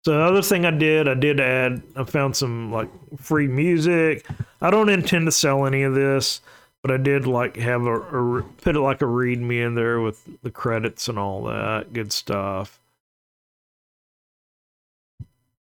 so 0.05 0.12
the 0.12 0.20
other 0.20 0.43
thing 0.43 0.66
I 0.66 0.70
did, 0.70 1.09
I 1.09 1.14
did 1.14 1.41
add 1.41 1.82
I 1.97 2.05
found 2.05 2.37
some 2.37 2.70
like 2.70 2.91
free 3.16 3.49
music. 3.49 4.26
I 4.61 4.70
don't 4.70 4.91
intend 4.91 5.26
to 5.26 5.32
sell 5.32 5.64
any 5.64 5.82
of 5.82 5.95
this, 5.95 6.43
but 6.82 6.91
I 6.91 6.99
did 6.99 7.26
like 7.26 7.57
have 7.57 7.87
a, 7.87 7.95
a 7.95 8.43
put 8.43 8.76
it 8.76 8.80
like 8.80 9.01
a 9.01 9.07
readme 9.07 9.66
in 9.66 9.74
there 9.74 10.01
with 10.01 10.22
the 10.43 10.51
credits 10.51 11.09
and 11.09 11.18
all 11.18 11.45
that 11.45 11.95
good 11.95 12.12
stuff. 12.12 12.80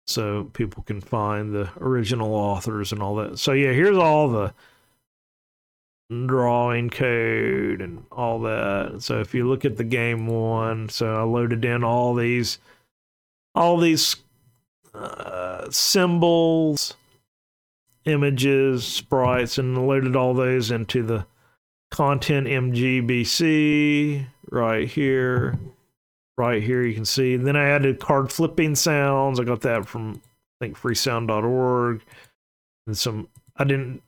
So 0.08 0.46
people 0.54 0.84
can 0.84 1.02
find 1.02 1.54
the 1.54 1.70
original 1.80 2.34
authors 2.34 2.92
and 2.92 3.02
all 3.02 3.16
that. 3.16 3.40
So 3.40 3.52
yeah, 3.52 3.74
here's 3.74 3.98
all 3.98 4.30
the 4.30 4.54
drawing 6.10 6.90
code 6.90 7.82
and 7.82 8.06
all 8.12 8.40
that. 8.42 9.02
So 9.02 9.20
if 9.20 9.34
you 9.34 9.48
look 9.48 9.66
at 9.66 9.78
the 9.78 9.84
game 9.84 10.28
one, 10.28 10.88
so 10.90 11.16
I 11.16 11.24
loaded 11.24 11.66
in 11.66 11.84
all 11.84 12.14
these 12.14 12.58
all 13.54 13.78
these 13.78 14.16
uh, 14.94 15.70
symbols, 15.70 16.96
images, 18.06 18.86
sprites, 18.86 19.58
and 19.58 19.88
loaded 19.88 20.16
all 20.16 20.34
those 20.34 20.72
into 20.72 21.04
the 21.04 21.26
content 21.92 22.48
MGBC 22.48 24.28
right 24.52 24.88
here. 24.88 25.58
Right 26.38 26.62
here, 26.62 26.84
you 26.84 26.94
can 26.94 27.06
see. 27.06 27.34
And 27.34 27.48
then 27.48 27.56
I 27.56 27.70
added 27.70 28.00
card 28.00 28.32
flipping 28.32 28.76
sounds. 28.76 29.40
I 29.40 29.44
got 29.44 29.62
that 29.62 29.88
from 29.88 30.22
I 30.62 30.66
think 30.66 30.78
freesound.org. 30.78 32.04
And 32.86 32.98
some 32.98 33.28
I 33.56 33.64
didn't 33.64 34.04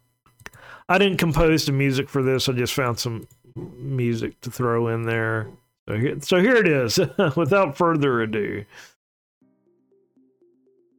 I 0.88 0.97
didn't 0.97 1.17
compose 1.17 1.65
the 1.65 1.71
music 1.71 2.09
for 2.09 2.23
this. 2.23 2.47
I 2.49 2.53
just 2.53 2.73
found 2.73 2.99
some 2.99 3.27
music 3.55 4.39
to 4.41 4.51
throw 4.51 4.88
in 4.89 5.03
there. 5.03 5.49
So 5.88 5.97
here, 5.97 6.21
so 6.21 6.39
here 6.39 6.55
it 6.55 6.67
is. 6.67 6.99
Without 7.36 7.75
further 7.75 8.21
ado, 8.21 8.63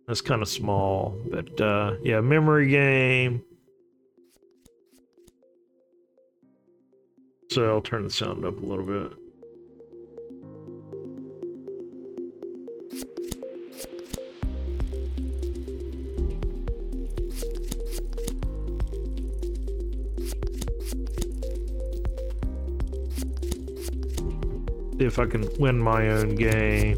that's 0.07 0.21
kind 0.21 0.43
of 0.43 0.49
small, 0.49 1.17
but 1.31 1.61
uh, 1.61 1.95
yeah, 2.03 2.21
memory 2.21 2.69
game. 2.69 3.43
So 7.51 7.69
I'll 7.69 7.81
turn 7.81 8.05
the 8.05 8.11
sound 8.11 8.45
up 8.45 8.61
a 8.61 8.67
little 8.67 8.85
bit. 8.85 9.20
If 25.01 25.19
I 25.19 25.25
can 25.25 25.49
win 25.59 25.79
my 25.79 26.11
own 26.11 26.35
game. 26.35 26.97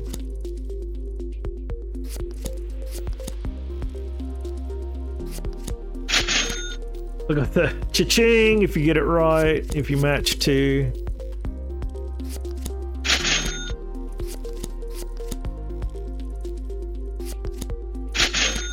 Look 7.29 7.39
at 7.39 7.55
the 7.55 7.73
cha-ching 7.93 8.63
if 8.63 8.77
you 8.77 8.85
get 8.85 8.97
it 8.97 9.05
right, 9.05 9.65
if 9.77 9.89
you 9.89 9.99
match 9.99 10.41
two. 10.41 10.93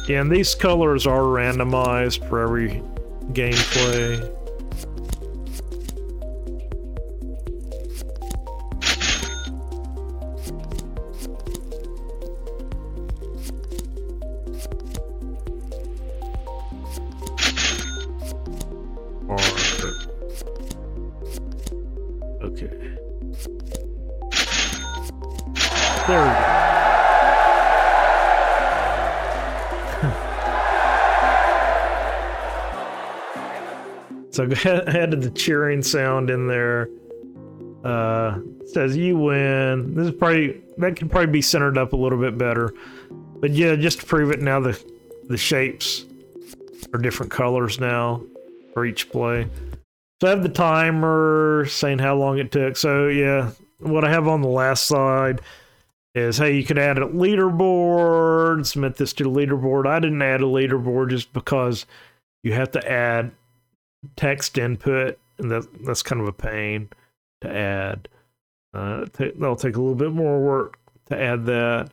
Yeah, 0.08 0.22
and 0.22 0.32
these 0.32 0.56
colors 0.56 1.06
are 1.06 1.22
randomized 1.22 2.28
for 2.28 2.42
every 2.42 2.82
gameplay. 3.32 4.39
So 34.40 34.46
added 34.88 35.22
the 35.22 35.32
cheering 35.32 35.84
sound 35.84 36.30
in 36.30 36.48
there. 36.48 36.88
Uh, 37.84 38.40
says 38.68 38.96
you 38.96 39.18
win. 39.18 39.94
This 39.94 40.08
is 40.08 40.16
probably 40.16 40.62
that 40.78 40.96
could 40.96 41.12
probably 41.12 41.30
be 41.30 41.42
centered 41.42 41.78
up 41.78 41.92
a 41.92 41.98
little 41.98 42.18
bit 42.18 42.38
better, 42.38 42.74
but 43.42 43.52
yeah, 43.52 43.76
just 43.76 44.00
to 44.00 44.06
prove 44.06 44.32
it 44.32 44.42
now 44.42 44.62
the 44.62 44.82
the 45.28 45.36
shapes 45.36 46.06
are 46.94 47.00
different 47.00 47.34
colors 47.34 47.82
now 47.82 48.22
for 48.74 48.86
each 48.86 49.10
play. 49.12 49.46
So 50.22 50.28
I 50.28 50.30
have 50.30 50.44
the 50.44 50.48
timer 50.48 51.66
saying 51.68 52.00
how 52.00 52.16
long 52.16 52.40
it 52.40 52.50
took. 52.50 52.78
So 52.78 53.10
yeah, 53.10 53.52
what 53.80 54.06
I 54.06 54.10
have 54.10 54.30
on 54.30 54.42
the 54.42 54.48
last 54.48 54.88
side 54.88 55.42
is 56.16 56.38
hey, 56.38 56.56
you 56.56 56.64
could 56.64 56.80
add 56.80 56.98
a 56.98 57.08
leaderboard, 57.08 58.66
submit 58.66 58.96
this 58.96 59.12
to 59.14 59.26
the 59.26 59.30
leaderboard. 59.30 59.86
I 59.86 60.00
didn't 60.00 60.22
add 60.22 60.40
a 60.40 60.46
leaderboard 60.46 61.10
just 61.10 61.34
because 61.34 61.86
you 62.42 62.54
have 62.54 62.72
to 62.72 62.90
add 62.90 63.32
text 64.16 64.58
input, 64.58 65.18
and 65.38 65.52
that 65.52 65.68
that's 65.86 66.04
kind 66.04 66.22
of 66.22 66.28
a 66.28 66.34
pain 66.34 66.90
to 67.42 67.56
add. 67.56 68.08
Uh, 68.74 69.06
that'll 69.14 69.56
take 69.56 69.76
a 69.76 69.82
little 69.82 69.96
bit 69.96 70.12
more 70.12 70.40
work 70.40 70.78
to 71.08 71.20
add 71.20 71.46
that. 71.46 71.92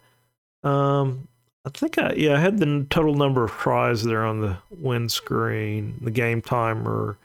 Um, 0.63 1.29
I 1.65 1.71
think 1.71 1.99
I 1.99 2.13
yeah 2.13 2.35
I 2.35 2.41
had 2.41 2.59
the 2.59 2.87
total 2.91 3.15
number 3.15 3.45
of 3.45 3.51
tries 3.51 4.05
there 4.05 4.25
on 4.25 4.41
the 4.41 4.59
win 4.71 5.09
screen, 5.09 5.99
the 6.01 6.11
game 6.11 6.43
timer. 6.43 7.19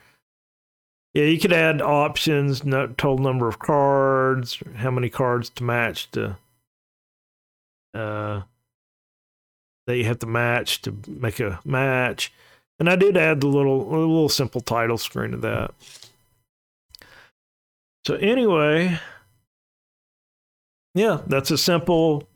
Yeah, 1.13 1.25
you 1.25 1.39
could 1.39 1.51
add 1.51 1.81
options, 1.81 2.63
no, 2.63 2.87
total 2.87 3.17
number 3.17 3.47
of 3.47 3.59
cards, 3.59 4.63
how 4.75 4.91
many 4.91 5.09
cards 5.09 5.49
to 5.51 5.63
match 5.63 6.09
to 6.11 6.37
uh 7.93 8.41
that 9.87 9.97
you 9.97 10.05
have 10.05 10.19
to 10.19 10.27
match 10.27 10.81
to 10.83 10.95
make 11.07 11.39
a 11.39 11.59
match. 11.65 12.31
And 12.81 12.89
I 12.89 12.95
did 12.95 13.15
add 13.15 13.41
the 13.41 13.47
little 13.47 13.89
a 13.89 13.93
little 13.93 14.27
simple 14.27 14.59
title 14.59 14.97
screen 14.97 15.29
to 15.29 15.37
that. 15.37 15.71
So 18.07 18.15
anyway, 18.15 18.99
yeah, 20.95 21.21
that's 21.27 21.51
a 21.51 21.59
simple 21.59 22.27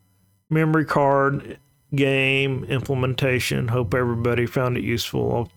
memory 0.51 0.85
card 0.85 1.57
game 1.95 2.63
implementation. 2.65 3.69
Hope 3.69 3.95
everybody 3.95 4.45
found 4.45 4.77
it 4.77 4.83
useful. 4.83 5.33
I'll 5.33 5.51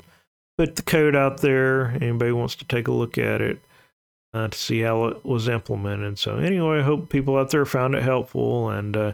put 0.57 0.77
the 0.77 0.83
code 0.83 1.15
out 1.15 1.43
there. 1.43 1.91
Anybody 2.01 2.33
wants 2.33 2.55
to 2.55 2.65
take 2.65 2.89
a 2.89 2.93
look 2.93 3.19
at 3.19 3.43
it 3.43 3.61
uh, 4.33 4.49
to 4.49 4.57
see 4.57 4.81
how 4.81 5.05
it 5.05 5.23
was 5.23 5.49
implemented. 5.49 6.19
So 6.19 6.39
anyway, 6.39 6.79
I 6.79 6.83
hope 6.83 7.11
people 7.11 7.37
out 7.37 7.51
there 7.51 7.67
found 7.67 7.95
it 7.95 8.03
helpful. 8.03 8.71
And 8.71 8.97
uh, 8.97 9.13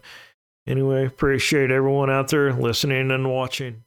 anyway, 0.68 1.04
appreciate 1.04 1.72
everyone 1.72 2.10
out 2.10 2.28
there 2.28 2.52
listening 2.52 3.10
and 3.10 3.28
watching. 3.28 3.83